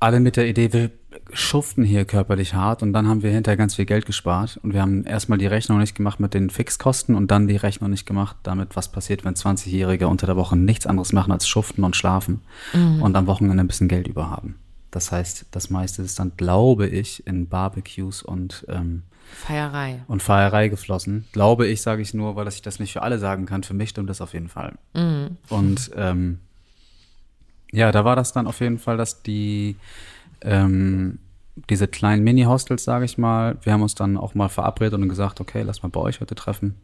alle 0.00 0.18
mit 0.18 0.36
der 0.36 0.48
Idee, 0.48 0.72
wir 0.72 0.90
schuften 1.32 1.84
hier 1.84 2.04
körperlich 2.04 2.54
hart 2.54 2.82
und 2.82 2.92
dann 2.92 3.08
haben 3.08 3.22
wir 3.22 3.30
hinterher 3.30 3.56
ganz 3.56 3.74
viel 3.74 3.84
Geld 3.86 4.06
gespart 4.06 4.58
und 4.62 4.74
wir 4.74 4.82
haben 4.82 5.04
erstmal 5.04 5.38
die 5.38 5.46
Rechnung 5.46 5.78
nicht 5.78 5.94
gemacht 5.94 6.20
mit 6.20 6.34
den 6.34 6.50
Fixkosten 6.50 7.14
und 7.14 7.30
dann 7.30 7.48
die 7.48 7.56
Rechnung 7.56 7.90
nicht 7.90 8.06
gemacht 8.06 8.36
damit, 8.42 8.76
was 8.76 8.90
passiert, 8.90 9.24
wenn 9.24 9.34
20-Jährige 9.34 10.08
unter 10.08 10.26
der 10.26 10.36
Woche 10.36 10.56
nichts 10.56 10.86
anderes 10.86 11.12
machen 11.12 11.32
als 11.32 11.48
schuften 11.48 11.84
und 11.84 11.96
schlafen 11.96 12.40
und 12.72 13.16
am 13.16 13.26
Wochenende 13.26 13.62
ein 13.62 13.66
bisschen 13.66 13.88
Geld 13.88 14.08
über 14.08 14.30
haben. 14.30 14.56
Das 14.90 15.12
heißt, 15.12 15.46
das 15.52 15.70
meiste 15.70 16.02
ist 16.02 16.18
dann, 16.18 16.32
glaube 16.36 16.88
ich, 16.88 17.26
in 17.26 17.48
Barbecues 17.48 18.22
und 18.22 18.66
ähm, 18.68 19.02
Feierei. 19.32 20.02
und 20.08 20.22
Feierei 20.22 20.68
geflossen. 20.68 21.26
Glaube 21.32 21.66
ich, 21.68 21.82
sage 21.82 22.02
ich 22.02 22.12
nur, 22.14 22.34
weil 22.34 22.48
ich 22.48 22.62
das 22.62 22.80
nicht 22.80 22.92
für 22.92 23.02
alle 23.02 23.18
sagen 23.18 23.46
kann. 23.46 23.62
Für 23.62 23.74
mich 23.74 23.90
stimmt 23.90 24.10
das 24.10 24.20
auf 24.20 24.32
jeden 24.32 24.48
Fall. 24.48 24.74
Und 25.48 25.90
ähm, 25.94 26.40
ja, 27.72 27.92
da 27.92 28.04
war 28.04 28.16
das 28.16 28.32
dann 28.32 28.48
auf 28.48 28.60
jeden 28.60 28.78
Fall, 28.78 28.96
dass 28.96 29.22
die 29.22 29.76
ähm, 30.42 31.18
diese 31.68 31.88
kleinen 31.88 32.22
Mini-Hostels, 32.24 32.84
sage 32.84 33.04
ich 33.04 33.18
mal, 33.18 33.58
wir 33.62 33.72
haben 33.72 33.82
uns 33.82 33.94
dann 33.94 34.16
auch 34.16 34.34
mal 34.34 34.48
verabredet 34.48 34.94
und 35.00 35.08
gesagt, 35.08 35.40
okay, 35.40 35.62
lass 35.62 35.82
mal 35.82 35.88
bei 35.90 36.00
euch 36.00 36.20
heute 36.20 36.34
treffen. 36.34 36.74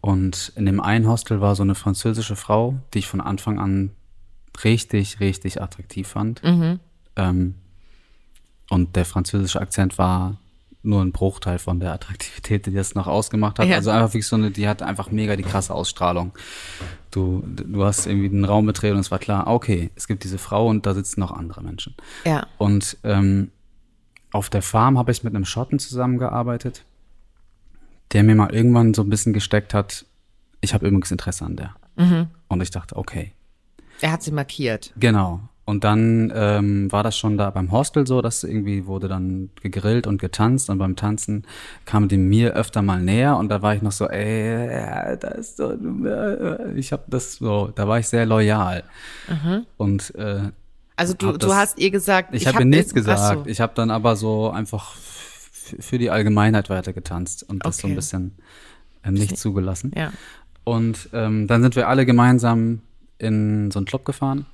Und 0.00 0.52
in 0.56 0.66
dem 0.66 0.80
einen 0.80 1.06
Hostel 1.08 1.40
war 1.40 1.54
so 1.54 1.62
eine 1.62 1.74
französische 1.74 2.36
Frau, 2.36 2.74
die 2.92 2.98
ich 2.98 3.06
von 3.06 3.20
Anfang 3.20 3.58
an 3.58 3.90
richtig, 4.64 5.20
richtig 5.20 5.62
attraktiv 5.62 6.08
fand. 6.08 6.42
Ähm, 7.16 7.54
und 8.68 8.96
der 8.96 9.04
französische 9.04 9.60
Akzent 9.60 9.96
war 9.98 10.38
nur 10.82 11.02
ein 11.02 11.12
Bruchteil 11.12 11.58
von 11.58 11.80
der 11.80 11.92
Attraktivität, 11.92 12.66
die 12.66 12.72
das 12.72 12.94
noch 12.94 13.06
ausgemacht 13.06 13.58
hat. 13.58 13.68
Ja. 13.68 13.76
Also 13.76 13.90
einfach 13.90 14.08
wirklich 14.08 14.26
so 14.26 14.36
eine, 14.36 14.50
die 14.50 14.68
hat 14.68 14.82
einfach 14.82 15.10
mega 15.10 15.36
die 15.36 15.42
krasse 15.42 15.72
Ausstrahlung. 15.74 16.32
Du, 17.10 17.44
du 17.46 17.84
hast 17.84 18.06
irgendwie 18.06 18.28
den 18.28 18.44
Raum 18.44 18.66
betreten 18.66 18.94
und 18.96 19.00
es 19.00 19.10
war 19.10 19.18
klar, 19.18 19.46
okay, 19.46 19.90
es 19.94 20.06
gibt 20.08 20.24
diese 20.24 20.38
Frau 20.38 20.66
und 20.68 20.86
da 20.86 20.94
sitzen 20.94 21.20
noch 21.20 21.30
andere 21.30 21.62
Menschen. 21.62 21.94
Ja. 22.24 22.46
Und 22.58 22.96
ähm, 23.04 23.50
auf 24.32 24.50
der 24.50 24.62
Farm 24.62 24.98
habe 24.98 25.12
ich 25.12 25.22
mit 25.22 25.34
einem 25.34 25.44
Schotten 25.44 25.78
zusammengearbeitet, 25.78 26.84
der 28.12 28.22
mir 28.24 28.34
mal 28.34 28.52
irgendwann 28.52 28.94
so 28.94 29.02
ein 29.02 29.10
bisschen 29.10 29.32
gesteckt 29.32 29.74
hat, 29.74 30.06
ich 30.60 30.74
habe 30.74 30.86
übrigens 30.86 31.10
Interesse 31.10 31.44
an 31.44 31.56
der. 31.56 31.74
Und 32.48 32.60
ich 32.62 32.70
dachte, 32.70 32.96
okay, 32.96 33.32
Er 34.00 34.12
hat 34.12 34.22
sie 34.22 34.32
markiert. 34.32 34.92
Genau. 34.96 35.40
Und 35.64 35.84
dann 35.84 36.32
ähm, 36.34 36.90
war 36.90 37.04
das 37.04 37.16
schon 37.16 37.38
da 37.38 37.50
beim 37.50 37.70
Hostel 37.70 38.04
so, 38.06 38.20
dass 38.20 38.42
irgendwie 38.42 38.86
wurde 38.86 39.06
dann 39.06 39.50
gegrillt 39.62 40.08
und 40.08 40.20
getanzt 40.20 40.68
und 40.70 40.78
beim 40.78 40.96
Tanzen 40.96 41.46
kam 41.84 42.08
die 42.08 42.16
mir 42.16 42.54
öfter 42.54 42.82
mal 42.82 43.00
näher 43.00 43.36
und 43.36 43.48
da 43.48 43.62
war 43.62 43.72
ich 43.74 43.80
noch 43.80 43.92
so, 43.92 44.08
ey, 44.08 45.16
da 45.18 45.28
ist 45.28 45.58
so, 45.58 45.72
ich 46.74 46.92
habe 46.92 47.04
das 47.06 47.34
so, 47.34 47.70
da 47.74 47.86
war 47.86 48.00
ich 48.00 48.08
sehr 48.08 48.26
loyal. 48.26 48.82
Und 49.76 50.12
äh, 50.16 50.50
Also 50.96 51.14
du, 51.14 51.28
Hab 51.28 51.38
du 51.38 51.46
das- 51.46 51.56
hast 51.56 51.78
ihr 51.78 51.92
gesagt, 51.92 52.34
ich, 52.34 52.46
habe 52.48 52.56
hab 52.56 52.62
ihr 52.62 52.66
nichts 52.66 52.90
ach 52.90 52.96
so. 52.96 53.00
gesagt. 53.00 53.46
Ich 53.46 53.60
habe 53.60 53.72
dann 53.76 53.90
aber 53.92 54.16
so 54.16 54.50
einfach 54.50 54.94
für 55.78 55.96
die 55.98 56.10
Allgemeinheit 56.10 56.70
weiter 56.70 56.92
getanzt 56.92 57.48
und 57.48 57.64
das 57.64 57.76
so 57.78 57.86
Okay. 57.86 57.92
ein 57.92 57.96
bisschen 57.96 58.32
ähm, 59.04 59.14
nicht 59.14 59.38
zugelassen. 59.38 59.92
Ja. 59.96 60.12
Und 60.64 61.08
ähm, 61.12 61.46
dann 61.46 61.62
sind 61.62 61.76
wir 61.76 61.88
alle 61.88 62.04
gemeinsam 62.04 62.80
in 63.18 63.70
so 63.70 63.78
einen 63.78 63.86
Club 63.86 64.04
gefahren. 64.04 64.46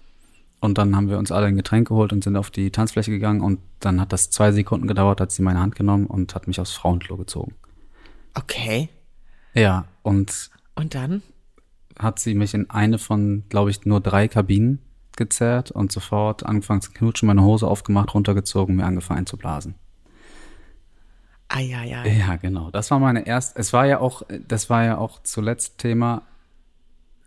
Und 0.60 0.76
dann 0.78 0.96
haben 0.96 1.08
wir 1.08 1.18
uns 1.18 1.30
alle 1.30 1.46
ein 1.46 1.56
Getränk 1.56 1.88
geholt 1.88 2.12
und 2.12 2.24
sind 2.24 2.36
auf 2.36 2.50
die 2.50 2.70
Tanzfläche 2.72 3.10
gegangen. 3.10 3.40
Und 3.40 3.60
dann 3.80 4.00
hat 4.00 4.12
das 4.12 4.30
zwei 4.30 4.50
Sekunden 4.52 4.88
gedauert, 4.88 5.20
hat 5.20 5.30
sie 5.30 5.42
meine 5.42 5.60
Hand 5.60 5.76
genommen 5.76 6.06
und 6.06 6.34
hat 6.34 6.46
mich 6.48 6.60
aufs 6.60 6.72
Frauenklo 6.72 7.16
gezogen. 7.16 7.54
Okay. 8.34 8.88
Ja, 9.54 9.86
und 10.02 10.50
Und 10.74 10.94
dann? 10.94 11.22
hat 11.98 12.18
sie 12.18 12.34
mich 12.34 12.54
in 12.54 12.70
eine 12.70 12.98
von, 12.98 13.44
glaube 13.48 13.70
ich, 13.70 13.84
nur 13.84 14.00
drei 14.00 14.28
Kabinen 14.28 14.80
gezerrt 15.16 15.70
und 15.72 15.90
sofort 15.90 16.44
angefangen 16.46 16.80
zu 16.80 16.92
knutschen, 16.92 17.26
meine 17.26 17.42
Hose 17.42 17.66
aufgemacht, 17.66 18.14
runtergezogen, 18.14 18.76
mir 18.76 18.84
angefangen 18.84 19.26
zu 19.26 19.36
blasen. 19.36 19.74
Eieiei. 21.48 22.18
Ja, 22.18 22.36
genau. 22.36 22.70
Das 22.70 22.90
war 22.90 22.98
meine 22.98 23.26
erste. 23.26 23.58
Es 23.58 23.72
war 23.72 23.86
ja 23.86 24.00
auch, 24.00 24.22
das 24.46 24.68
war 24.68 24.84
ja 24.84 24.98
auch 24.98 25.22
zuletzt 25.22 25.78
Thema. 25.78 26.22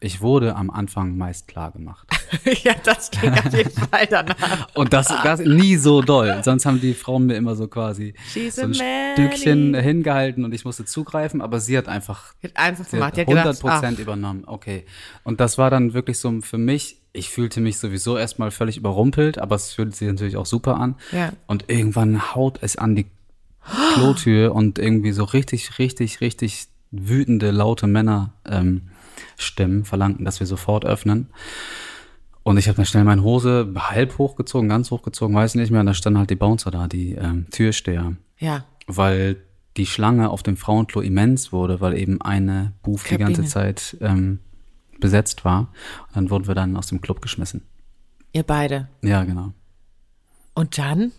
Ich 0.03 0.19
wurde 0.19 0.55
am 0.55 0.71
Anfang 0.71 1.15
meist 1.15 1.47
klar 1.47 1.71
gemacht. 1.71 2.07
ja, 2.63 2.73
das 2.83 3.11
ging 3.11 3.31
auf 3.33 3.53
jeden 3.53 3.69
Fall 3.69 4.07
danach. 4.09 4.67
Und 4.73 4.93
das, 4.93 5.07
das 5.23 5.41
nie 5.41 5.75
so 5.75 6.01
doll. 6.01 6.41
Sonst 6.43 6.65
haben 6.65 6.81
die 6.81 6.95
Frauen 6.95 7.27
mir 7.27 7.35
immer 7.35 7.55
so 7.55 7.67
quasi 7.67 8.15
She's 8.33 8.55
so 8.55 8.63
ein. 8.63 8.73
Stückchen 8.73 9.75
hingehalten 9.75 10.43
und 10.43 10.53
ich 10.53 10.65
musste 10.65 10.85
zugreifen, 10.85 11.41
aber 11.41 11.59
sie 11.59 11.77
hat 11.77 11.87
einfach 11.87 12.33
hat 12.41 12.57
einfach 12.57 12.89
gemacht. 12.89 13.09
hat 13.09 13.17
Die 13.17 13.21
hat 13.21 13.27
100 13.27 13.45
gedacht, 13.45 13.65
ah, 13.65 13.79
Prozent 13.79 13.99
übernommen. 13.99 14.43
Okay. 14.47 14.85
Und 15.23 15.39
das 15.39 15.59
war 15.59 15.69
dann 15.69 15.93
wirklich 15.93 16.17
so 16.17 16.41
für 16.41 16.57
mich, 16.57 16.97
ich 17.13 17.29
fühlte 17.29 17.61
mich 17.61 17.77
sowieso 17.77 18.17
erstmal 18.17 18.49
völlig 18.49 18.77
überrumpelt, 18.77 19.37
aber 19.37 19.55
es 19.55 19.73
fühlt 19.73 19.95
sich 19.95 20.07
natürlich 20.07 20.37
auch 20.37 20.47
super 20.47 20.77
an. 20.77 20.95
Ja. 21.11 21.33
Und 21.45 21.65
irgendwann 21.67 22.33
haut 22.33 22.57
es 22.61 22.75
an 22.75 22.95
die 22.95 23.05
Klotür 23.93 24.55
und 24.55 24.79
irgendwie 24.79 25.11
so 25.11 25.25
richtig, 25.25 25.77
richtig, 25.77 26.21
richtig 26.21 26.69
wütende, 26.89 27.51
laute 27.51 27.85
Männer 27.87 28.33
ähm, 28.45 28.90
Stimmen 29.37 29.85
verlangten, 29.85 30.25
dass 30.25 30.39
wir 30.39 30.47
sofort 30.47 30.85
öffnen. 30.85 31.29
Und 32.43 32.57
ich 32.57 32.67
habe 32.67 32.75
dann 32.75 32.85
schnell 32.85 33.03
meine 33.03 33.23
Hose 33.23 33.71
halb 33.75 34.17
hochgezogen, 34.17 34.67
ganz 34.67 34.89
hochgezogen, 34.89 35.35
weiß 35.35 35.55
nicht 35.55 35.71
mehr. 35.71 35.81
Und 35.81 35.85
da 35.85 35.93
standen 35.93 36.19
halt 36.19 36.29
die 36.29 36.35
Bouncer 36.35 36.71
da, 36.71 36.87
die 36.87 37.13
ähm, 37.13 37.47
Türsteher. 37.51 38.13
ja. 38.37 38.65
Weil 38.87 39.37
die 39.77 39.85
Schlange 39.85 40.29
auf 40.29 40.43
dem 40.43 40.57
Frauenklo 40.57 41.01
immens 41.01 41.53
wurde, 41.53 41.79
weil 41.79 41.97
eben 41.97 42.21
eine 42.21 42.73
Booth 42.83 43.09
die 43.09 43.17
ganze. 43.17 43.45
Zeit 43.45 43.95
ähm, 44.01 44.39
besetzt 44.99 45.45
war. 45.45 45.69
Und 46.07 46.15
dann 46.15 46.29
wurden 46.29 46.47
wir 46.47 46.55
dann 46.55 46.75
aus 46.77 46.87
dem 46.87 47.01
Club 47.01 47.21
geschmissen. 47.21 47.65
Ihr 48.33 48.43
beide. 48.43 48.87
Ja, 49.01 49.23
genau. 49.23 49.53
Und 50.53 50.77
dann? 50.77 51.11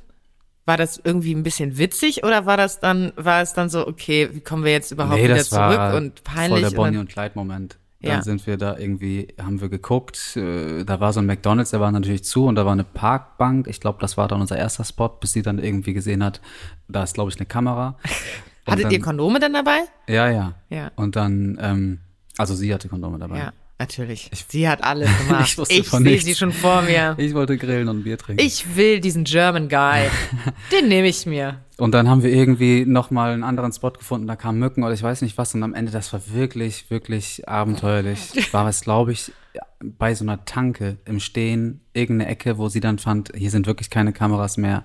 War 0.64 0.76
das 0.76 1.00
irgendwie 1.02 1.34
ein 1.34 1.42
bisschen 1.42 1.76
witzig 1.76 2.22
oder 2.22 2.46
war 2.46 2.56
das 2.56 2.78
dann, 2.78 3.12
war 3.16 3.42
es 3.42 3.52
dann 3.52 3.68
so, 3.68 3.84
okay, 3.84 4.28
wie 4.32 4.40
kommen 4.40 4.62
wir 4.62 4.70
jetzt 4.70 4.92
überhaupt 4.92 5.16
nee, 5.16 5.24
wieder 5.24 5.42
zurück 5.42 5.94
und 5.94 6.22
peinlich? 6.22 6.60
voll 6.60 6.70
der 6.70 6.76
Bonnie 6.76 6.98
und 6.98 7.08
Clyde-Moment. 7.08 7.78
Dann 8.02 8.10
Ja. 8.16 8.22
sind 8.22 8.46
wir 8.46 8.56
da 8.56 8.76
irgendwie, 8.76 9.28
haben 9.40 9.60
wir 9.60 9.68
geguckt, 9.68 10.36
äh, 10.36 10.84
da 10.84 10.98
war 11.00 11.12
so 11.12 11.20
ein 11.20 11.26
McDonalds, 11.26 11.70
der 11.70 11.80
war 11.80 11.92
natürlich 11.92 12.24
zu 12.24 12.46
und 12.46 12.56
da 12.56 12.64
war 12.66 12.72
eine 12.72 12.82
Parkbank. 12.84 13.68
Ich 13.68 13.80
glaube, 13.80 13.98
das 14.00 14.16
war 14.16 14.26
dann 14.28 14.40
unser 14.40 14.56
erster 14.56 14.84
Spot, 14.84 15.08
bis 15.08 15.32
sie 15.32 15.42
dann 15.42 15.58
irgendwie 15.58 15.92
gesehen 15.94 16.24
hat, 16.24 16.40
da 16.88 17.04
ist, 17.04 17.14
glaube 17.14 17.30
ich, 17.30 17.36
eine 17.36 17.46
Kamera. 17.46 17.96
Hattet 18.66 18.84
dann, 18.86 18.90
ihr 18.92 19.00
Kondome 19.00 19.38
denn 19.40 19.52
dabei? 19.52 19.80
Ja, 20.08 20.28
ja. 20.30 20.54
Ja. 20.68 20.90
Und 20.96 21.16
dann, 21.16 21.58
ähm, 21.60 21.98
also 22.38 22.54
sie 22.54 22.72
hatte 22.72 22.88
Kondome 22.88 23.18
dabei. 23.18 23.38
Ja, 23.38 23.52
natürlich. 23.78 24.30
sie 24.48 24.68
hat 24.68 24.82
alles 24.84 25.08
gemacht. 25.26 25.48
Ich 25.48 25.58
wusste 25.58 25.74
ich 25.74 25.88
von 25.88 26.02
sehe 26.04 26.20
sie 26.20 26.34
schon 26.34 26.52
vor 26.52 26.82
mir. 26.82 27.14
Ich 27.18 27.34
wollte 27.34 27.56
grillen 27.56 27.88
und 27.88 27.98
ein 27.98 28.02
Bier 28.04 28.18
trinken. 28.18 28.44
Ich 28.44 28.76
will 28.76 29.00
diesen 29.00 29.24
German 29.24 29.68
Guy. 29.68 30.08
Den 30.72 30.88
nehme 30.88 31.08
ich 31.08 31.26
mir. 31.26 31.58
Und 31.78 31.92
dann 31.92 32.08
haben 32.08 32.22
wir 32.22 32.30
irgendwie 32.30 32.84
nochmal 32.84 33.32
einen 33.32 33.44
anderen 33.44 33.72
Spot 33.72 33.90
gefunden, 33.90 34.26
da 34.26 34.36
kamen 34.36 34.58
Mücken 34.58 34.84
oder 34.84 34.92
ich 34.92 35.02
weiß 35.02 35.22
nicht 35.22 35.38
was. 35.38 35.54
Und 35.54 35.62
am 35.62 35.74
Ende, 35.74 35.90
das 35.90 36.12
war 36.12 36.20
wirklich, 36.28 36.90
wirklich 36.90 37.48
abenteuerlich. 37.48 38.48
War 38.52 38.68
es, 38.68 38.82
glaube 38.82 39.12
ich, 39.12 39.32
bei 39.80 40.14
so 40.14 40.24
einer 40.24 40.44
Tanke 40.44 40.98
im 41.04 41.18
Stehen, 41.18 41.80
irgendeine 41.92 42.30
Ecke, 42.30 42.58
wo 42.58 42.68
sie 42.68 42.80
dann 42.80 42.98
fand, 42.98 43.32
hier 43.34 43.50
sind 43.50 43.66
wirklich 43.66 43.90
keine 43.90 44.12
Kameras 44.12 44.56
mehr. 44.56 44.84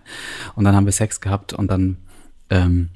Und 0.56 0.64
dann 0.64 0.76
haben 0.76 0.86
wir 0.86 0.94
Sex 0.94 1.22
gehabt 1.22 1.54
und 1.54 1.70
dann 1.70 1.98
ähm, 2.50 2.90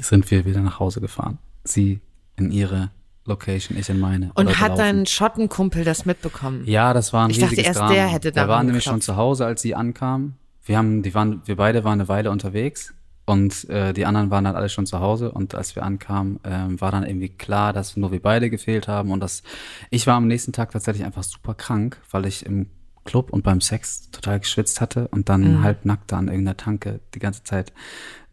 sind 0.00 0.30
wir 0.30 0.44
wieder 0.44 0.60
nach 0.60 0.80
Hause 0.80 1.00
gefahren. 1.00 1.38
Sie 1.64 2.00
in 2.36 2.50
ihre 2.50 2.90
Location, 3.26 3.78
ich 3.78 3.88
in 3.88 4.00
meine. 4.00 4.32
Und 4.34 4.58
hat 4.58 4.78
dein 4.78 5.06
Schottenkumpel 5.06 5.84
das 5.84 6.06
mitbekommen? 6.06 6.64
Ja, 6.66 6.94
das 6.94 7.12
war 7.12 7.24
ein 7.24 7.30
Ich 7.30 7.38
dachte 7.38 7.52
riesiges 7.52 7.68
erst, 7.68 7.80
Drama. 7.80 7.92
der 7.92 8.06
hätte 8.08 8.32
Der 8.32 8.48
war 8.48 8.62
nämlich 8.62 8.84
schon 8.84 9.00
zu 9.00 9.16
Hause, 9.16 9.46
als 9.46 9.62
sie 9.62 9.74
ankam. 9.74 10.34
Wir 10.70 10.78
haben, 10.78 11.02
die 11.02 11.12
waren, 11.14 11.42
wir 11.46 11.56
beide 11.56 11.82
waren 11.82 11.94
eine 12.00 12.06
Weile 12.08 12.30
unterwegs 12.30 12.94
und 13.26 13.68
äh, 13.70 13.92
die 13.92 14.06
anderen 14.06 14.30
waren 14.30 14.44
dann 14.44 14.54
alle 14.54 14.68
schon 14.68 14.86
zu 14.86 15.00
Hause. 15.00 15.32
Und 15.32 15.56
als 15.56 15.74
wir 15.74 15.82
ankamen, 15.82 16.38
ähm, 16.44 16.80
war 16.80 16.92
dann 16.92 17.04
irgendwie 17.04 17.28
klar, 17.28 17.72
dass 17.72 17.96
nur 17.96 18.12
wir 18.12 18.22
beide 18.22 18.50
gefehlt 18.50 18.86
haben 18.86 19.10
und 19.10 19.18
dass 19.18 19.42
ich 19.90 20.06
war 20.06 20.14
am 20.14 20.28
nächsten 20.28 20.52
Tag 20.52 20.70
tatsächlich 20.70 21.04
einfach 21.04 21.24
super 21.24 21.54
krank, 21.54 21.98
weil 22.12 22.24
ich 22.24 22.46
im 22.46 22.66
Club 23.04 23.30
und 23.32 23.42
beim 23.42 23.60
Sex 23.60 24.12
total 24.12 24.38
geschwitzt 24.38 24.80
hatte 24.80 25.08
und 25.08 25.28
dann 25.28 25.56
Mhm. 25.58 25.62
halb 25.64 25.84
nackt 25.84 26.12
da 26.12 26.18
an 26.18 26.28
irgendeiner 26.28 26.56
Tanke 26.56 27.00
die 27.14 27.18
ganze 27.18 27.42
Zeit. 27.42 27.72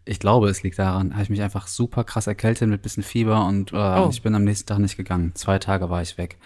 Ich 0.06 0.20
glaube, 0.20 0.48
es 0.48 0.62
liegt 0.62 0.78
daran, 0.78 1.14
habe 1.14 1.24
ich 1.24 1.30
mich 1.32 1.42
einfach 1.42 1.66
super 1.66 2.04
krass 2.04 2.28
erkältet 2.28 2.70
mit 2.70 2.84
bisschen 2.84 3.02
Fieber 3.02 3.48
und 3.48 3.74
äh, 3.74 3.78
Oh. 3.78 4.10
ich 4.12 4.22
bin 4.22 4.36
am 4.36 4.44
nächsten 4.44 4.68
Tag 4.68 4.78
nicht 4.78 4.96
gegangen. 4.96 5.32
Zwei 5.34 5.58
Tage 5.58 5.90
war 5.90 6.04
ich 6.04 6.20
weg. 6.20 6.38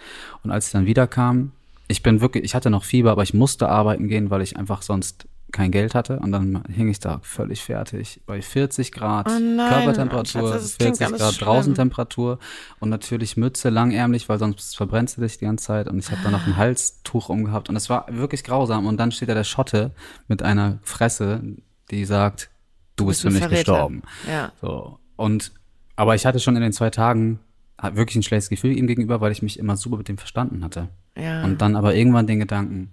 Und 0.42 0.52
als 0.52 0.68
ich 0.68 0.72
dann 0.72 0.86
wiederkam, 0.86 1.52
ich 1.86 2.02
bin 2.02 2.22
wirklich, 2.22 2.44
ich 2.44 2.54
hatte 2.54 2.70
noch 2.70 2.84
Fieber, 2.84 3.10
aber 3.10 3.24
ich 3.24 3.34
musste 3.34 3.68
arbeiten 3.68 4.08
gehen, 4.08 4.30
weil 4.30 4.40
ich 4.40 4.56
einfach 4.56 4.80
sonst 4.80 5.26
kein 5.52 5.70
Geld 5.70 5.94
hatte. 5.94 6.18
Und 6.18 6.32
dann 6.32 6.64
hing 6.68 6.88
ich 6.88 6.98
da 6.98 7.20
völlig 7.22 7.62
fertig 7.62 8.20
bei 8.26 8.42
40 8.42 8.92
Grad 8.92 9.28
Oh 9.28 9.38
nein, 9.38 9.68
Körpertemperatur, 9.68 10.52
Schatz, 10.52 10.62
das 10.62 10.78
klingt 10.78 10.96
40 10.96 11.06
alles 11.06 11.20
Grad 11.20 11.34
schlimm. 11.34 11.46
Draußentemperatur 11.46 12.38
und 12.80 12.88
natürlich 12.88 13.36
Mütze 13.36 13.68
langärmlich, 13.68 14.28
weil 14.28 14.38
sonst 14.38 14.76
verbrennst 14.76 15.16
du 15.16 15.20
dich 15.20 15.38
die 15.38 15.44
ganze 15.44 15.66
Zeit. 15.66 15.88
Und 15.88 15.98
ich 15.98 16.10
habe 16.10 16.20
dann 16.22 16.32
noch 16.32 16.46
ein 16.46 16.56
Halstuch 16.56 17.28
umgehabt 17.28 17.68
und 17.68 17.76
es 17.76 17.88
war 17.88 18.06
wirklich 18.10 18.44
grausam. 18.44 18.86
Und 18.86 18.96
dann 18.96 19.12
steht 19.12 19.28
da 19.28 19.34
der 19.34 19.44
Schotte 19.44 19.92
mit 20.28 20.42
einer 20.42 20.78
Fresse, 20.82 21.42
die 21.90 22.04
sagt, 22.04 22.50
du, 22.96 23.06
bist 23.06 23.22
bist 23.22 23.22
für 23.22 23.30
mich 23.30 23.42
Verräter. 23.42 23.72
gestorben. 23.72 24.02
Ja. 24.26 24.52
So. 24.60 24.98
Und, 25.16 25.52
aber 25.96 26.14
ich 26.14 26.26
hatte 26.26 26.40
schon 26.40 26.56
in 26.56 26.62
den 26.62 26.72
zwei 26.72 26.90
Tagen 26.90 27.38
hat 27.82 27.96
wirklich 27.96 28.16
ein 28.16 28.22
schlechtes 28.22 28.48
Gefühl 28.48 28.76
ihm 28.76 28.86
gegenüber, 28.86 29.20
weil 29.20 29.32
ich 29.32 29.42
mich 29.42 29.58
immer 29.58 29.76
super 29.76 29.96
mit 29.96 30.08
dem 30.08 30.16
verstanden 30.16 30.64
hatte. 30.64 30.88
Ja. 31.18 31.44
Und 31.44 31.60
dann 31.60 31.74
aber 31.74 31.94
irgendwann 31.94 32.26
den 32.28 32.38
Gedanken, 32.38 32.92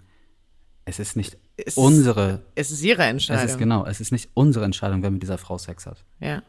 es 0.89 0.99
ist 0.99 1.15
nicht 1.15 1.37
Es- 1.57 1.77
unsere, 1.77 2.41
Es 2.55 2.71
ist 2.71 2.83
ihre 2.83 3.03
es 3.03 3.09
Entscheidung. 3.09 3.45
ist 3.45 3.57
genau, 3.57 3.85
es 3.85 4.01
ist 4.01 4.11
nicht 4.11 4.29
unsere 4.33 4.65
Entscheidung, 4.65 5.01
wer 5.03 5.11
mit 5.11 5.21
dieser 5.23 5.37
Frau 5.37 5.57
Sex 5.57 5.85
hat. 5.85 6.03
Ja. 6.19 6.41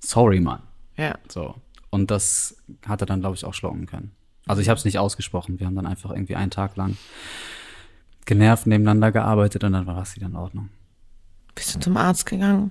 Sorry, 0.00 0.40
Mann. 0.40 0.62
Ja. 0.96 1.16
So. 1.28 1.54
Und 1.90 2.10
das 2.10 2.56
hat 2.86 3.00
er 3.02 3.06
dann, 3.06 3.20
glaube 3.20 3.36
ich, 3.36 3.44
auch 3.44 3.54
schlucken 3.54 3.86
können. 3.86 4.12
Also 4.46 4.60
ich 4.62 4.68
habe 4.68 4.78
es 4.78 4.84
nicht 4.84 4.98
ausgesprochen. 4.98 5.60
Wir 5.60 5.66
haben 5.66 5.76
dann 5.76 5.86
einfach 5.86 6.10
irgendwie 6.10 6.34
einen 6.36 6.50
Tag 6.50 6.76
lang 6.76 6.96
genervt 8.24 8.66
nebeneinander 8.66 9.12
gearbeitet 9.12 9.62
und 9.64 9.72
dann 9.72 9.86
war 9.86 10.02
es 10.02 10.16
wieder 10.16 10.26
in 10.26 10.36
Ordnung. 10.36 10.70
Bist 11.54 11.74
du 11.74 11.80
zum 11.80 11.96
Arzt 11.96 12.26
gegangen? 12.26 12.70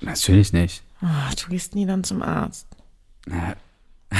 Natürlich 0.00 0.52
nicht. 0.52 0.82
Ach, 1.00 1.34
du 1.34 1.48
gehst 1.48 1.74
nie 1.74 1.86
dann 1.86 2.04
zum 2.04 2.22
Arzt. 2.22 2.66
Ja. 3.28 3.56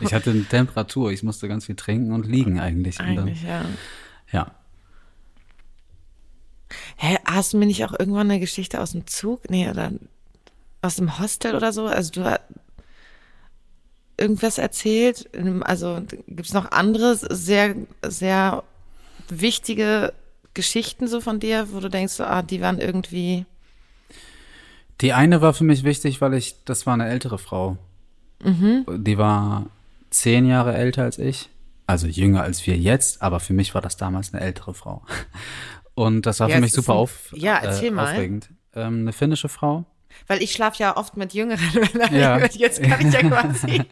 ich 0.00 0.14
hatte 0.14 0.30
eine 0.30 0.44
Temperatur, 0.44 1.10
ich 1.12 1.22
musste 1.22 1.48
ganz 1.48 1.66
viel 1.66 1.76
trinken 1.76 2.12
und 2.12 2.26
liegen 2.26 2.58
eigentlich. 2.60 2.98
Und 3.00 3.06
Eigentlich, 3.06 3.42
ja. 3.42 3.62
Dann, 3.62 3.76
ja. 4.32 4.50
Hä, 7.04 7.18
hast 7.26 7.52
du 7.52 7.58
mir 7.58 7.66
nicht 7.66 7.84
auch 7.84 7.92
irgendwann 7.98 8.30
eine 8.30 8.40
Geschichte 8.40 8.80
aus 8.80 8.92
dem 8.92 9.06
Zug? 9.06 9.50
Nee, 9.50 9.68
oder 9.68 9.92
aus 10.80 10.96
dem 10.96 11.18
Hostel 11.18 11.54
oder 11.54 11.70
so? 11.70 11.84
Also 11.84 12.12
du 12.12 12.24
hast 12.24 12.40
irgendwas 14.16 14.56
erzählt? 14.56 15.28
Also 15.64 16.00
gibt 16.26 16.46
es 16.46 16.54
noch 16.54 16.70
andere 16.70 17.14
sehr, 17.14 17.74
sehr 18.06 18.64
wichtige 19.28 20.14
Geschichten 20.54 21.06
so 21.06 21.20
von 21.20 21.40
dir, 21.40 21.68
wo 21.72 21.80
du 21.80 21.90
denkst, 21.90 22.14
so, 22.14 22.24
ah, 22.24 22.40
die 22.40 22.62
waren 22.62 22.78
irgendwie. 22.78 23.44
Die 25.02 25.12
eine 25.12 25.42
war 25.42 25.52
für 25.52 25.64
mich 25.64 25.84
wichtig, 25.84 26.22
weil 26.22 26.32
ich, 26.32 26.64
das 26.64 26.86
war 26.86 26.94
eine 26.94 27.08
ältere 27.08 27.36
Frau. 27.36 27.76
Die 28.96 29.18
war 29.18 29.66
zehn 30.08 30.46
Jahre 30.46 30.74
älter 30.74 31.02
als 31.02 31.18
ich. 31.18 31.50
Also 31.86 32.06
jünger 32.06 32.42
als 32.42 32.66
wir 32.66 32.78
jetzt, 32.78 33.20
aber 33.20 33.40
für 33.40 33.52
mich 33.52 33.74
war 33.74 33.82
das 33.82 33.98
damals 33.98 34.32
eine 34.32 34.42
ältere 34.42 34.72
Frau. 34.72 35.02
Und 35.94 36.26
das 36.26 36.40
war 36.40 36.48
Ja, 36.48 36.56
für 36.56 36.60
mich 36.60 36.72
super 36.72 36.92
ein- 36.92 36.98
auf, 36.98 37.32
Ja, 37.34 37.56
erzähl 37.58 37.88
äh, 37.88 37.90
mal. 37.92 38.12
aufregend. 38.12 38.50
Ähm, 38.74 39.00
eine 39.00 39.12
finnische 39.12 39.48
Frau. 39.48 39.84
Weil 40.26 40.42
ich 40.42 40.52
schlafe 40.52 40.82
ja 40.82 40.96
oft 40.96 41.16
mit 41.16 41.32
Jüngeren 41.34 41.60
Männern. 41.94 42.14
Ja. 42.14 42.38
Jetzt 42.38 42.82
kann 42.82 43.06
ich 43.06 43.12
ja 43.12 43.20
quasi 43.28 43.82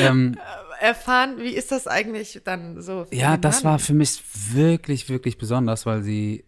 Ähm, 0.00 0.36
erfahren, 0.80 1.36
wie 1.38 1.50
ist 1.54 1.70
das 1.72 1.86
eigentlich 1.86 2.40
dann 2.44 2.80
so? 2.82 3.06
Ja, 3.10 3.36
das 3.36 3.62
Mann? 3.62 3.72
war 3.74 3.78
für 3.78 3.94
mich 3.94 4.22
wirklich, 4.52 5.08
wirklich 5.08 5.38
besonders, 5.38 5.84
weil 5.86 6.02
sie 6.02 6.44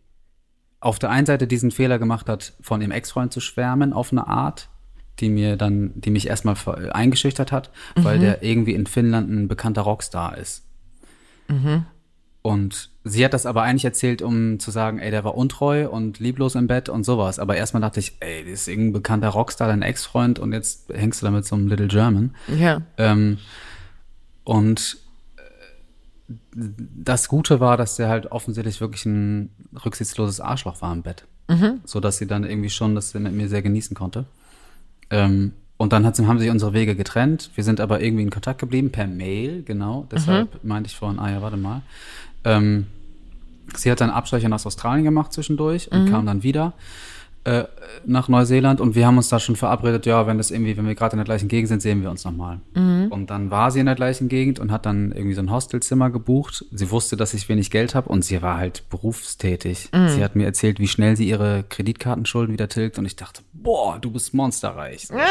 auf 0.81 0.99
der 0.99 1.11
einen 1.11 1.27
Seite 1.27 1.47
diesen 1.47 1.71
Fehler 1.71 1.99
gemacht 1.99 2.29
hat, 2.29 2.55
von 2.61 2.81
ihrem 2.81 2.91
Ex-Freund 2.91 3.33
zu 3.33 3.41
schwärmen 3.41 3.93
auf 3.93 4.13
eine 4.13 4.27
Art, 4.27 4.69
die 5.21 5.29
mir 5.31 5.57
dann, 5.57 5.93
die 5.95 6.11
mich 6.11 6.27
erstmal 6.27 6.57
ver- 6.57 6.95
eingeschüchtert 6.95 7.53
hat, 7.53 7.71
weil 7.95 8.19
der 8.19 8.43
irgendwie 8.43 8.75
in 8.75 8.87
Finnland 8.87 9.31
ein 9.31 9.49
bekannter 9.49 9.83
Rockstar 9.83 10.37
ist. 10.37 10.67
Und 12.47 12.91
sie 13.05 13.25
hat 13.25 13.33
das 13.33 13.47
aber 13.47 13.63
eigentlich 13.63 13.87
erzählt, 13.87 14.21
um 14.21 14.61
zu 14.61 14.71
sagen, 14.71 14.99
ey, 14.99 15.11
der 15.11 15.25
war 15.25 15.35
untreu 15.35 15.89
und 15.89 16.19
lieblos 16.19 16.57
im 16.57 16.67
Bett 16.67 16.91
und 16.91 17.03
sowas. 17.03 17.39
Aber 17.39 17.57
erstmal 17.57 17.81
dachte 17.81 18.01
ich, 18.01 18.19
ey, 18.21 18.45
das 18.45 18.61
ist 18.61 18.69
irgendein 18.69 18.93
bekannter 18.93 19.31
Rockstar, 19.31 19.67
dein 19.67 19.81
Ex-Freund 19.81 20.39
und 20.39 20.53
jetzt 20.53 20.91
hängst 20.93 21.23
du 21.23 21.27
da 21.27 21.33
mit 21.33 21.47
so 21.47 21.57
einem 21.57 21.69
Little 21.69 21.89
German. 21.89 22.35
Ja. 22.55 22.83
Ähm, 22.99 23.39
und 24.45 24.99
äh, 25.39 26.69
das 26.95 27.29
Gute 27.29 27.61
war, 27.61 27.79
dass 27.79 27.97
der 27.97 28.11
halt 28.11 28.31
offensichtlich 28.31 28.79
wirklich 28.79 29.07
ein 29.07 29.49
rücksichtsloses 29.83 30.41
Arschloch 30.41 30.83
war 30.83 30.93
im 30.93 31.01
Bett. 31.01 31.25
So 31.87 31.99
dass 31.99 32.19
sie 32.19 32.27
dann 32.27 32.45
irgendwie 32.45 32.69
schon 32.69 32.95
das 32.95 33.15
mit 33.15 33.33
mir 33.33 33.49
sehr 33.49 33.63
genießen 33.63 33.97
konnte. 33.97 34.27
Ähm, 35.09 35.53
und 35.79 35.95
dann 35.95 36.05
hat, 36.05 36.19
haben 36.19 36.39
sich 36.39 36.51
unsere 36.51 36.75
Wege 36.75 36.95
getrennt. 36.95 37.51
Wir 37.55 37.65
sind 37.65 37.81
aber 37.81 38.03
irgendwie 38.03 38.23
in 38.23 38.31
Kontakt 38.31 38.61
geblieben, 38.61 38.93
per 38.93 39.07
Mail, 39.07 39.63
genau. 39.63 40.07
Deshalb 40.11 40.63
meinte 40.63 40.89
ich 40.89 40.97
vorhin, 40.97 41.19
ah 41.19 41.31
ja, 41.31 41.41
warte 41.41 41.57
mal. 41.57 41.83
Ähm, 42.45 42.87
sie 43.75 43.91
hat 43.91 44.01
dann 44.01 44.11
Abstecher 44.11 44.49
nach 44.49 44.65
Australien 44.65 45.05
gemacht 45.05 45.33
zwischendurch 45.33 45.91
und 45.91 46.11
kam 46.11 46.27
dann 46.27 46.43
wieder 46.43 46.75
äh, 47.45 47.65
nach 48.07 48.29
Neuseeland 48.29 48.81
und 48.81 48.95
wir 48.95 49.07
haben 49.07 49.17
uns 49.19 49.29
da 49.29 49.39
schon 49.39 49.55
verabredet, 49.57 50.07
ja, 50.07 50.27
wenn 50.27 50.39
das 50.39 50.51
irgendwie, 50.51 50.77
wenn 50.77 50.87
wir 50.87 50.95
gerade 50.95 51.13
in 51.13 51.19
der 51.19 51.25
gleichen 51.27 51.49
Gegend 51.49 51.69
sind, 51.69 51.83
sehen 51.83 52.03
wir 52.03 52.11
uns 52.11 52.25
nochmal. 52.25 52.61
Und 52.75 53.29
dann 53.31 53.51
war 53.51 53.71
sie 53.71 53.81
in 53.81 53.87
der 53.87 53.95
gleichen 53.95 54.29
Gegend 54.29 54.59
und 54.59 54.73
hat 54.73 54.87
dann 54.87 55.13
irgendwie 55.13 55.35
so 55.35 55.43
ein 55.43 55.51
Hostelzimmer 55.51 56.11
gebucht. 56.11 56.65
Sie 56.73 56.91
wusste, 56.91 57.17
dass 57.17 57.35
ich 57.35 57.49
wenig 57.49 57.71
Geld 57.71 57.95
habe 57.95 58.09
und 58.09 58.25
sie 58.25 58.41
war 58.43 58.57
halt 58.57 58.89
berufstätig. 58.89 59.91
Sie 59.93 60.25
hat 60.25 60.37
mir 60.37 60.45
erzählt, 60.47 60.81
wie 60.81 60.89
schnell 60.89 61.17
sie 61.17 61.29
ihre 61.29 61.65
Kreditkartenschulden 61.69 62.53
wieder 62.53 62.69
tilgt 62.69 62.99
und 62.99 63.05
ich 63.05 63.17
dachte, 63.17 63.43
boah, 63.53 63.99
du 64.01 64.11
bist 64.11 64.33
monsterreich. 64.35 65.09
So. 65.09 65.15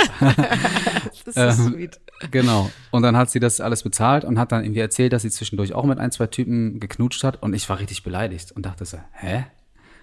Das 1.25 1.35
Ähm, 1.37 1.49
ist 1.49 1.65
sweet. 1.65 1.99
Genau. 2.31 2.69
Und 2.91 3.01
dann 3.03 3.17
hat 3.17 3.29
sie 3.31 3.39
das 3.39 3.59
alles 3.61 3.83
bezahlt 3.83 4.23
und 4.25 4.37
hat 4.39 4.51
dann 4.51 4.63
irgendwie 4.63 4.79
erzählt, 4.81 5.13
dass 5.13 5.23
sie 5.23 5.29
zwischendurch 5.29 5.73
auch 5.73 5.85
mit 5.85 5.99
ein, 5.99 6.11
zwei 6.11 6.27
Typen 6.27 6.79
geknutscht 6.79 7.23
hat 7.23 7.41
und 7.41 7.53
ich 7.53 7.67
war 7.69 7.79
richtig 7.79 8.03
beleidigt 8.03 8.51
und 8.51 8.65
dachte 8.65 8.85
so, 8.85 8.97
hä? 9.13 9.45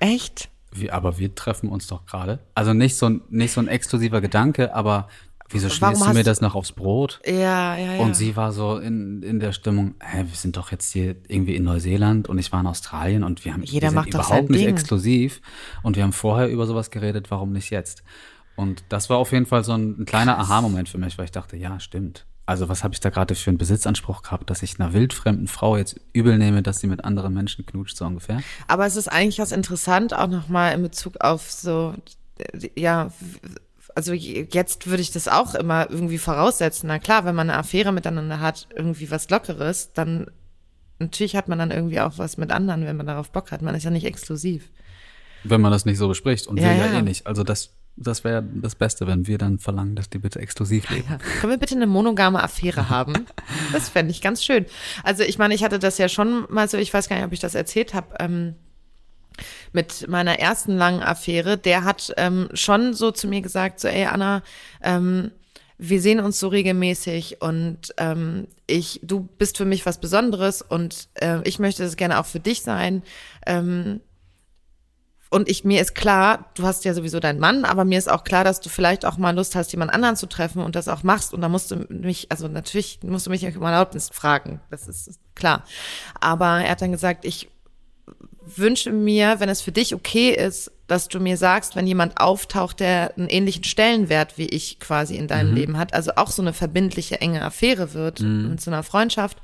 Echt? 0.00 0.48
Wie, 0.72 0.90
aber 0.90 1.18
wir 1.18 1.34
treffen 1.34 1.68
uns 1.68 1.86
doch 1.86 2.06
gerade. 2.06 2.38
Also 2.54 2.72
nicht 2.72 2.96
so 2.96 3.06
ein, 3.06 3.22
nicht 3.28 3.52
so 3.52 3.60
ein 3.60 3.68
exklusiver 3.68 4.20
Gedanke, 4.20 4.74
aber 4.74 5.08
wieso 5.48 5.68
schmierst 5.68 6.06
du 6.06 6.12
mir 6.12 6.22
das 6.22 6.40
noch 6.40 6.54
aufs 6.54 6.72
Brot? 6.72 7.20
Ja, 7.26 7.76
ja, 7.76 7.94
ja. 7.94 8.00
Und 8.00 8.14
sie 8.14 8.36
war 8.36 8.52
so 8.52 8.78
in, 8.78 9.22
in 9.22 9.40
der 9.40 9.52
Stimmung, 9.52 9.94
hä, 10.00 10.24
wir 10.28 10.36
sind 10.36 10.56
doch 10.56 10.70
jetzt 10.70 10.92
hier 10.92 11.16
irgendwie 11.28 11.56
in 11.56 11.64
Neuseeland 11.64 12.28
und 12.28 12.38
ich 12.38 12.52
war 12.52 12.60
in 12.60 12.66
Australien 12.66 13.24
und 13.24 13.44
wir 13.44 13.52
haben 13.52 13.62
Jeder 13.64 13.86
wir 13.86 13.90
sind 13.90 13.94
macht 13.96 14.08
überhaupt 14.14 14.50
nicht 14.50 14.60
Ding. 14.60 14.68
exklusiv 14.68 15.40
und 15.82 15.96
wir 15.96 16.04
haben 16.04 16.12
vorher 16.12 16.48
über 16.48 16.66
sowas 16.66 16.90
geredet, 16.90 17.30
warum 17.30 17.52
nicht 17.52 17.70
jetzt? 17.70 18.04
Und 18.56 18.84
das 18.90 19.10
war 19.10 19.18
auf 19.18 19.32
jeden 19.32 19.46
Fall 19.46 19.64
so 19.64 19.72
ein, 19.72 20.00
ein 20.00 20.04
kleiner 20.04 20.38
Aha-Moment 20.38 20.88
für 20.88 20.98
mich, 20.98 21.16
weil 21.18 21.24
ich 21.24 21.30
dachte, 21.32 21.56
ja, 21.56 21.80
stimmt. 21.80 22.26
Also 22.46 22.68
was 22.68 22.82
habe 22.82 22.94
ich 22.94 23.00
da 23.00 23.10
gerade 23.10 23.34
für 23.36 23.50
einen 23.50 23.58
Besitzanspruch 23.58 24.22
gehabt, 24.22 24.50
dass 24.50 24.62
ich 24.62 24.80
einer 24.80 24.92
wildfremden 24.92 25.46
Frau 25.46 25.76
jetzt 25.76 26.00
übel 26.12 26.36
nehme, 26.36 26.62
dass 26.62 26.80
sie 26.80 26.88
mit 26.88 27.04
anderen 27.04 27.32
Menschen 27.32 27.64
knutscht, 27.64 27.96
so 27.96 28.04
ungefähr? 28.04 28.42
Aber 28.66 28.86
es 28.86 28.96
ist 28.96 29.08
eigentlich 29.08 29.36
ganz 29.36 29.52
interessant, 29.52 30.14
auch 30.14 30.26
nochmal 30.26 30.74
in 30.74 30.82
Bezug 30.82 31.20
auf 31.20 31.50
so, 31.50 31.94
ja, 32.76 33.12
also 33.94 34.12
je- 34.12 34.48
jetzt 34.50 34.88
würde 34.88 35.02
ich 35.02 35.12
das 35.12 35.28
auch 35.28 35.54
immer 35.54 35.88
irgendwie 35.90 36.18
voraussetzen. 36.18 36.88
Na 36.88 36.98
klar, 36.98 37.24
wenn 37.24 37.34
man 37.36 37.50
eine 37.50 37.58
Affäre 37.58 37.92
miteinander 37.92 38.40
hat, 38.40 38.66
irgendwie 38.74 39.10
was 39.12 39.30
Lockeres, 39.30 39.92
dann 39.92 40.26
natürlich 40.98 41.36
hat 41.36 41.48
man 41.48 41.58
dann 41.58 41.70
irgendwie 41.70 42.00
auch 42.00 42.18
was 42.18 42.36
mit 42.36 42.50
anderen, 42.50 42.84
wenn 42.84 42.96
man 42.96 43.06
darauf 43.06 43.30
Bock 43.30 43.52
hat. 43.52 43.62
Man 43.62 43.74
ist 43.76 43.84
ja 43.84 43.90
nicht 43.90 44.06
exklusiv. 44.06 44.70
Wenn 45.44 45.60
man 45.60 45.70
das 45.72 45.84
nicht 45.84 45.98
so 45.98 46.08
bespricht 46.08 46.46
und 46.48 46.58
Ja, 46.58 46.70
will 46.70 46.78
ja, 46.78 46.86
ja. 46.86 46.98
eh 46.98 47.02
nicht. 47.02 47.26
Also 47.26 47.44
das 47.44 47.70
das 48.00 48.24
wäre 48.24 48.42
das 48.42 48.74
Beste, 48.74 49.06
wenn 49.06 49.26
wir 49.26 49.38
dann 49.38 49.58
verlangen, 49.58 49.94
dass 49.94 50.08
die 50.08 50.18
bitte 50.18 50.40
exklusiv 50.40 50.88
leben. 50.90 51.06
Ja. 51.08 51.18
Können 51.40 51.52
wir 51.52 51.58
bitte 51.58 51.76
eine 51.76 51.86
monogame 51.86 52.42
Affäre 52.42 52.88
haben? 52.88 53.26
Das 53.72 53.88
fände 53.88 54.10
ich 54.10 54.20
ganz 54.20 54.42
schön. 54.42 54.66
Also 55.04 55.22
ich 55.22 55.38
meine, 55.38 55.54
ich 55.54 55.62
hatte 55.62 55.78
das 55.78 55.98
ja 55.98 56.08
schon 56.08 56.46
mal 56.48 56.68
so, 56.68 56.76
ich 56.76 56.92
weiß 56.92 57.08
gar 57.08 57.16
nicht, 57.16 57.24
ob 57.24 57.32
ich 57.32 57.40
das 57.40 57.54
erzählt 57.54 57.94
habe, 57.94 58.14
ähm, 58.18 58.54
mit 59.72 60.08
meiner 60.08 60.38
ersten 60.38 60.76
langen 60.76 61.02
Affäre, 61.02 61.56
der 61.56 61.84
hat 61.84 62.12
ähm, 62.16 62.48
schon 62.54 62.94
so 62.94 63.10
zu 63.10 63.28
mir 63.28 63.40
gesagt, 63.42 63.80
so, 63.80 63.88
ey 63.88 64.06
Anna, 64.06 64.42
ähm, 64.82 65.30
wir 65.78 66.00
sehen 66.00 66.20
uns 66.20 66.38
so 66.38 66.48
regelmäßig 66.48 67.40
und 67.40 67.94
ähm, 67.96 68.48
ich, 68.66 69.00
du 69.02 69.28
bist 69.38 69.56
für 69.56 69.64
mich 69.64 69.86
was 69.86 69.98
Besonderes 69.98 70.62
und 70.62 71.08
äh, 71.14 71.40
ich 71.44 71.58
möchte 71.58 71.82
das 71.82 71.96
gerne 71.96 72.18
auch 72.18 72.26
für 72.26 72.40
dich 72.40 72.62
sein. 72.62 73.02
Ähm, 73.46 74.00
und 75.30 75.48
ich, 75.48 75.64
mir 75.64 75.80
ist 75.80 75.94
klar, 75.94 76.50
du 76.54 76.64
hast 76.64 76.84
ja 76.84 76.92
sowieso 76.92 77.20
deinen 77.20 77.38
Mann, 77.38 77.64
aber 77.64 77.84
mir 77.84 77.98
ist 77.98 78.10
auch 78.10 78.24
klar, 78.24 78.42
dass 78.42 78.60
du 78.60 78.68
vielleicht 78.68 79.06
auch 79.06 79.16
mal 79.16 79.34
Lust 79.34 79.54
hast, 79.54 79.70
jemand 79.70 79.94
anderen 79.94 80.16
zu 80.16 80.26
treffen 80.26 80.60
und 80.60 80.74
das 80.74 80.88
auch 80.88 81.04
machst. 81.04 81.32
Und 81.32 81.40
da 81.40 81.48
musst 81.48 81.70
du 81.70 81.86
mich, 81.88 82.26
also 82.32 82.48
natürlich 82.48 82.98
musst 83.04 83.26
du 83.26 83.30
mich 83.30 83.46
um 83.56 83.62
Erlaubnis 83.62 84.10
fragen. 84.12 84.60
Das 84.70 84.88
ist 84.88 85.20
klar. 85.36 85.64
Aber 86.20 86.60
er 86.60 86.72
hat 86.72 86.82
dann 86.82 86.90
gesagt, 86.90 87.24
ich 87.24 87.48
wünsche 88.44 88.90
mir, 88.90 89.38
wenn 89.38 89.48
es 89.48 89.60
für 89.60 89.70
dich 89.70 89.94
okay 89.94 90.30
ist, 90.30 90.72
dass 90.90 91.06
du 91.06 91.20
mir 91.20 91.36
sagst, 91.36 91.76
wenn 91.76 91.86
jemand 91.86 92.20
auftaucht, 92.20 92.80
der 92.80 93.16
einen 93.16 93.28
ähnlichen 93.28 93.62
Stellenwert 93.62 94.38
wie 94.38 94.46
ich 94.46 94.80
quasi 94.80 95.14
in 95.14 95.28
deinem 95.28 95.50
mhm. 95.50 95.56
Leben 95.56 95.78
hat, 95.78 95.94
also 95.94 96.12
auch 96.16 96.32
so 96.32 96.42
eine 96.42 96.52
verbindliche, 96.52 97.20
enge 97.20 97.42
Affäre 97.42 97.94
wird 97.94 98.20
mhm. 98.20 98.50
mit 98.50 98.60
so 98.60 98.72
einer 98.72 98.82
Freundschaft, 98.82 99.38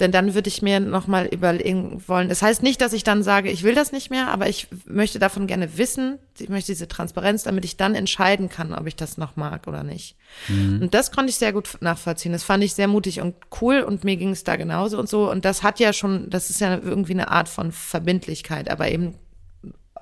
denn 0.00 0.10
dann 0.10 0.34
würde 0.34 0.48
ich 0.48 0.62
mir 0.62 0.80
nochmal 0.80 1.26
überlegen 1.26 2.02
wollen. 2.06 2.30
Das 2.30 2.40
heißt 2.40 2.62
nicht, 2.62 2.80
dass 2.80 2.94
ich 2.94 3.04
dann 3.04 3.22
sage, 3.22 3.50
ich 3.50 3.62
will 3.62 3.74
das 3.74 3.92
nicht 3.92 4.10
mehr, 4.10 4.28
aber 4.28 4.48
ich 4.48 4.68
möchte 4.86 5.18
davon 5.18 5.46
gerne 5.46 5.76
wissen, 5.76 6.18
ich 6.38 6.48
möchte 6.48 6.72
diese 6.72 6.88
Transparenz, 6.88 7.42
damit 7.42 7.66
ich 7.66 7.76
dann 7.76 7.94
entscheiden 7.94 8.48
kann, 8.48 8.72
ob 8.72 8.86
ich 8.86 8.96
das 8.96 9.18
noch 9.18 9.36
mag 9.36 9.66
oder 9.66 9.82
nicht. 9.82 10.16
Mhm. 10.48 10.80
Und 10.80 10.94
das 10.94 11.12
konnte 11.12 11.28
ich 11.28 11.36
sehr 11.36 11.52
gut 11.52 11.76
nachvollziehen. 11.80 12.32
Das 12.32 12.42
fand 12.42 12.64
ich 12.64 12.74
sehr 12.74 12.88
mutig 12.88 13.20
und 13.20 13.34
cool 13.60 13.80
und 13.80 14.02
mir 14.02 14.16
ging 14.16 14.30
es 14.30 14.44
da 14.44 14.56
genauso 14.56 14.98
und 14.98 15.10
so. 15.10 15.30
Und 15.30 15.44
das 15.44 15.62
hat 15.62 15.78
ja 15.78 15.92
schon, 15.92 16.30
das 16.30 16.48
ist 16.48 16.60
ja 16.60 16.78
irgendwie 16.78 17.12
eine 17.12 17.30
Art 17.30 17.50
von 17.50 17.70
Verbindlichkeit, 17.70 18.70
aber 18.70 18.88
eben 18.88 19.14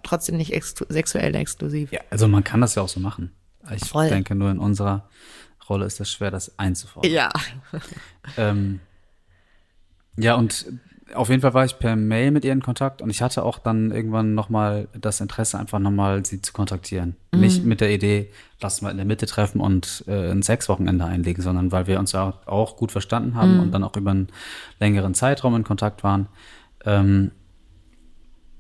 trotzdem 0.05 0.37
nicht 0.37 0.53
exklu 0.53 0.87
sexuell 0.89 1.35
exklusiv. 1.35 1.93
Ja, 1.93 2.01
also 2.11 2.29
man 2.29 2.45
kann 2.45 2.61
das 2.61 2.75
ja 2.75 2.83
auch 2.83 2.89
so 2.89 3.01
machen. 3.01 3.33
Ich 3.75 3.89
Voll. 3.89 4.09
denke, 4.09 4.35
nur 4.35 4.51
in 4.51 4.59
unserer 4.59 5.09
Rolle 5.69 5.87
ist 5.87 6.01
es 6.01 6.11
schwer, 6.11 6.31
das 6.31 6.59
einzufordern. 6.59 7.11
Ja. 7.11 7.31
ähm, 8.37 8.81
ja, 10.17 10.35
und 10.35 10.67
auf 11.15 11.29
jeden 11.29 11.43
Fall 11.43 11.55
war 11.55 11.65
ich 11.65 11.79
per 11.79 11.97
Mail 11.97 12.31
mit 12.31 12.45
ihr 12.45 12.53
in 12.53 12.63
Kontakt 12.63 13.03
und 13.03 13.11
ich 13.11 13.21
hatte 13.21 13.43
auch 13.43 13.59
dann 13.59 13.91
irgendwann 13.91 14.35
nochmal 14.35 14.89
das 14.99 15.21
Interesse, 15.21 15.59
einfach 15.59 15.79
nochmal 15.79 16.25
sie 16.25 16.41
zu 16.41 16.53
kontaktieren. 16.53 17.17
Mhm. 17.33 17.41
Nicht 17.41 17.65
mit 17.65 17.81
der 17.81 17.91
Idee, 17.91 18.31
lass 18.61 18.81
mal 18.81 18.91
in 18.91 18.97
der 18.97 19.07
Mitte 19.07 19.27
treffen 19.27 19.61
und 19.61 20.05
äh, 20.07 20.31
ein 20.31 20.43
Sexwochenende 20.43 21.05
einlegen, 21.05 21.43
sondern 21.43 21.73
weil 21.73 21.87
wir 21.87 21.99
uns 21.99 22.13
ja 22.13 22.41
auch 22.47 22.77
gut 22.77 22.91
verstanden 22.91 23.35
haben 23.35 23.55
mhm. 23.55 23.61
und 23.61 23.73
dann 23.73 23.85
auch 23.85 23.97
über 23.97 24.13
einen 24.13 24.29
längeren 24.81 25.15
Zeitraum 25.15 25.55
in 25.57 25.65
Kontakt 25.65 26.05
waren. 26.05 26.29
Ähm, 26.85 27.33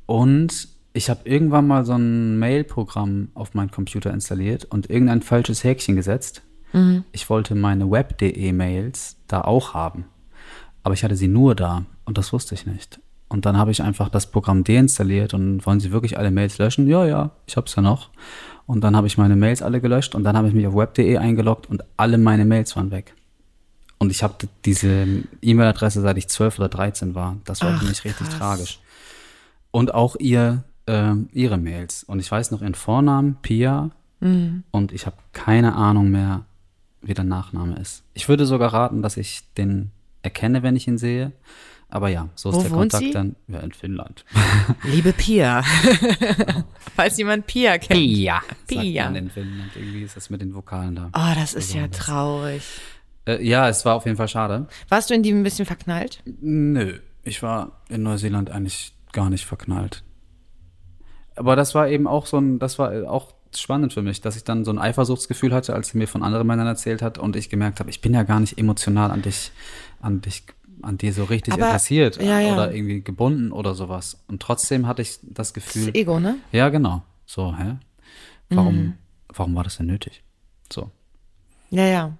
und 0.06 0.68
ich 0.96 1.10
habe 1.10 1.28
irgendwann 1.28 1.66
mal 1.66 1.84
so 1.84 1.94
ein 1.94 2.38
Mail-Programm 2.38 3.28
auf 3.34 3.52
meinen 3.54 3.72
Computer 3.72 4.12
installiert 4.12 4.64
und 4.64 4.88
irgendein 4.88 5.22
falsches 5.22 5.64
Häkchen 5.64 5.96
gesetzt. 5.96 6.42
Mhm. 6.72 7.04
Ich 7.10 7.28
wollte 7.28 7.56
meine 7.56 7.90
Web.de-Mails 7.90 9.16
da 9.26 9.40
auch 9.42 9.74
haben. 9.74 10.06
Aber 10.84 10.94
ich 10.94 11.02
hatte 11.02 11.16
sie 11.16 11.26
nur 11.26 11.56
da 11.56 11.84
und 12.04 12.16
das 12.16 12.32
wusste 12.32 12.54
ich 12.54 12.64
nicht. 12.64 13.00
Und 13.28 13.44
dann 13.44 13.58
habe 13.58 13.72
ich 13.72 13.82
einfach 13.82 14.08
das 14.08 14.30
Programm 14.30 14.62
deinstalliert 14.62 15.34
und 15.34 15.66
wollen 15.66 15.80
Sie 15.80 15.90
wirklich 15.90 16.16
alle 16.16 16.30
Mails 16.30 16.58
löschen? 16.58 16.86
Ja, 16.86 17.04
ja, 17.04 17.32
ich 17.46 17.56
habe 17.56 17.66
es 17.66 17.74
ja 17.74 17.82
noch. 17.82 18.10
Und 18.66 18.82
dann 18.82 18.94
habe 18.94 19.08
ich 19.08 19.18
meine 19.18 19.34
Mails 19.34 19.62
alle 19.62 19.80
gelöscht 19.80 20.14
und 20.14 20.22
dann 20.22 20.36
habe 20.36 20.46
ich 20.46 20.54
mich 20.54 20.66
auf 20.68 20.76
web.de 20.76 21.16
eingeloggt 21.16 21.68
und 21.68 21.82
alle 21.96 22.18
meine 22.18 22.44
Mails 22.44 22.76
waren 22.76 22.92
weg. 22.92 23.14
Und 23.98 24.10
ich 24.10 24.22
habe 24.22 24.34
diese 24.64 25.06
E-Mail-Adresse 25.42 26.02
seit 26.02 26.18
ich 26.18 26.28
12 26.28 26.60
oder 26.60 26.68
13 26.68 27.16
war. 27.16 27.38
Das 27.44 27.62
war 27.62 27.72
Ach, 27.74 27.80
für 27.80 27.88
mich 27.88 28.04
richtig 28.04 28.28
krass. 28.28 28.38
tragisch. 28.38 28.80
Und 29.72 29.92
auch 29.94 30.14
ihr 30.20 30.62
äh, 30.86 31.14
ihre 31.32 31.58
Mails. 31.58 32.04
Und 32.04 32.20
ich 32.20 32.30
weiß 32.30 32.50
noch 32.50 32.62
ihren 32.62 32.74
Vornamen, 32.74 33.36
Pia. 33.42 33.90
Mhm. 34.20 34.64
Und 34.70 34.92
ich 34.92 35.06
habe 35.06 35.16
keine 35.32 35.74
Ahnung 35.74 36.10
mehr, 36.10 36.44
wie 37.02 37.14
der 37.14 37.24
Nachname 37.24 37.76
ist. 37.76 38.02
Ich 38.14 38.28
würde 38.28 38.46
sogar 38.46 38.72
raten, 38.72 39.02
dass 39.02 39.16
ich 39.16 39.42
den 39.54 39.90
erkenne, 40.22 40.62
wenn 40.62 40.76
ich 40.76 40.88
ihn 40.88 40.98
sehe. 40.98 41.32
Aber 41.88 42.08
ja, 42.08 42.28
so 42.34 42.50
ist 42.50 42.56
Wo 42.56 42.62
der 42.62 42.70
Kontakt 42.70 43.04
sie? 43.04 43.10
dann 43.12 43.36
ja, 43.46 43.60
in 43.60 43.72
Finnland. 43.72 44.24
Liebe 44.82 45.12
Pia. 45.12 45.62
Falls 46.96 47.18
jemand 47.18 47.46
Pia 47.46 47.78
kennt. 47.78 48.00
Pia. 48.00 48.42
Pia. 48.66 49.08
In 49.08 49.30
Finnland. 49.30 49.70
Irgendwie 49.76 50.02
ist 50.02 50.16
das 50.16 50.30
mit 50.30 50.40
den 50.40 50.54
Vokalen 50.54 50.96
da. 50.96 51.10
Oh, 51.14 51.34
das 51.38 51.54
ist 51.54 51.74
ja 51.74 51.86
traurig. 51.88 52.62
Äh, 53.26 53.46
ja, 53.46 53.68
es 53.68 53.84
war 53.84 53.94
auf 53.94 54.06
jeden 54.06 54.16
Fall 54.16 54.28
schade. 54.28 54.66
Warst 54.88 55.10
du 55.10 55.14
in 55.14 55.22
die 55.22 55.30
ein 55.30 55.42
bisschen 55.42 55.66
verknallt? 55.66 56.20
Nö. 56.40 56.98
Ich 57.22 57.42
war 57.42 57.80
in 57.88 58.02
Neuseeland 58.02 58.50
eigentlich 58.50 58.92
gar 59.12 59.30
nicht 59.30 59.44
verknallt 59.44 60.02
aber 61.36 61.56
das 61.56 61.74
war 61.74 61.88
eben 61.88 62.06
auch 62.06 62.26
so 62.26 62.38
ein, 62.38 62.58
das 62.58 62.78
war 62.78 63.10
auch 63.10 63.34
spannend 63.56 63.92
für 63.92 64.02
mich, 64.02 64.20
dass 64.20 64.36
ich 64.36 64.44
dann 64.44 64.64
so 64.64 64.70
ein 64.72 64.78
Eifersuchtsgefühl 64.78 65.52
hatte, 65.52 65.74
als 65.74 65.88
sie 65.88 65.98
mir 65.98 66.08
von 66.08 66.22
anderen 66.22 66.46
Männern 66.46 66.66
erzählt 66.66 67.02
hat 67.02 67.18
und 67.18 67.36
ich 67.36 67.50
gemerkt 67.50 67.80
habe, 67.80 67.90
ich 67.90 68.00
bin 68.00 68.14
ja 68.14 68.22
gar 68.22 68.40
nicht 68.40 68.58
emotional 68.58 69.10
an 69.10 69.22
dich, 69.22 69.52
an 70.00 70.20
dich, 70.20 70.44
an 70.82 70.98
dir 70.98 71.12
so 71.12 71.24
richtig 71.24 71.54
Aber, 71.54 71.66
interessiert 71.66 72.20
ja, 72.22 72.40
ja. 72.40 72.54
oder 72.54 72.74
irgendwie 72.74 73.02
gebunden 73.02 73.52
oder 73.52 73.74
sowas. 73.74 74.24
Und 74.28 74.42
trotzdem 74.42 74.86
hatte 74.86 75.02
ich 75.02 75.18
das 75.22 75.54
Gefühl. 75.54 75.86
Das 75.86 75.94
Ego, 75.94 76.20
ne? 76.20 76.36
Ja, 76.52 76.68
genau. 76.68 77.02
So, 77.26 77.56
hä? 77.56 77.76
Warum, 78.50 78.76
mhm. 78.76 78.92
warum 79.28 79.54
war 79.54 79.64
das 79.64 79.76
denn 79.76 79.86
nötig? 79.86 80.22
So. 80.72 80.90
Ja, 81.70 81.86
ja. 81.86 82.18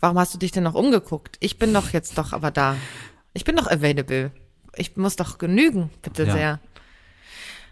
Warum 0.00 0.18
hast 0.18 0.32
du 0.32 0.38
dich 0.38 0.52
denn 0.52 0.62
noch 0.62 0.74
umgeguckt? 0.74 1.36
Ich 1.40 1.58
bin 1.58 1.74
doch 1.74 1.90
jetzt 1.90 2.18
doch 2.18 2.32
aber 2.32 2.50
da. 2.50 2.76
Ich 3.34 3.44
bin 3.44 3.56
doch 3.56 3.66
available. 3.66 4.30
Ich 4.76 4.96
muss 4.96 5.16
doch 5.16 5.38
genügen, 5.38 5.90
bitte 6.02 6.24
ja. 6.24 6.32
sehr. 6.32 6.60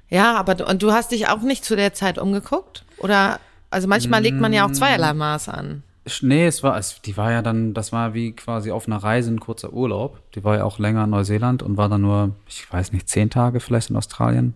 Ja, 0.08 0.36
aber 0.36 0.54
du, 0.54 0.66
und 0.66 0.82
du 0.82 0.92
hast 0.92 1.12
dich 1.12 1.28
auch 1.28 1.40
nicht 1.42 1.64
zu 1.64 1.76
der 1.76 1.94
Zeit 1.94 2.18
umgeguckt? 2.18 2.84
Oder, 2.98 3.40
also 3.70 3.88
manchmal 3.88 4.22
legt 4.22 4.38
man 4.38 4.52
ja 4.52 4.66
auch 4.66 4.72
zweierlei 4.72 5.12
mm. 5.12 5.18
Maß 5.18 5.48
an. 5.48 5.82
Nee, 6.20 6.46
es 6.46 6.62
war, 6.62 6.76
es, 6.78 7.02
die 7.02 7.16
war 7.16 7.32
ja 7.32 7.42
dann, 7.42 7.74
das 7.74 7.90
war 7.90 8.14
wie 8.14 8.32
quasi 8.32 8.70
auf 8.70 8.86
einer 8.86 8.98
Reise 8.98 9.32
ein 9.32 9.40
kurzer 9.40 9.72
Urlaub. 9.72 10.20
Die 10.32 10.44
war 10.44 10.56
ja 10.56 10.64
auch 10.64 10.78
länger 10.78 11.04
in 11.04 11.10
Neuseeland 11.10 11.64
und 11.64 11.76
war 11.76 11.88
dann 11.88 12.02
nur, 12.02 12.36
ich 12.46 12.72
weiß 12.72 12.92
nicht, 12.92 13.08
zehn 13.08 13.28
Tage 13.28 13.58
vielleicht 13.58 13.90
in 13.90 13.96
Australien. 13.96 14.54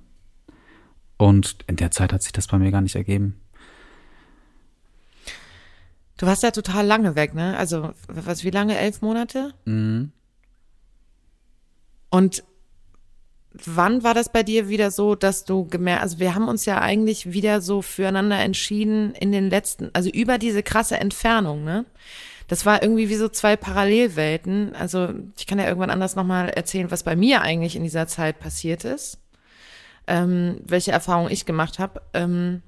Und 1.16 1.56
in 1.66 1.76
der 1.76 1.90
Zeit 1.90 2.12
hat 2.12 2.22
sich 2.22 2.32
das 2.32 2.46
bei 2.46 2.58
mir 2.58 2.70
gar 2.70 2.80
nicht 2.80 2.94
ergeben. 2.94 3.40
Du 6.18 6.26
warst 6.26 6.42
ja 6.42 6.50
total 6.50 6.86
lange 6.86 7.16
weg, 7.16 7.34
ne? 7.34 7.56
Also, 7.56 7.92
was, 8.06 8.44
wie 8.44 8.50
lange? 8.50 8.78
Elf 8.78 9.02
Monate? 9.02 9.52
Mhm. 9.64 10.12
Und 12.10 12.44
wann 13.52 14.04
war 14.04 14.14
das 14.14 14.30
bei 14.30 14.42
dir 14.42 14.68
wieder 14.68 14.90
so, 14.90 15.14
dass 15.14 15.44
du 15.44 15.66
gemerkt, 15.66 16.02
also 16.02 16.18
wir 16.18 16.34
haben 16.34 16.48
uns 16.48 16.64
ja 16.64 16.80
eigentlich 16.80 17.32
wieder 17.32 17.60
so 17.60 17.82
füreinander 17.82 18.38
entschieden 18.38 19.14
in 19.14 19.32
den 19.32 19.50
letzten, 19.50 19.90
also 19.92 20.08
über 20.10 20.38
diese 20.38 20.62
krasse 20.62 20.98
Entfernung, 20.98 21.64
ne? 21.64 21.84
Das 22.46 22.66
war 22.66 22.82
irgendwie 22.82 23.08
wie 23.08 23.16
so 23.16 23.28
zwei 23.28 23.54
Parallelwelten. 23.54 24.74
Also 24.74 25.10
ich 25.38 25.46
kann 25.46 25.60
ja 25.60 25.68
irgendwann 25.68 25.90
anders 25.90 26.16
nochmal 26.16 26.48
erzählen, 26.48 26.90
was 26.90 27.04
bei 27.04 27.14
mir 27.14 27.42
eigentlich 27.42 27.76
in 27.76 27.84
dieser 27.84 28.08
Zeit 28.08 28.40
passiert 28.40 28.84
ist, 28.84 29.18
ähm, 30.08 30.60
welche 30.66 30.90
Erfahrungen 30.90 31.30
ich 31.30 31.46
gemacht 31.46 31.78
habe. 31.78 32.02
Ähm, 32.12 32.62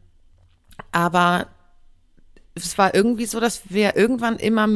aber 0.92 1.48
es 2.54 2.78
war 2.78 2.94
irgendwie 2.94 3.26
so, 3.26 3.40
dass 3.40 3.62
wir 3.70 3.96
irgendwann 3.96 4.36
immer 4.36 4.68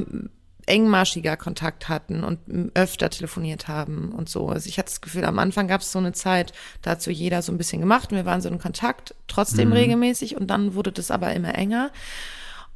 engmaschiger 0.66 1.37
Kontakt 1.37 1.88
hatten 1.88 2.24
und 2.24 2.40
öfter 2.74 3.09
telefoniert 3.09 3.68
haben 3.68 4.12
und 4.12 4.29
so. 4.29 4.48
Also 4.48 4.68
ich 4.68 4.79
hatte 4.79 4.90
das 4.90 5.00
Gefühl, 5.00 5.24
am 5.24 5.38
Anfang 5.38 5.68
gab 5.68 5.81
es 5.81 5.92
so 5.92 5.98
eine 5.98 6.12
Zeit, 6.12 6.52
da 6.83 6.92
hat 6.92 7.02
so 7.02 7.11
jeder 7.11 7.40
so 7.42 7.52
ein 7.52 7.59
bisschen 7.59 7.81
gemacht 7.81 8.11
und 8.11 8.16
wir 8.16 8.26
waren 8.26 8.40
so 8.40 8.48
in 8.48 8.59
Kontakt, 8.59 9.14
trotzdem 9.29 9.68
mhm. 9.68 9.74
regelmäßig 9.74 10.37
und 10.37 10.48
dann 10.48 10.74
wurde 10.74 10.92
das 10.92 11.11
aber 11.11 11.33
immer 11.35 11.55
enger. 11.55 11.90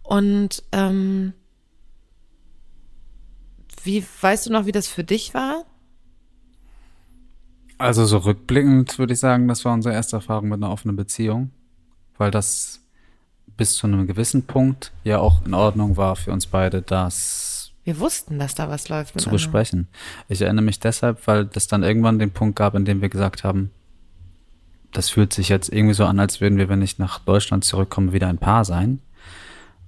Und 0.03 0.63
ähm, 0.73 1.33
wie 3.83 4.05
weißt 4.21 4.47
du 4.47 4.53
noch, 4.53 4.67
wie 4.67 4.73
das 4.73 4.87
für 4.87 5.05
dich 5.05 5.35
war? 5.35 5.65
Also 7.79 8.05
so 8.05 8.19
rückblickend 8.19 8.99
würde 8.99 9.15
ich 9.15 9.21
sagen, 9.21 9.49
das 9.49 9.65
war 9.65 9.73
unsere 9.73 9.95
erste 9.95 10.17
Erfahrung 10.17 10.49
mit 10.49 10.63
einer 10.63 10.71
offenen 10.71 10.97
Beziehung, 10.97 11.51
weil 12.19 12.31
das 12.31 12.81
bis 13.57 13.75
zu 13.75 13.87
einem 13.87 14.07
gewissen 14.07 14.47
Punkt 14.47 14.93
ja 15.03 15.19
auch 15.19 15.45
in 15.45 15.55
Ordnung 15.55 15.97
war 15.97 16.17
für 16.17 16.33
uns 16.33 16.47
beide, 16.47 16.83
dass 16.83 17.50
wir 17.85 17.99
wussten, 17.99 18.39
dass 18.39 18.55
da 18.55 18.69
was 18.69 18.89
läuft. 18.89 19.19
Zu 19.21 19.31
besprechen. 19.31 19.89
Ich 20.29 20.43
erinnere 20.43 20.65
mich 20.65 20.81
deshalb, 20.81 21.27
weil 21.27 21.47
das 21.47 21.67
dann 21.67 21.83
irgendwann 21.83 22.19
den 22.19 22.31
Punkt 22.31 22.57
gab, 22.57 22.75
in 22.75 22.85
dem 22.85 23.01
wir 23.01 23.09
gesagt 23.09 23.45
haben, 23.45 23.71
das 24.93 25.09
fühlt 25.09 25.33
sich 25.33 25.49
jetzt 25.49 25.73
irgendwie 25.73 25.95
so 25.95 26.05
an, 26.05 26.19
als 26.19 26.41
würden 26.41 26.59
wir, 26.59 26.69
wenn 26.69 26.83
ich 26.83 26.99
nach 26.99 27.21
Deutschland 27.21 27.65
zurückkomme, 27.65 28.13
wieder 28.13 28.29
ein 28.29 28.39
Paar 28.39 28.65
sein. 28.65 29.01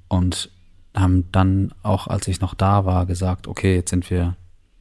Und 0.09 0.50
haben 0.94 1.31
dann 1.33 1.72
auch, 1.83 2.07
als 2.07 2.28
ich 2.28 2.40
noch 2.40 2.55
da 2.55 2.85
war, 2.85 3.07
gesagt, 3.07 3.48
okay, 3.48 3.76
jetzt 3.76 3.90
sind 3.90 4.11
wir 4.11 4.37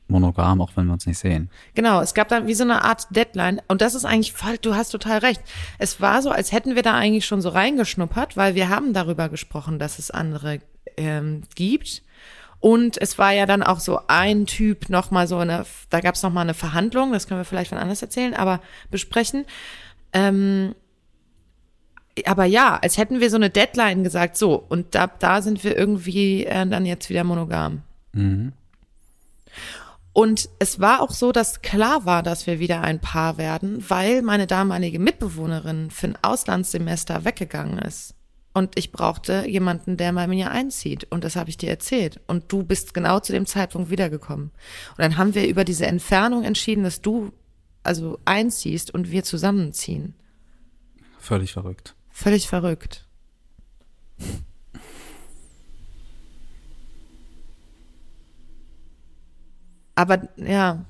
monogam, 0.08 0.62
auch 0.62 0.71
wenn 0.76 0.86
wir 0.86 0.93
uns 0.93 1.08
nicht 1.08 1.17
sehen. 1.17 1.50
Genau, 1.74 2.02
es 2.02 2.13
gab 2.13 2.28
dann 2.28 2.45
wie 2.47 2.54
so 2.54 2.63
eine 2.65 2.84
Art 2.84 3.08
Deadline 3.15 3.62
und 3.69 3.82
das 3.82 3.95
ist 3.95 4.04
eigentlich 4.04 4.34
voll, 4.34 4.58
du 4.58 4.76
hast 4.76 4.89
total 4.89 5.19
recht. 5.19 5.41
Es 5.80 6.02
war 6.02 6.21
so, 6.21 6.30
als 6.30 6.52
hätten 6.52 6.76
wir 6.76 6.84
da 6.84 6.95
eigentlich 6.95 7.26
schon 7.26 7.41
so 7.41 7.50
reingeschnuppert, 7.50 8.36
weil 8.36 8.54
wir 8.54 8.67
haben 8.69 8.93
darüber 8.93 9.30
gesprochen, 9.30 9.80
dass 9.80 10.00
es 10.00 10.12
andere 10.12 10.60
ähm, 10.97 11.43
gibt. 11.56 12.04
Und 12.62 13.02
es 13.02 13.17
war 13.17 13.34
ja 13.34 13.47
dann 13.47 13.63
auch 13.63 13.80
so 13.80 14.02
ein 14.08 14.45
Typ 14.45 14.89
nochmal 14.89 15.28
so 15.28 15.39
eine, 15.39 15.65
da 15.89 16.00
gab 16.00 16.13
es 16.13 16.21
nochmal 16.21 16.43
eine 16.43 16.54
Verhandlung, 16.54 17.12
das 17.12 17.28
können 17.28 17.39
wir 17.39 17.45
vielleicht 17.45 17.69
von 17.69 17.80
anders 17.80 18.04
erzählen, 18.04 18.36
aber 18.36 18.62
besprechen. 18.91 19.45
Ähm, 20.13 20.76
aber 22.26 22.45
ja, 22.45 22.78
als 22.78 22.97
hätten 22.97 23.19
wir 23.19 23.32
so 23.32 23.38
eine 23.38 23.50
Deadline 23.50 24.04
gesagt, 24.04 24.38
so, 24.38 24.63
und 24.69 24.93
da, 24.93 25.08
da 25.08 25.41
sind 25.41 25.63
wir 25.63 25.76
irgendwie 25.76 26.45
äh, 26.45 26.67
dann 26.67 26.86
jetzt 26.86 27.10
wieder 27.10 27.24
monogam. 27.24 27.82
Mhm. 28.13 28.54
Und 30.13 30.50
es 30.60 30.80
war 30.80 31.02
auch 31.02 31.12
so, 31.12 31.32
dass 31.32 31.62
klar 31.62 32.06
war, 32.06 32.21
dass 32.21 32.45
wir 32.45 32.60
wieder 32.60 32.82
ein 32.82 33.00
Paar 33.00 33.38
werden, 33.38 33.84
weil 33.89 34.21
meine 34.21 34.45
damalige 34.45 35.00
Mitbewohnerin 35.00 35.89
für 35.89 36.08
ein 36.08 36.17
Auslandssemester 36.21 37.26
weggegangen 37.26 37.80
ist. 37.80 38.13
Und 38.54 38.78
ich 38.78 38.92
brauchte 38.92 39.48
jemanden, 39.48 39.96
der 39.96 40.12
bei 40.14 40.28
mir 40.28 40.52
einzieht. 40.52 41.08
Und 41.10 41.24
das 41.24 41.36
habe 41.36 41.50
ich 41.50 41.58
dir 41.58 41.70
erzählt. 41.70 42.20
Und 42.28 42.52
du 42.52 42.64
bist 42.64 42.94
genau 42.94 43.20
zu 43.20 43.32
dem 43.32 43.46
Zeitpunkt 43.46 43.90
wiedergekommen. 43.90 44.52
Und 44.92 45.00
dann 45.00 45.18
haben 45.18 45.36
wir 45.36 45.48
über 45.48 45.64
diese 45.64 45.86
Entfernung 45.86 46.44
entschieden, 46.44 46.84
dass 46.84 47.02
du 47.02 47.32
also 47.84 48.20
einziehst 48.26 48.94
und 48.94 49.10
wir 49.10 49.24
zusammenziehen. 49.24 50.16
Völlig 51.18 51.54
verrückt. 51.54 51.96
Völlig 52.10 52.48
verrückt. 52.48 53.08
Aber 59.96 60.28
ja. 60.36 60.86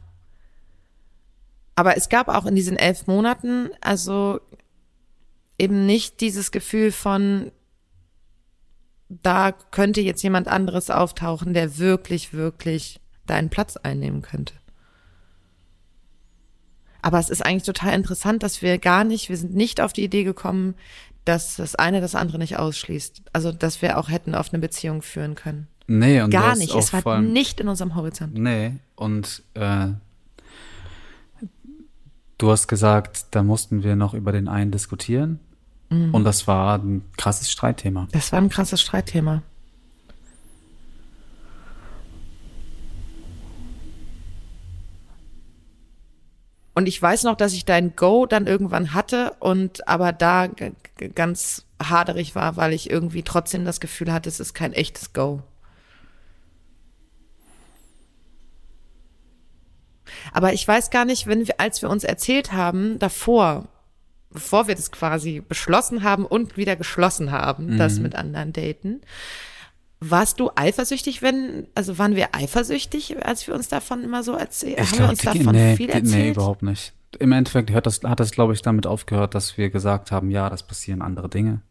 Aber 1.76 1.98
es 1.98 2.10
gab 2.10 2.28
auch 2.28 2.46
in 2.46 2.56
diesen 2.56 2.78
elf 2.78 3.08
Monaten, 3.08 3.70
also 3.82 4.40
eben 5.62 5.86
nicht 5.86 6.22
dieses 6.22 6.52
Gefühl 6.52 6.92
von, 6.92 7.52
da 9.10 9.52
könnte 9.52 10.02
jetzt 10.02 10.24
jemand 10.24 10.48
anderes 10.48 10.90
auftauchen, 10.90 11.54
der 11.54 11.78
wirklich, 11.78 12.34
wirklich 12.34 13.00
deinen 13.28 13.50
Platz 13.50 13.78
einnehmen 13.78 14.22
könnte. 14.22 14.54
Aber 17.04 17.20
es 17.20 17.30
ist 17.30 17.46
eigentlich 17.46 17.64
total 17.64 17.94
interessant, 17.94 18.44
dass 18.44 18.62
wir 18.62 18.78
gar 18.78 19.04
nicht, 19.04 19.30
wir 19.30 19.38
sind 19.38 19.56
nicht 19.56 19.82
auf 19.82 19.94
die 19.94 20.04
Idee 20.04 20.24
gekommen, 20.24 20.76
dass 21.26 21.56
das 21.58 21.76
eine 21.76 22.02
das 22.02 22.16
andere 22.16 22.38
nicht 22.40 22.58
ausschließt. 22.58 23.22
Also, 23.34 23.52
dass 23.52 23.82
wir 23.82 23.98
auch 23.98 24.10
hätten 24.10 24.34
auf 24.36 24.52
eine 24.52 24.60
Beziehung 24.60 25.02
führen 25.02 25.36
können. 25.36 25.68
Nee, 25.88 26.22
und 26.22 26.32
Gar 26.32 26.56
nicht. 26.56 26.74
Es 26.74 26.94
war 26.94 27.06
allem- 27.06 27.34
nicht 27.34 27.60
in 27.60 27.68
unserem 27.68 27.96
Horizont. 27.96 28.34
Nee, 28.36 28.74
und 28.96 29.44
äh, 29.56 29.90
du 32.38 32.52
hast 32.52 32.68
gesagt, 32.68 33.26
da 33.32 33.44
mussten 33.44 33.84
wir 33.84 33.96
noch 33.96 34.14
über 34.14 34.32
den 34.32 34.48
einen 34.48 34.72
diskutieren. 34.72 35.40
Mhm. 35.92 36.14
Und 36.14 36.24
das 36.24 36.48
war 36.48 36.80
ein 36.80 37.04
krasses 37.18 37.52
Streitthema. 37.52 38.08
Das 38.12 38.32
war 38.32 38.40
ein 38.40 38.50
krasses 38.50 38.82
Streitthema. 38.82 39.44
Und 46.74 46.88
ich 46.88 47.00
weiß 47.02 47.24
noch, 47.24 47.36
dass 47.36 47.52
ich 47.52 47.66
dein 47.66 47.98
Go 47.98 48.26
dann 48.26 48.48
irgendwann 48.48 48.94
hatte 48.94 49.36
und 49.40 49.88
aber 49.90 50.14
da 50.14 50.48
ganz 51.14 51.66
haderig 51.84 52.34
war, 52.34 52.56
weil 52.56 52.72
ich 52.72 52.90
irgendwie 52.90 53.24
trotzdem 53.24 53.66
das 53.66 53.82
Gefühl 53.82 54.14
hatte, 54.14 54.30
es 54.30 54.40
ist 54.40 54.54
kein 54.54 54.72
echtes 54.72 55.12
Go. 55.12 55.44
Aber 60.32 60.54
ich 60.54 60.66
weiß 60.66 60.90
gar 60.92 61.04
nicht, 61.04 61.28
wenn 61.28 61.48
wir, 61.48 61.60
als 61.60 61.82
wir 61.82 61.90
uns 61.90 62.06
erzählt 62.06 62.54
haben, 62.54 63.00
davor, 63.00 63.68
bevor 64.34 64.68
wir 64.68 64.76
das 64.76 64.92
quasi 64.92 65.42
beschlossen 65.48 66.04
haben 66.04 66.26
und 66.26 66.58
wieder 66.58 66.76
geschlossen 66.76 67.32
haben, 67.32 67.78
das 67.78 68.00
mit 68.00 68.16
anderen 68.16 68.54
daten, 68.54 69.02
warst 70.00 70.40
du 70.40 70.50
eifersüchtig, 70.56 71.22
wenn, 71.22 71.68
also 71.76 71.98
waren 72.00 72.16
wir 72.16 72.34
eifersüchtig, 72.34 73.24
als 73.24 73.46
wir 73.48 73.54
uns 73.54 73.68
davon 73.68 74.04
immer 74.04 74.24
so 74.24 74.34
erzählt, 74.34 74.80
haben 74.80 74.92
wir 74.92 74.98
glaub, 74.98 75.10
uns 75.12 75.20
die- 75.20 75.26
davon 75.26 75.56
nee, 75.56 75.76
viel 75.76 75.90
erzählt? 75.90 76.06
Nee, 76.16 76.32
überhaupt 76.32 76.64
nicht. 76.64 76.94
Im 77.20 77.32
Endeffekt 77.34 77.72
hört 77.72 77.86
das, 77.86 78.02
hat 78.04 78.20
das, 78.20 78.32
glaube 78.32 78.54
ich, 78.54 78.62
damit 78.62 78.88
aufgehört, 78.88 79.36
dass 79.36 79.58
wir 79.58 79.70
gesagt 79.70 80.12
haben, 80.12 80.32
ja, 80.32 80.50
das 80.50 80.64
passieren 80.64 81.02
andere 81.02 81.28
Dinge. 81.30 81.62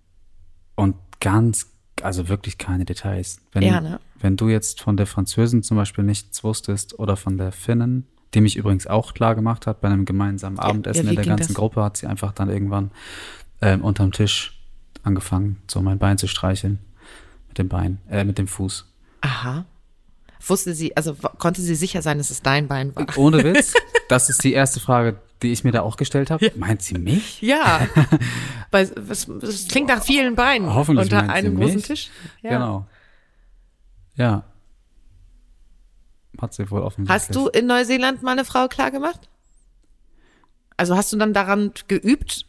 Und 0.77 0.97
ganz, 1.21 1.67
also 2.03 2.29
wirklich 2.29 2.59
keine 2.59 2.85
Details. 2.85 3.41
Wenn, 3.53 3.63
Ja, 3.63 3.81
ne? 3.81 4.01
wenn 4.21 4.37
du 4.37 4.49
jetzt 4.49 4.81
von 4.83 4.97
der 4.97 5.07
Französin 5.07 5.63
zum 5.63 5.77
Beispiel 5.79 6.05
nichts 6.05 6.45
wusstest 6.45 6.99
oder 6.99 7.17
von 7.17 7.37
der 7.39 7.53
Finnen, 7.53 8.07
die 8.35 8.41
mich 8.41 8.57
übrigens 8.57 8.87
auch 8.87 9.15
klar 9.15 9.35
gemacht 9.35 9.67
hat, 9.67 9.81
bei 9.81 9.89
einem 9.89 10.05
gemeinsamen 10.05 10.59
Abendessen 10.59 11.05
ja, 11.05 11.11
in 11.11 11.17
der 11.17 11.25
ganzen 11.25 11.49
das? 11.49 11.57
Gruppe, 11.57 11.83
hat 11.83 11.97
sie 11.97 12.07
einfach 12.07 12.33
dann 12.33 12.49
irgendwann 12.49 12.91
ähm, 13.61 13.83
unterm 13.83 14.13
Tisch 14.13 14.61
angefangen, 15.03 15.61
so 15.69 15.81
mein 15.83 15.99
Bein 15.99 16.19
zu 16.19 16.27
streicheln. 16.27 16.79
Mit 17.49 17.59
dem 17.59 17.69
Bein, 17.69 17.99
äh, 18.09 18.25
mit 18.25 18.39
dem 18.39 18.47
Fuß. 18.47 18.87
Aha. 19.23 19.65
Wusste 20.47 20.75
sie, 20.75 20.97
also 20.97 21.15
konnte 21.15 21.61
sie 21.61 21.75
sicher 21.75 22.01
sein, 22.01 22.19
dass 22.19 22.31
es 22.31 22.43
dein 22.43 22.69
Bein 22.69 22.95
war? 22.95 23.07
Ohne 23.19 23.43
Witz, 23.43 23.75
das 24.09 24.31
ist 24.31 24.43
die 24.45 24.53
erste 24.53 24.81
Frage, 24.81 25.21
die 25.43 25.53
ich 25.53 25.65
mir 25.65 25.73
da 25.73 25.83
auch 25.83 25.97
gestellt 25.97 26.31
habe. 26.31 26.51
Meint 26.57 26.83
sie 26.83 26.97
mich? 26.97 27.43
Ja. 27.43 27.87
Weil 28.71 28.91
es, 29.09 29.29
es 29.29 29.69
klingt 29.69 29.89
nach 29.89 30.03
vielen 30.03 30.37
Beinen 30.37 30.73
Hoffentlich 30.73 31.13
unter 31.13 31.29
einem 31.29 31.57
großen 31.57 31.77
mich. 31.77 31.87
Tisch. 31.87 32.11
Ja. 32.43 32.51
Genau. 32.51 32.87
Ja. 34.15 34.45
Hat 36.41 36.55
sie 36.55 36.71
wohl 36.71 36.81
offensichtlich. 36.83 37.29
Hast 37.29 37.35
du 37.35 37.49
in 37.49 37.67
Neuseeland 37.67 38.23
mal 38.23 38.33
eine 38.33 38.45
Frau 38.45 38.67
klar 38.69 38.91
gemacht? 38.91 39.29
Also 40.77 40.97
hast 40.97 41.13
du 41.13 41.17
dann 41.17 41.35
daran 41.35 41.73
geübt? 41.89 42.47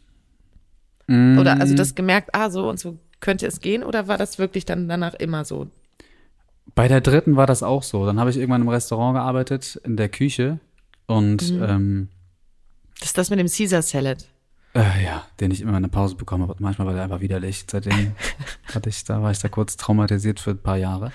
Mm, 1.06 1.38
Oder 1.38 1.60
also 1.60 1.74
das 1.74 1.94
gemerkt, 1.94 2.30
ah, 2.34 2.50
so 2.50 2.68
und 2.68 2.78
so 2.80 2.98
könnte 3.20 3.46
es 3.46 3.60
gehen? 3.60 3.84
Oder 3.84 4.08
war 4.08 4.18
das 4.18 4.38
wirklich 4.38 4.64
dann 4.64 4.88
danach 4.88 5.14
immer 5.14 5.44
so? 5.44 5.68
Bei 6.74 6.88
der 6.88 7.00
dritten 7.00 7.36
war 7.36 7.46
das 7.46 7.62
auch 7.62 7.82
so. 7.82 8.06
Dann 8.06 8.18
habe 8.18 8.30
ich 8.30 8.36
irgendwann 8.38 8.62
im 8.62 8.68
Restaurant 8.68 9.16
gearbeitet, 9.16 9.80
in 9.84 9.96
der 9.96 10.08
Küche. 10.08 10.58
Und 11.06 11.52
Mhm. 11.52 11.62
ähm, 11.62 12.08
Das 13.00 13.08
ist 13.08 13.18
das 13.18 13.30
mit 13.30 13.38
dem 13.38 13.48
Caesar 13.48 13.82
Salad. 13.82 14.24
äh, 14.74 15.04
ja, 15.04 15.26
den 15.40 15.50
ich 15.50 15.60
immer 15.60 15.76
in 15.76 15.82
der 15.82 15.90
Pause 15.90 16.14
bekommen 16.14 16.48
habe. 16.48 16.54
Manchmal 16.62 16.86
war 16.86 16.94
der 16.94 17.02
einfach 17.02 17.20
widerlich. 17.20 17.66
Seitdem 17.70 18.12
hatte 18.74 18.88
ich, 18.88 19.04
da 19.04 19.20
war 19.22 19.30
ich 19.30 19.38
da 19.40 19.48
kurz 19.48 19.76
traumatisiert 19.76 20.40
für 20.40 20.52
ein 20.52 20.58
paar 20.62 20.78
Jahre. 20.78 21.12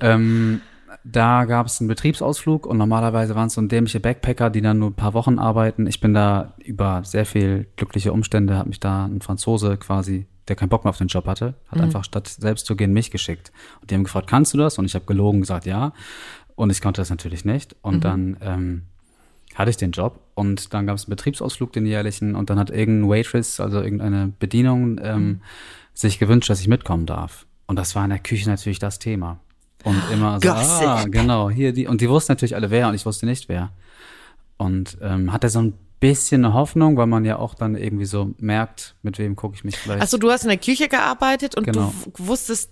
Ähm, 0.00 0.60
da 1.04 1.44
gab 1.44 1.66
es 1.66 1.80
einen 1.80 1.88
Betriebsausflug 1.88 2.66
und 2.66 2.78
normalerweise 2.78 3.34
waren 3.34 3.48
es 3.48 3.54
so 3.54 3.60
dämliche 3.60 4.00
Backpacker, 4.00 4.48
die 4.48 4.62
dann 4.62 4.78
nur 4.78 4.90
ein 4.90 4.94
paar 4.94 5.12
Wochen 5.12 5.38
arbeiten. 5.38 5.86
Ich 5.86 6.00
bin 6.00 6.14
da 6.14 6.54
über 6.58 7.04
sehr 7.04 7.26
viel 7.26 7.66
glückliche 7.76 8.12
Umstände, 8.12 8.56
hat 8.56 8.66
mich 8.66 8.80
da 8.80 9.04
ein 9.04 9.20
Franzose 9.20 9.76
quasi, 9.76 10.26
der 10.48 10.56
keinen 10.56 10.70
Bock 10.70 10.84
mehr 10.84 10.90
auf 10.90 10.98
den 10.98 11.08
Job 11.08 11.26
hatte, 11.26 11.54
hat 11.68 11.80
einfach 11.80 12.04
statt 12.04 12.28
selbst 12.28 12.64
zu 12.64 12.74
gehen 12.74 12.94
mich 12.94 13.10
geschickt. 13.10 13.52
Und 13.82 13.90
die 13.90 13.94
haben 13.94 14.04
gefragt, 14.04 14.28
kannst 14.28 14.54
du 14.54 14.58
das? 14.58 14.78
Und 14.78 14.86
ich 14.86 14.94
habe 14.94 15.04
gelogen 15.04 15.40
gesagt, 15.40 15.66
ja. 15.66 15.92
Und 16.54 16.70
ich 16.70 16.80
konnte 16.80 17.02
das 17.02 17.10
natürlich 17.10 17.44
nicht. 17.44 17.76
Und 17.82 18.04
dann 18.04 18.36
ähm, 18.40 18.82
hatte 19.54 19.70
ich 19.70 19.76
den 19.76 19.90
Job 19.90 20.20
und 20.34 20.72
dann 20.72 20.86
gab 20.86 20.96
es 20.96 21.04
einen 21.04 21.10
Betriebsausflug, 21.10 21.72
den 21.72 21.84
jährlichen, 21.84 22.34
und 22.34 22.48
dann 22.48 22.58
hat 22.58 22.70
irgendein 22.70 23.10
Waitress, 23.10 23.60
also 23.60 23.80
irgendeine 23.80 24.32
Bedienung, 24.38 24.98
ähm, 25.02 25.40
sich 25.92 26.18
gewünscht, 26.18 26.50
dass 26.50 26.60
ich 26.60 26.68
mitkommen 26.68 27.06
darf. 27.06 27.46
Und 27.66 27.76
das 27.76 27.94
war 27.94 28.04
in 28.04 28.10
der 28.10 28.18
Küche 28.18 28.48
natürlich 28.48 28.78
das 28.78 28.98
Thema. 28.98 29.40
Und 29.84 30.02
immer 30.12 30.40
so, 30.42 30.48
Gossip. 30.48 30.86
ah, 30.88 31.04
genau, 31.04 31.50
hier 31.50 31.72
die. 31.72 31.86
Und 31.86 32.00
die 32.00 32.08
wussten 32.08 32.32
natürlich 32.32 32.56
alle 32.56 32.70
wer 32.70 32.88
und 32.88 32.94
ich 32.94 33.04
wusste 33.06 33.26
nicht 33.26 33.48
wer. 33.48 33.70
Und 34.56 34.98
ähm, 35.02 35.32
hatte 35.32 35.48
so 35.50 35.60
ein 35.60 35.74
bisschen 36.00 36.44
eine 36.44 36.54
Hoffnung, 36.54 36.96
weil 36.96 37.06
man 37.06 37.24
ja 37.24 37.36
auch 37.38 37.54
dann 37.54 37.76
irgendwie 37.76 38.04
so 38.06 38.34
merkt, 38.38 38.94
mit 39.02 39.18
wem 39.18 39.36
gucke 39.36 39.54
ich 39.56 39.64
mich 39.64 39.76
vielleicht. 39.76 40.02
Achso, 40.02 40.16
du 40.18 40.30
hast 40.30 40.42
in 40.44 40.48
der 40.48 40.58
Küche 40.58 40.88
gearbeitet 40.88 41.54
und 41.56 41.64
Genau. 41.64 41.92
du 42.16 42.26
wusstest, 42.26 42.70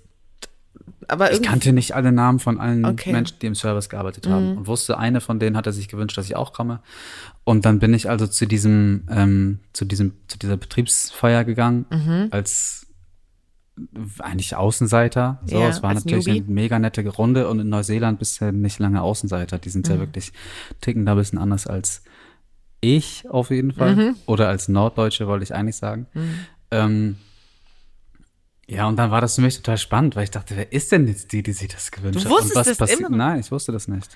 aber 1.09 1.33
ich 1.33 1.43
kannte 1.43 1.73
nicht 1.73 1.95
alle 1.95 2.13
Namen 2.13 2.39
von 2.39 2.59
allen 2.61 2.85
Okay. 2.85 3.11
Mhm. 3.11 3.15
Menschen, 3.17 3.37
die 3.41 3.47
im 3.47 3.55
Service 3.55 3.89
gearbeitet 3.89 4.27
haben. 4.27 4.57
Und 4.59 4.67
wusste, 4.67 4.99
eine 4.99 5.21
von 5.21 5.39
denen 5.39 5.57
hatte 5.57 5.73
sich 5.73 5.89
gewünscht, 5.89 6.17
dass 6.17 6.27
ich 6.27 6.37
auch 6.37 6.53
komme. 6.53 6.81
Und 7.45 7.65
dann 7.65 7.79
bin 7.79 7.93
ich 7.95 8.09
also 8.09 8.27
zu 8.27 8.47
diesem, 8.47 9.07
ähm, 9.11 9.59
zu 9.73 9.85
diesem, 9.85 10.15
zu 10.29 10.39
dieser 10.39 10.57
Betriebsfeier 10.57 11.45
gegangen, 11.45 11.87
Mhm. 11.91 12.29
als 12.31 12.87
eigentlich 14.19 14.55
Außenseiter. 14.55 15.41
So, 15.47 15.59
Ja, 15.61 15.69
es 15.69 15.83
war 15.83 15.95
natürlich 15.95 16.27
Newbie. 16.27 16.41
eine 16.43 16.51
mega 16.53 16.79
nette 16.79 17.07
Runde 17.09 17.49
und 17.49 17.59
in 17.61 17.69
Neuseeland 17.69 18.19
bist 18.19 18.41
du 18.41 18.53
nicht 18.53 18.79
lange 18.79 19.01
Außenseiter. 19.03 19.59
Die 19.59 19.69
Mhm. 19.69 19.73
sind 19.73 19.89
ja 19.89 19.99
wirklich, 19.99 20.33
ticken 20.81 21.07
da 21.07 21.13
ein 21.13 21.19
bisschen 21.19 21.39
anders 21.39 21.67
als 21.67 22.03
ich 22.81 23.29
auf 23.31 23.51
jeden 23.51 23.73
Fall. 23.73 23.95
Mhm. 23.97 24.17
Oder 24.27 24.49
als 24.49 24.69
Norddeutsche, 24.69 25.27
wollte 25.27 25.45
ich 25.45 25.55
eigentlich 25.55 25.77
sagen. 25.77 26.07
Ähm, 26.71 27.17
ja, 28.69 28.87
und 28.87 28.97
dann 28.97 29.11
war 29.11 29.21
das 29.21 29.35
für 29.35 29.41
mich 29.43 29.57
total 29.57 29.77
spannend, 29.77 30.17
weil 30.17 30.25
ich 30.25 30.31
dachte, 30.31 30.57
wer 30.57 30.73
ist 30.73 30.93
denn 30.93 31.07
jetzt 31.09 31.33
die, 31.33 31.43
die 31.43 31.53
sich 31.53 31.69
das 31.69 31.91
gewünscht 31.91 32.21
Du 32.21 32.25
hat? 32.25 32.31
Und 32.31 32.33
wusstest 32.39 32.57
was 32.57 32.67
das 32.69 32.79
passiert? 32.79 33.01
immer? 33.01 33.11
Nein, 33.17 33.41
ich 33.41 33.51
wusste 33.51 33.73
das 33.73 33.89
nicht. 33.89 34.09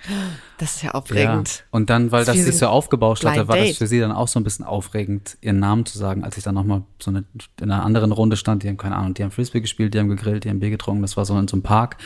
Das 0.58 0.76
ist 0.76 0.82
ja 0.82 0.90
Ja. 0.90 0.94
aufregend. 0.94 1.64
Und 1.70 1.90
dann, 1.90 2.10
weil 2.12 2.24
Das 2.24 2.36
das 2.36 2.44
sich 2.46 2.56
so 2.58 2.68
aufgebauscht 2.68 3.24
hatte, 3.24 3.48
war 3.48 3.56
das 3.56 3.66
Date. 3.66 3.76
für 3.76 3.86
sie 3.86 3.98
dann 4.00 4.12
auch 4.12 4.28
so 4.28 4.38
ein 4.40 4.44
bisschen 4.44 4.64
aufregend, 4.64 5.36
ihren 5.40 5.58
Namen 5.58 5.84
zu 5.84 5.98
sagen, 5.98 6.24
als 6.24 6.36
ich 6.38 6.44
dann 6.44 6.54
nochmal 6.54 6.84
so 7.02 7.10
eine, 7.10 7.24
in 7.60 7.70
einer 7.70 7.84
anderen 7.84 8.12
Runde 8.12 8.36
stand. 8.36 8.62
Die 8.62 8.68
haben 8.68 8.76
keine 8.78 8.96
Ahnung, 8.96 9.14
die 9.14 9.24
haben 9.24 9.30
Frisbee 9.32 9.60
gespielt, 9.60 9.92
die 9.94 9.98
haben 9.98 10.08
gegrillt, 10.08 10.44
die 10.44 10.48
haben 10.48 10.60
Bier 10.60 10.70
getrunken. 10.70 11.02
Das 11.02 11.16
war 11.16 11.24
so 11.26 11.36
in 11.38 11.48
so 11.48 11.56
einem 11.56 11.62
Park. 11.62 11.96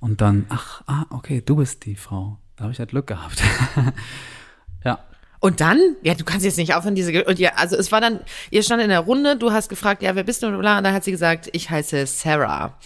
Und 0.00 0.20
dann, 0.20 0.46
ach, 0.48 0.82
ah, 0.86 1.04
okay, 1.10 1.42
du 1.44 1.56
bist 1.56 1.84
die 1.84 1.96
Frau. 1.96 2.38
Da 2.56 2.62
habe 2.64 2.72
ich 2.72 2.78
halt 2.78 2.90
Glück 2.90 3.06
gehabt. 3.08 3.42
ja. 4.84 4.98
Und 5.46 5.60
dann, 5.60 5.94
ja, 6.02 6.14
du 6.14 6.24
kannst 6.24 6.44
jetzt 6.44 6.58
nicht 6.58 6.74
aufhören, 6.74 6.96
diese, 6.96 7.22
und 7.22 7.38
ja, 7.38 7.52
also 7.54 7.76
es 7.76 7.92
war 7.92 8.00
dann, 8.00 8.18
ihr 8.50 8.64
stand 8.64 8.82
in 8.82 8.88
der 8.88 8.98
Runde, 8.98 9.36
du 9.36 9.52
hast 9.52 9.68
gefragt, 9.68 10.02
ja, 10.02 10.16
wer 10.16 10.24
bist 10.24 10.42
du, 10.42 10.48
und 10.48 10.58
bla, 10.58 10.78
und 10.78 10.82
dann 10.82 10.92
hat 10.92 11.04
sie 11.04 11.12
gesagt, 11.12 11.48
ich 11.52 11.70
heiße 11.70 12.04
Sarah. 12.06 12.76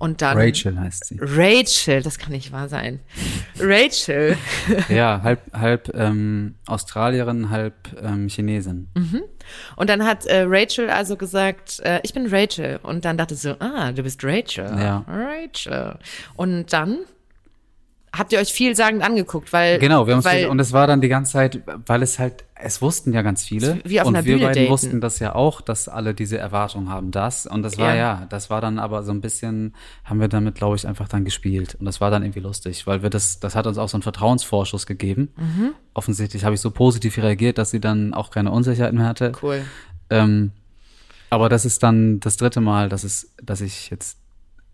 Und 0.00 0.20
dann. 0.20 0.36
Rachel 0.36 0.80
heißt 0.80 1.04
sie. 1.04 1.18
Rachel, 1.20 2.02
das 2.02 2.18
kann 2.18 2.32
nicht 2.32 2.50
wahr 2.50 2.68
sein. 2.68 2.98
Rachel. 3.60 4.36
Ja, 4.88 5.20
halb, 5.22 5.40
halb 5.52 5.94
ähm, 5.94 6.56
Australierin, 6.66 7.50
halb 7.50 7.74
ähm, 8.02 8.26
Chinesin. 8.28 8.88
Und 9.76 9.90
dann 9.90 10.04
hat 10.04 10.26
äh, 10.26 10.44
Rachel 10.48 10.90
also 10.90 11.16
gesagt, 11.16 11.78
äh, 11.84 12.00
ich 12.02 12.14
bin 12.14 12.26
Rachel. 12.26 12.80
Und 12.82 13.04
dann 13.04 13.16
dachte 13.16 13.36
sie 13.36 13.50
so, 13.50 13.56
ah, 13.60 13.92
du 13.92 14.02
bist 14.02 14.24
Rachel. 14.24 14.64
Ja. 14.64 15.04
Rachel. 15.06 15.98
Und 16.36 16.72
dann 16.72 16.98
habt 18.16 18.32
ihr 18.32 18.38
euch 18.38 18.52
vielsagend 18.52 19.02
angeguckt, 19.02 19.52
weil. 19.52 19.78
Genau, 19.78 20.06
wir 20.06 20.14
haben 20.14 20.18
uns 20.18 20.26
weil, 20.26 20.46
und 20.46 20.58
es 20.60 20.72
war 20.72 20.86
dann 20.86 21.00
die 21.00 21.08
ganze 21.08 21.32
Zeit, 21.32 21.60
weil 21.86 22.02
es 22.02 22.18
halt, 22.18 22.44
es 22.54 22.82
wussten 22.82 23.12
ja 23.12 23.22
ganz 23.22 23.44
viele 23.44 23.80
Wie 23.84 24.00
auf 24.00 24.06
und 24.06 24.16
einer 24.16 24.24
wir 24.24 24.34
Bühne 24.34 24.46
beiden 24.46 24.64
daten. 24.64 24.72
wussten 24.72 25.00
das 25.00 25.18
ja 25.18 25.34
auch, 25.34 25.60
dass 25.60 25.88
alle 25.88 26.14
diese 26.14 26.38
Erwartungen 26.38 26.88
haben, 26.88 27.10
das 27.10 27.46
und 27.46 27.62
das 27.62 27.78
war 27.78 27.94
Ja. 27.94 27.96
ja, 27.96 28.26
das 28.28 28.50
war 28.50 28.60
dann 28.60 28.78
aber 28.78 29.02
so 29.02 29.12
ein 29.12 29.20
bisschen, 29.20 29.74
haben 30.04 30.20
wir 30.20 30.28
damit, 30.28 30.56
glaube 30.56 30.76
ich, 30.76 30.86
einfach 30.86 31.08
dann 31.08 31.24
gespielt 31.24 31.76
und 31.78 31.86
das 31.86 32.00
war 32.00 32.10
dann 32.10 32.22
irgendwie 32.22 32.40
lustig, 32.40 32.86
weil 32.86 33.02
wir 33.02 33.10
das, 33.10 33.40
das 33.40 33.54
hat 33.54 33.66
uns 33.66 33.78
auch 33.78 33.88
so 33.88 33.96
einen 33.96 34.02
Vertrauensvorschuss 34.02 34.86
gegeben. 34.86 35.32
Mhm. 35.36 35.70
Offensichtlich 35.94 36.44
habe 36.44 36.54
ich 36.54 36.60
so 36.60 36.70
positiv 36.70 37.18
reagiert, 37.18 37.58
dass 37.58 37.70
sie 37.70 37.80
dann 37.80 38.14
auch 38.14 38.30
keine 38.30 38.50
Unsicherheit 38.50 38.92
mehr 38.92 39.06
hatte. 39.06 39.32
Cool. 39.42 39.64
Ähm, 40.10 40.52
aber 41.30 41.48
das 41.48 41.64
ist 41.64 41.82
dann 41.82 42.20
das 42.20 42.36
dritte 42.38 42.60
Mal, 42.60 42.88
dass 42.88 43.04
es, 43.04 43.34
dass 43.42 43.60
ich 43.60 43.90
jetzt 43.90 44.18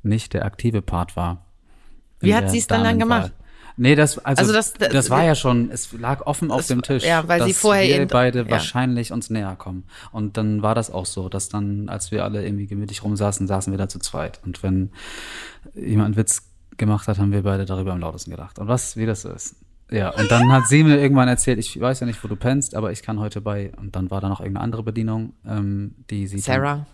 nicht 0.03 0.35
der 0.35 0.45
aktive 0.45 0.82
Part 0.82 1.16
war. 1.16 1.43
Wie 2.25 2.35
hat 2.35 2.51
sie 2.51 2.59
es 2.59 2.66
dann 2.66 2.85
dann 2.85 2.99
gemacht? 2.99 3.33
Nee, 3.77 3.97
das, 3.97 4.18
also, 4.18 4.41
Also 4.41 4.53
das- 4.53 4.72
das, 4.75 4.89
das- 4.91 5.11
war 5.11 5.25
ja 5.25 5.35
schon, 5.35 5.68
es 5.72 5.93
lag 5.93 6.25
offen 6.27 6.53
auf 6.53 6.64
dem 6.68 6.83
Tisch, 6.83 7.05
ja, 7.05 7.27
weil 7.27 7.43
sie 7.43 7.49
dass 7.49 7.59
vorher 7.59 7.99
wir 7.99 8.07
beide 8.07 8.41
ja. 8.43 8.51
wahrscheinlich 8.51 9.11
uns 9.11 9.31
näher 9.31 9.57
kommen. 9.57 9.83
Und 10.12 10.37
dann 10.37 10.62
war 10.62 10.77
das 10.77 10.93
auch 10.93 11.07
so, 11.07 11.29
dass 11.29 11.49
dann, 11.49 11.89
als 11.89 12.12
wir 12.12 12.22
alle 12.22 12.45
irgendwie 12.47 12.66
gemütlich 12.68 13.03
rumsaßen, 13.03 13.49
saßen 13.49 13.72
wir 13.72 13.79
da 13.79 13.89
zu 13.89 13.99
zweit. 13.99 14.41
Und 14.45 14.62
wenn 14.62 14.91
jemand 15.75 16.07
einen 16.07 16.16
Witz 16.16 16.43
gemacht 16.77 17.09
hat, 17.09 17.18
haben 17.18 17.33
wir 17.33 17.43
beide 17.43 17.64
darüber 17.64 17.93
am 17.93 17.99
lautesten 18.01 18.31
gelacht. 18.31 18.61
Und 18.61 18.68
was, 18.68 18.97
wie 18.97 19.07
das 19.07 19.22
so 19.22 19.31
ist. 19.31 19.57
Ja, 19.91 20.11
und 20.11 20.31
dann 20.31 20.53
hat 20.53 20.68
sie 20.68 20.85
mir 20.85 20.99
irgendwann 21.01 21.27
erzählt, 21.29 21.59
ich 21.59 21.79
weiß 21.79 21.99
ja 22.01 22.07
nicht, 22.07 22.22
wo 22.22 22.29
du 22.29 22.37
pennst, 22.37 22.77
aber 22.77 22.93
ich 22.93 23.03
kann 23.03 23.18
heute 23.18 23.41
bei, 23.41 23.72
und 23.77 23.97
dann 23.97 24.09
war 24.11 24.20
da 24.20 24.29
noch 24.29 24.39
irgendeine 24.41 24.62
andere 24.64 24.83
Bedienung, 24.85 25.35
ähm, 25.47 25.97
die 26.11 26.29
sie. 26.29 26.37
dann- 26.37 26.43
Sarah. 26.43 26.87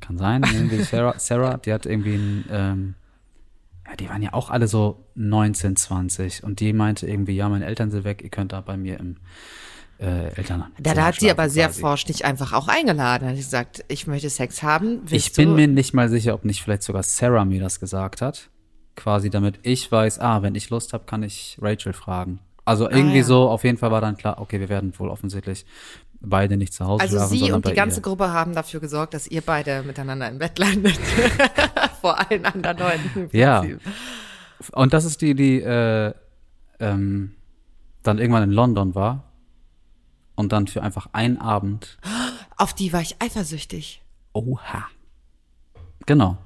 kann 0.00 0.16
sein, 0.18 0.42
Sarah, 0.90 1.14
Sarah, 1.18 1.56
die 1.58 1.72
hat 1.72 1.86
irgendwie 1.86 2.14
ein, 2.14 2.44
ähm, 2.50 2.94
ja, 3.86 3.96
die 3.96 4.08
waren 4.08 4.22
ja 4.22 4.32
auch 4.32 4.50
alle 4.50 4.68
so 4.68 5.04
19, 5.14 5.76
20 5.76 6.44
und 6.44 6.60
die 6.60 6.72
meinte 6.72 7.06
irgendwie, 7.06 7.36
ja, 7.36 7.48
meine 7.48 7.66
Eltern 7.66 7.90
sind 7.90 8.04
weg, 8.04 8.22
ihr 8.22 8.30
könnt 8.30 8.52
da 8.52 8.60
bei 8.60 8.76
mir 8.76 8.98
im 8.98 9.16
äh, 9.98 10.34
Eltern. 10.34 10.64
Da, 10.78 10.94
da 10.94 11.04
hat 11.06 11.20
sie 11.20 11.30
aber 11.30 11.48
sehr 11.48 11.68
quasi. 11.68 11.80
forsch 11.80 12.04
dich 12.06 12.24
einfach 12.24 12.52
auch 12.52 12.68
eingeladen. 12.68 13.28
Hat 13.28 13.36
sie 13.36 13.42
gesagt, 13.42 13.84
ich 13.88 14.06
möchte 14.06 14.28
Sex 14.30 14.62
haben. 14.62 15.02
Ich 15.10 15.32
bin 15.32 15.54
mir 15.54 15.68
nicht 15.68 15.94
mal 15.94 16.08
sicher, 16.08 16.34
ob 16.34 16.44
nicht 16.44 16.62
vielleicht 16.62 16.82
sogar 16.82 17.02
Sarah 17.02 17.44
mir 17.44 17.60
das 17.60 17.78
gesagt 17.80 18.20
hat. 18.20 18.50
Quasi 18.96 19.30
damit 19.30 19.58
ich 19.62 19.90
weiß, 19.90 20.18
ah, 20.20 20.42
wenn 20.42 20.54
ich 20.54 20.70
Lust 20.70 20.92
habe, 20.92 21.04
kann 21.04 21.22
ich 21.22 21.58
Rachel 21.60 21.92
fragen. 21.92 22.40
Also 22.64 22.88
irgendwie 22.88 23.16
Ah, 23.16 23.18
ja. 23.18 23.24
so, 23.24 23.48
auf 23.50 23.62
jeden 23.64 23.76
Fall 23.76 23.90
war 23.90 24.00
dann 24.00 24.16
klar, 24.16 24.40
okay, 24.40 24.58
wir 24.58 24.68
werden 24.68 24.92
wohl 24.98 25.10
offensichtlich 25.10 25.66
beide 26.24 26.56
nicht 26.56 26.72
zu 26.72 26.86
Hause 26.86 27.02
Also 27.02 27.16
schlafen, 27.16 27.32
sie 27.32 27.38
sondern 27.40 27.56
und 27.56 27.66
die 27.66 27.74
ganze 27.74 28.00
ihr. 28.00 28.02
Gruppe 28.02 28.32
haben 28.32 28.54
dafür 28.54 28.80
gesorgt, 28.80 29.14
dass 29.14 29.26
ihr 29.26 29.40
beide 29.40 29.82
miteinander 29.82 30.28
im 30.28 30.38
Bett 30.38 30.58
landet. 30.58 30.98
Vor 32.00 32.18
allen 32.18 32.44
anderen 32.44 32.78
Leuten. 32.78 33.28
Ja. 33.32 33.64
Und 34.72 34.92
das 34.92 35.04
ist 35.04 35.20
die, 35.22 35.34
die 35.34 35.60
äh, 35.60 36.12
ähm, 36.80 37.34
dann 38.02 38.18
irgendwann 38.18 38.44
in 38.44 38.52
London 38.52 38.94
war 38.94 39.24
und 40.34 40.52
dann 40.52 40.66
für 40.66 40.82
einfach 40.82 41.08
einen 41.12 41.38
Abend. 41.38 41.98
Auf 42.56 42.72
die 42.74 42.92
war 42.92 43.00
ich 43.00 43.16
eifersüchtig. 43.20 44.02
Oha. 44.32 44.86
Genau. 46.06 46.38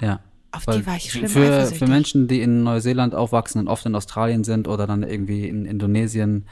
ja. 0.00 0.20
Auf 0.52 0.64
die 0.64 0.72
Weil 0.72 0.86
war 0.86 0.96
ich 0.96 1.12
schlimm 1.12 1.28
für, 1.28 1.40
eifersüchtig. 1.40 1.78
für 1.78 1.86
Menschen, 1.86 2.28
die 2.28 2.40
in 2.40 2.62
Neuseeland 2.62 3.14
aufwachsen 3.14 3.60
und 3.60 3.68
oft 3.68 3.84
in 3.84 3.94
Australien 3.94 4.44
sind 4.44 4.68
oder 4.68 4.86
dann 4.86 5.02
irgendwie 5.02 5.46
in 5.48 5.66
Indonesien 5.66 6.46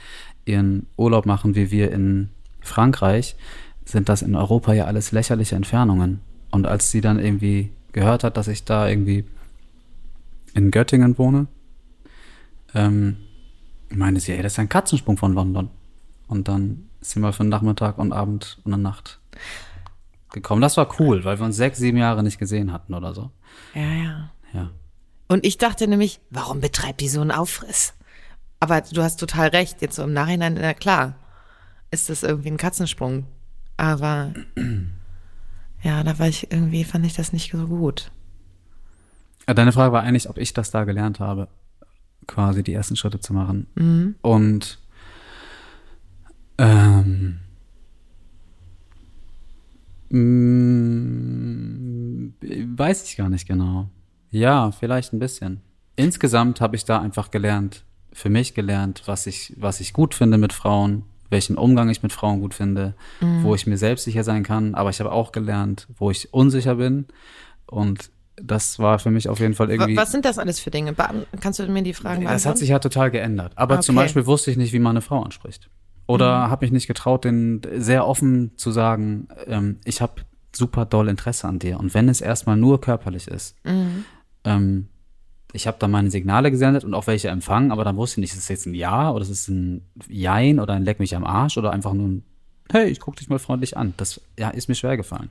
ihren 0.45 0.87
Urlaub 0.97 1.27
machen, 1.27 1.55
wie 1.55 1.71
wir 1.71 1.91
in 1.93 2.31
Frankreich, 2.61 3.37
sind 3.85 4.09
das 4.09 4.23
in 4.23 4.35
Europa 4.35 4.73
ja 4.73 4.85
alles 4.85 5.13
lächerliche 5.13 5.57
Entfernungen. 5.57 6.21
Und 6.51 6.67
als 6.67 6.91
sie 6.91 7.01
dann 7.01 7.19
irgendwie 7.19 7.71
gehört 7.93 8.25
hat, 8.25 8.37
dass 8.37 8.49
ich 8.49 8.65
da 8.65 8.89
irgendwie 8.89 9.25
in 10.55 10.71
Göttingen 10.71 11.19
wohne, 11.19 11.47
ähm, 12.75 13.17
meinte 13.91 14.21
sie, 14.21 14.33
ey, 14.33 14.43
das 14.43 14.53
ist 14.53 14.59
ein 14.59 14.69
Katzensprung 14.69 15.17
von 15.17 15.35
London. 15.35 15.71
Und 16.29 16.49
dann 16.49 16.89
ist 17.01 17.11
sie 17.11 17.21
mal 17.21 17.33
für 17.33 17.41
einen 17.41 17.51
Nachmittag 17.51 17.99
und 17.99 18.13
Abend 18.13 18.59
und 18.65 18.73
eine 18.73 18.83
Nacht 18.83 19.21
gekommen. 20.33 20.63
Das 20.63 20.77
war 20.77 21.01
cool, 21.01 21.25
weil 21.25 21.39
wir 21.39 21.45
uns 21.47 21.57
sechs, 21.57 21.79
sieben 21.79 21.99
Jahre 21.99 22.23
nicht 22.23 22.39
gesehen 22.39 22.73
hatten 22.73 22.95
oder 22.95 23.15
so. 23.15 23.31
Ja, 23.75 23.93
ja. 23.93 24.31
Ja. 24.53 24.71
Und 25.29 25.45
ich 25.45 25.59
dachte 25.59 25.89
nämlich, 25.89 26.21
warum 26.31 26.61
betreibt 26.61 27.01
die 27.01 27.09
so 27.09 27.21
einen 27.21 27.31
Aufriss? 27.31 27.95
Aber 28.65 28.81
du 28.81 29.03
hast 29.03 29.21
total 29.21 29.49
recht. 29.49 29.83
Jetzt 29.83 29.97
so 29.97 30.05
im 30.05 30.15
Nachhinein, 30.15 30.55
na 30.55 30.73
klar, 30.73 31.17
ist 31.91 32.09
das 32.09 32.23
irgendwie 32.23 32.49
ein 32.49 32.57
Katzensprung. 32.57 33.27
Aber 33.77 34.33
ja, 35.83 36.03
da 36.03 36.19
war 36.19 36.29
ich 36.29 36.51
irgendwie, 36.51 36.83
fand 36.85 37.05
ich 37.05 37.13
das 37.13 37.35
nicht 37.35 37.53
so 37.53 37.67
gut. 37.67 38.11
Deine 39.45 39.73
Frage 39.73 39.93
war 39.93 40.03
eigentlich, 40.03 40.31
ob 40.31 40.39
ich 40.39 40.55
das 40.55 40.71
da 40.71 40.85
gelernt 40.85 41.21
habe, 41.21 41.49
quasi 42.27 42.63
die 42.63 42.73
ersten 42.73 42.97
Schritte 42.97 43.21
zu 43.21 43.35
machen. 43.35 44.17
Und 44.23 44.79
ähm, 46.57 47.41
mh, 50.09 52.33
weiß 52.79 53.11
ich 53.11 53.19
gar 53.19 53.29
nicht 53.29 53.47
genau. 53.47 53.91
Ja, 54.31 54.71
vielleicht 54.71 55.13
ein 55.13 55.19
bisschen. 55.19 55.61
Insgesamt 55.97 56.63
habe 56.63 56.77
ich 56.77 56.87
da 56.87 57.03
einfach 57.03 57.31
gelernt, 57.31 57.85
für 58.15 58.31
mich 58.31 58.55
gelernt, 58.55 59.03
was 59.07 59.27
ich, 59.27 59.53
was 59.59 59.81
ich 59.81 59.93
gut 59.93 60.15
finde 60.15 60.39
mit 60.39 60.53
Frauen, 60.53 61.03
welchen 61.31 61.57
Umgang 61.59 61.89
ich 61.91 62.03
mit 62.03 62.13
Frauen 62.13 62.41
gut 62.41 62.55
finde, 62.55 62.95
wo 63.43 63.55
ich 63.55 63.67
mir 63.67 63.77
selbstsicher 63.77 64.25
sein 64.25 64.43
kann, 64.45 64.75
aber 64.75 64.91
ich 64.91 65.01
habe 65.01 65.13
auch 65.13 65.33
gelernt, 65.33 65.89
wo 65.99 66.11
ich 66.11 66.33
unsicher 66.33 66.77
bin. 66.77 67.07
Und 67.67 68.11
das 68.37 68.79
war 68.79 68.99
für 68.99 69.11
mich 69.11 69.29
auf 69.29 69.39
jeden 69.41 69.55
Fall 69.55 69.71
irgendwie. 69.71 69.97
Was 69.97 70.11
sind 70.13 70.25
das 70.25 70.39
alles 70.39 70.61
für 70.61 70.71
Dinge? 70.71 70.95
Kannst 71.41 71.59
du 71.59 71.67
mir 71.69 71.83
die 71.83 71.95
Fragen 71.95 72.23
Das 72.23 72.31
hat 72.31 72.37
beantworten? 72.37 72.59
sich 72.59 72.69
ja 72.71 72.79
total 72.79 73.11
geändert. 73.11 73.53
Aber 73.57 73.81
zum 73.81 73.97
Okay. 73.97 74.05
Beispiel 74.05 74.27
wusste 74.27 74.51
ich 74.51 74.57
nicht, 74.57 74.73
wie 74.73 74.79
man 74.79 74.91
eine 74.93 75.01
Frau 75.03 75.23
anspricht. 75.23 75.69
Oder 76.07 76.51
habe 76.51 76.67
mich 76.67 76.73
nicht 76.73 76.87
getraut, 76.87 77.25
den 77.25 77.63
sehr 77.77 78.07
offen 78.07 78.53
zu 78.57 78.71
sagen, 78.71 79.29
ähm, 79.47 79.79
ich 79.85 80.01
habe 80.03 80.23
super 80.55 80.85
doll 80.85 81.09
Interesse 81.09 81.49
an 81.49 81.59
dir. 81.59 81.81
Und 81.81 81.95
wenn 81.95 82.09
es 82.09 82.21
erstmal 82.21 82.57
nur 82.57 82.81
körperlich 82.81 83.27
ist, 83.29 83.57
ähm, 84.45 84.89
ich 85.55 85.67
habe 85.69 85.77
da 85.79 85.89
meine 85.89 86.11
Signale 86.11 86.51
gesendet 86.51 86.85
und 86.85 86.95
auch 86.95 87.07
welche 87.07 87.29
empfangen, 87.29 87.71
aber 87.71 87.85
dann 87.85 87.97
wusste 87.97 88.21
ich 88.21 88.23
nicht, 88.23 88.33
ist 88.33 88.41
es 88.41 88.49
jetzt 88.49 88.67
ein 88.67 88.75
Ja 88.75 89.13
oder 89.13 89.23
ist 89.23 89.31
es 89.31 89.49
ein 89.49 89.83
Jein 90.09 90.59
oder 90.59 90.75
ein 90.75 90.85
Leck 90.85 90.99
mich 90.99 91.15
am 91.15 91.25
Arsch 91.25 91.57
oder 91.57 91.71
einfach 91.71 91.93
nur 91.95 92.09
ein 92.09 92.25
Hey, 92.73 92.89
ich 92.89 92.99
guck 92.99 93.17
dich 93.17 93.29
mal 93.29 93.39
freundlich 93.39 93.77
an. 93.77 93.95
Das 93.99 94.21
ja, 94.39 94.49
ist 94.51 94.69
mir 94.69 94.75
schwer 94.75 94.97
gefallen. 94.97 95.31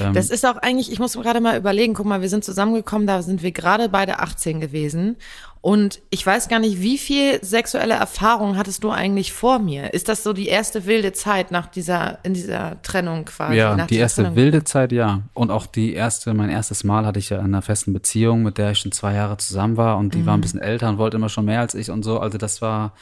Ähm, 0.00 0.14
Das 0.14 0.30
ist 0.30 0.46
auch 0.46 0.56
eigentlich, 0.56 0.90
ich 0.90 0.98
muss 0.98 1.12
gerade 1.14 1.40
mal 1.40 1.56
überlegen, 1.58 1.94
guck 1.94 2.06
mal, 2.06 2.20
wir 2.22 2.28
sind 2.28 2.44
zusammengekommen, 2.44 3.06
da 3.06 3.22
sind 3.22 3.42
wir 3.42 3.52
gerade 3.52 3.88
beide 3.88 4.18
18 4.20 4.60
gewesen. 4.60 5.16
Und 5.60 6.00
ich 6.10 6.24
weiß 6.26 6.48
gar 6.48 6.58
nicht, 6.58 6.82
wie 6.82 6.98
viel 6.98 7.42
sexuelle 7.42 7.94
Erfahrung 7.94 8.58
hattest 8.58 8.84
du 8.84 8.90
eigentlich 8.90 9.32
vor 9.32 9.58
mir? 9.58 9.94
Ist 9.94 10.10
das 10.10 10.22
so 10.22 10.34
die 10.34 10.46
erste 10.48 10.84
wilde 10.84 11.12
Zeit 11.14 11.50
nach 11.50 11.66
dieser, 11.68 12.18
in 12.22 12.34
dieser 12.34 12.82
Trennung 12.82 13.24
quasi? 13.24 13.56
Ja, 13.56 13.74
die 13.86 13.96
erste 13.96 14.22
Trennung? 14.24 14.36
wilde 14.36 14.64
Zeit, 14.64 14.92
ja. 14.92 15.22
Und 15.32 15.50
auch 15.50 15.64
die 15.64 15.94
erste, 15.94 16.34
mein 16.34 16.50
erstes 16.50 16.84
Mal 16.84 17.06
hatte 17.06 17.18
ich 17.18 17.30
ja 17.30 17.38
in 17.38 17.46
einer 17.46 17.62
festen 17.62 17.94
Beziehung, 17.94 18.42
mit 18.42 18.58
der 18.58 18.72
ich 18.72 18.78
schon 18.80 18.92
zwei 18.92 19.14
Jahre 19.14 19.38
zusammen 19.38 19.78
war 19.78 19.96
und 19.96 20.12
die 20.12 20.18
Mhm. 20.18 20.26
war 20.26 20.34
ein 20.36 20.42
bisschen 20.42 20.60
älter 20.60 20.88
und 20.90 20.98
wollte 20.98 21.16
immer 21.16 21.30
schon 21.30 21.46
mehr 21.46 21.60
als 21.60 21.74
ich 21.74 21.90
und 21.90 22.02
so. 22.02 22.20
Also 22.20 22.36
das 22.36 22.60
war 22.60 22.92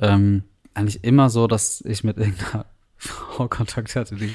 ähm, 0.00 0.42
eigentlich 0.74 1.04
immer 1.04 1.30
so, 1.30 1.46
dass 1.46 1.80
ich 1.86 2.04
mit 2.04 2.18
irgendeiner 2.18 2.66
Frau 3.34 3.48
Kontakt 3.48 3.96
hatte, 3.96 4.14
die 4.14 4.34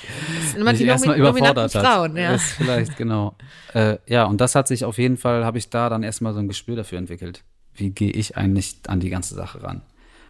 mich 0.58 0.78
die 0.78 0.86
erstmal 0.86 1.18
überfordert 1.18 1.74
hat. 1.74 1.86
Frauen, 1.86 2.18
ja. 2.18 2.34
Das 2.34 2.44
vielleicht, 2.44 2.98
genau. 2.98 3.36
Äh, 3.74 3.98
ja, 4.08 4.26
und 4.26 4.42
das 4.42 4.56
hat 4.56 4.68
sich 4.68 4.84
auf 4.84 4.98
jeden 4.98 5.16
Fall, 5.16 5.46
habe 5.46 5.58
ich 5.58 5.70
da 5.70 5.90
dann 5.90 6.04
erstmal 6.04 6.34
so 6.34 6.40
ein 6.40 6.50
Gespür 6.50 6.76
dafür 6.76 6.98
entwickelt. 6.98 7.44
Wie 7.76 7.92
gehe 7.92 8.12
ich 8.12 8.36
eigentlich 8.36 8.80
an 8.88 9.00
die 9.00 9.10
ganze 9.10 9.36
Sache 9.36 9.64
ran? 9.64 9.84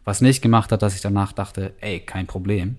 Was 0.03 0.21
nicht 0.21 0.41
gemacht 0.41 0.71
hat, 0.71 0.83
dass 0.83 0.93
ich 0.93 1.01
danach 1.01 1.31
dachte, 1.31 1.73
ey, 1.81 1.99
kein 1.99 2.27
Problem. 2.27 2.77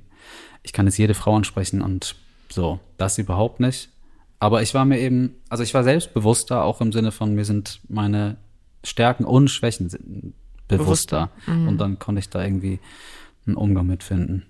Ich 0.62 0.72
kann 0.72 0.86
jetzt 0.86 0.96
jede 0.96 1.14
Frau 1.14 1.36
ansprechen 1.36 1.82
und 1.82 2.14
so, 2.48 2.78
das 2.96 3.18
überhaupt 3.18 3.58
nicht. 3.58 3.90
Aber 4.38 4.62
ich 4.62 4.74
war 4.74 4.84
mir 4.84 5.00
eben, 5.00 5.34
also 5.48 5.64
ich 5.64 5.74
war 5.74 5.82
selbstbewusster, 5.82 6.62
auch 6.62 6.80
im 6.80 6.92
Sinne 6.92 7.10
von, 7.10 7.34
mir 7.34 7.44
sind 7.44 7.80
meine 7.88 8.36
Stärken 8.84 9.24
und 9.24 9.48
Schwächen 9.48 10.34
bewusster. 10.68 11.30
Und 11.66 11.78
dann 11.78 11.98
konnte 11.98 12.20
ich 12.20 12.30
da 12.30 12.44
irgendwie 12.44 12.78
einen 13.46 13.56
Umgang 13.56 13.88
mitfinden. 13.88 14.46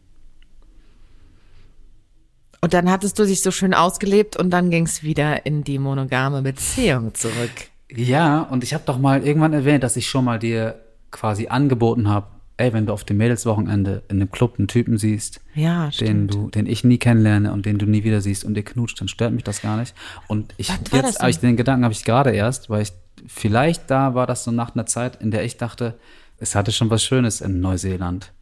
Und 2.61 2.75
dann 2.75 2.91
hattest 2.91 3.19
du 3.19 3.25
dich 3.25 3.43
so 3.43 3.51
schön 3.51 3.75
ausgelebt 3.75 4.37
und 4.37 4.51
dann 4.51 4.71
ging 4.71 4.85
es 4.85 5.03
wieder 5.03 5.47
in 5.47 5.65
die 5.65 5.79
monogame 5.79 6.43
Beziehung 6.43 7.15
zurück. 7.15 7.69
Ja, 7.91 8.43
und 8.43 8.65
ich 8.65 8.75
habe 8.75 8.85
doch 8.85 8.99
mal 8.99 9.25
irgendwann 9.25 9.53
erwähnt, 9.53 9.83
dass 9.85 9.97
ich 9.97 10.09
schon 10.09 10.25
mal 10.25 10.39
dir 10.39 10.79
quasi 11.11 11.49
angeboten 11.49 12.09
habe, 12.09 12.27
ey, 12.59 12.73
wenn 12.73 12.87
du 12.87 12.93
auf 12.93 13.05
dem 13.05 13.17
Mädelswochenende 13.17 14.03
in 14.09 14.17
einem 14.17 14.31
Club 14.31 14.57
einen 14.59 14.69
Typen 14.69 14.99
siehst, 14.99 15.41
Ja, 15.55 15.91
den 16.01 16.27
du, 16.27 16.51
den 16.51 16.67
ich 16.67 16.85
nie 16.85 16.99
kennenlerne 16.99 17.53
und 17.53 17.65
den 17.65 17.79
du 17.79 17.87
nie 17.87 18.05
wieder 18.05 18.21
siehst 18.21 18.45
und 18.45 18.55
dir 18.55 18.65
knutscht, 18.65 19.01
dann 19.01 19.09
stört 19.09 19.33
mich 19.33 19.45
das 19.45 19.63
gar 19.63 19.77
nicht. 19.77 19.95
Und 20.27 20.53
ich 20.59 20.71
jetzt 20.93 21.21
habe 21.21 21.31
ich 21.31 21.39
den 21.39 21.57
Gedanken 21.57 21.85
habe 21.85 21.95
ich 21.95 22.05
gerade 22.05 22.33
erst, 22.33 22.69
weil 22.69 22.83
ich 22.83 22.93
vielleicht 23.27 23.91
da 23.91 24.15
war 24.15 24.27
das 24.27 24.45
so 24.45 24.51
nach 24.51 24.75
einer 24.75 24.87
Zeit, 24.87 25.23
in 25.23 25.31
der 25.31 25.45
ich 25.45 25.57
dachte, 25.57 25.95
es 26.39 26.55
hatte 26.55 26.73
schon 26.73 26.91
was 26.91 27.03
Schönes 27.03 27.41
in 27.41 27.61
Neuseeland. 27.61 28.33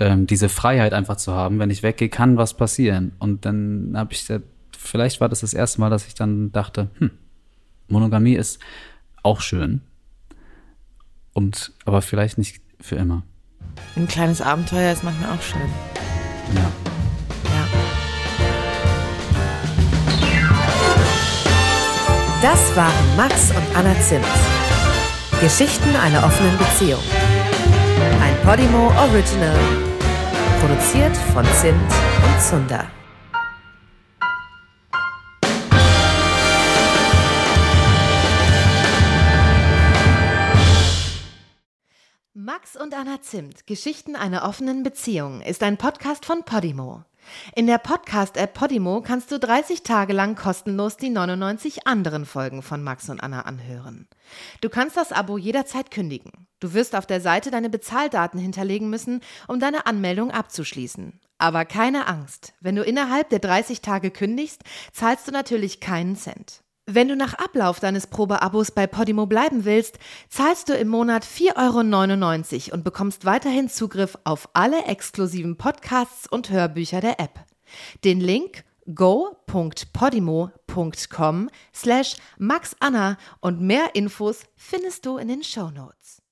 Ähm, 0.00 0.26
diese 0.26 0.48
Freiheit 0.48 0.92
einfach 0.92 1.16
zu 1.16 1.32
haben, 1.34 1.58
wenn 1.60 1.70
ich 1.70 1.82
weggehe, 1.84 2.08
kann 2.08 2.36
was 2.36 2.54
passieren. 2.54 3.12
Und 3.20 3.44
dann 3.46 3.92
habe 3.94 4.12
ich, 4.12 4.26
da- 4.26 4.40
vielleicht 4.76 5.20
war 5.20 5.28
das 5.28 5.40
das 5.40 5.54
erste 5.54 5.80
Mal, 5.80 5.90
dass 5.90 6.06
ich 6.06 6.14
dann 6.14 6.50
dachte, 6.50 6.90
hm, 6.98 7.10
Monogamie 7.88 8.34
ist 8.34 8.58
auch 9.22 9.40
schön. 9.40 9.82
Und, 11.32 11.72
aber 11.84 12.02
vielleicht 12.02 12.38
nicht 12.38 12.60
für 12.80 12.96
immer. 12.96 13.22
Ein 13.96 14.08
kleines 14.08 14.40
Abenteuer 14.40 14.92
ist 14.92 15.04
manchmal 15.04 15.30
auch 15.36 15.42
schön. 15.42 15.60
Ja. 16.54 16.60
Ja. 17.50 17.66
Das 22.42 22.76
waren 22.76 23.16
Max 23.16 23.50
und 23.50 23.76
Anna 23.76 23.94
Zimt. 24.00 24.24
Geschichten 25.40 25.94
einer 25.96 26.24
offenen 26.24 26.56
Beziehung. 26.58 27.00
Ein 28.22 28.36
Podimo 28.44 28.92
Original. 28.98 29.56
Produziert 30.60 31.16
von 31.32 31.44
Zimt 31.60 31.92
und 32.24 32.42
Zunder. 32.42 32.90
Max 42.32 42.76
und 42.76 42.94
Anna 42.94 43.20
Zimt, 43.20 43.66
Geschichten 43.66 44.16
einer 44.16 44.44
offenen 44.44 44.82
Beziehung, 44.82 45.40
ist 45.40 45.62
ein 45.62 45.76
Podcast 45.76 46.24
von 46.24 46.44
Podimo. 46.44 47.04
In 47.54 47.66
der 47.66 47.78
Podcast-App 47.78 48.54
Podimo 48.54 49.00
kannst 49.00 49.30
du 49.32 49.38
30 49.38 49.82
Tage 49.82 50.12
lang 50.12 50.34
kostenlos 50.34 50.96
die 50.96 51.10
99 51.10 51.86
anderen 51.86 52.26
Folgen 52.26 52.62
von 52.62 52.82
Max 52.82 53.08
und 53.08 53.22
Anna 53.22 53.42
anhören. 53.42 54.08
Du 54.60 54.68
kannst 54.68 54.96
das 54.96 55.12
Abo 55.12 55.38
jederzeit 55.38 55.90
kündigen. 55.90 56.46
Du 56.64 56.72
wirst 56.72 56.96
auf 56.96 57.04
der 57.04 57.20
Seite 57.20 57.50
deine 57.50 57.68
Bezahldaten 57.68 58.40
hinterlegen 58.40 58.88
müssen, 58.88 59.20
um 59.48 59.60
deine 59.60 59.84
Anmeldung 59.84 60.30
abzuschließen. 60.30 61.20
Aber 61.36 61.66
keine 61.66 62.06
Angst, 62.06 62.54
wenn 62.62 62.74
du 62.74 62.82
innerhalb 62.82 63.28
der 63.28 63.40
30 63.40 63.82
Tage 63.82 64.10
kündigst, 64.10 64.62
zahlst 64.90 65.28
du 65.28 65.30
natürlich 65.30 65.80
keinen 65.80 66.16
Cent. 66.16 66.62
Wenn 66.86 67.08
du 67.08 67.16
nach 67.16 67.34
Ablauf 67.34 67.80
deines 67.80 68.06
Probeabos 68.06 68.70
bei 68.70 68.86
Podimo 68.86 69.26
bleiben 69.26 69.66
willst, 69.66 69.98
zahlst 70.30 70.70
du 70.70 70.72
im 70.72 70.88
Monat 70.88 71.26
4,99 71.26 72.68
Euro 72.68 72.76
und 72.76 72.82
bekommst 72.82 73.26
weiterhin 73.26 73.68
Zugriff 73.68 74.16
auf 74.24 74.48
alle 74.54 74.86
exklusiven 74.86 75.58
Podcasts 75.58 76.26
und 76.26 76.48
Hörbücher 76.48 77.02
der 77.02 77.20
App. 77.20 77.44
Den 78.04 78.22
Link 78.22 78.64
go.podimo.com 78.94 81.50
slash 81.74 82.16
maxanna 82.38 83.18
und 83.42 83.60
mehr 83.60 83.94
Infos 83.94 84.44
findest 84.56 85.04
du 85.04 85.18
in 85.18 85.28
den 85.28 85.44
Shownotes. 85.44 86.23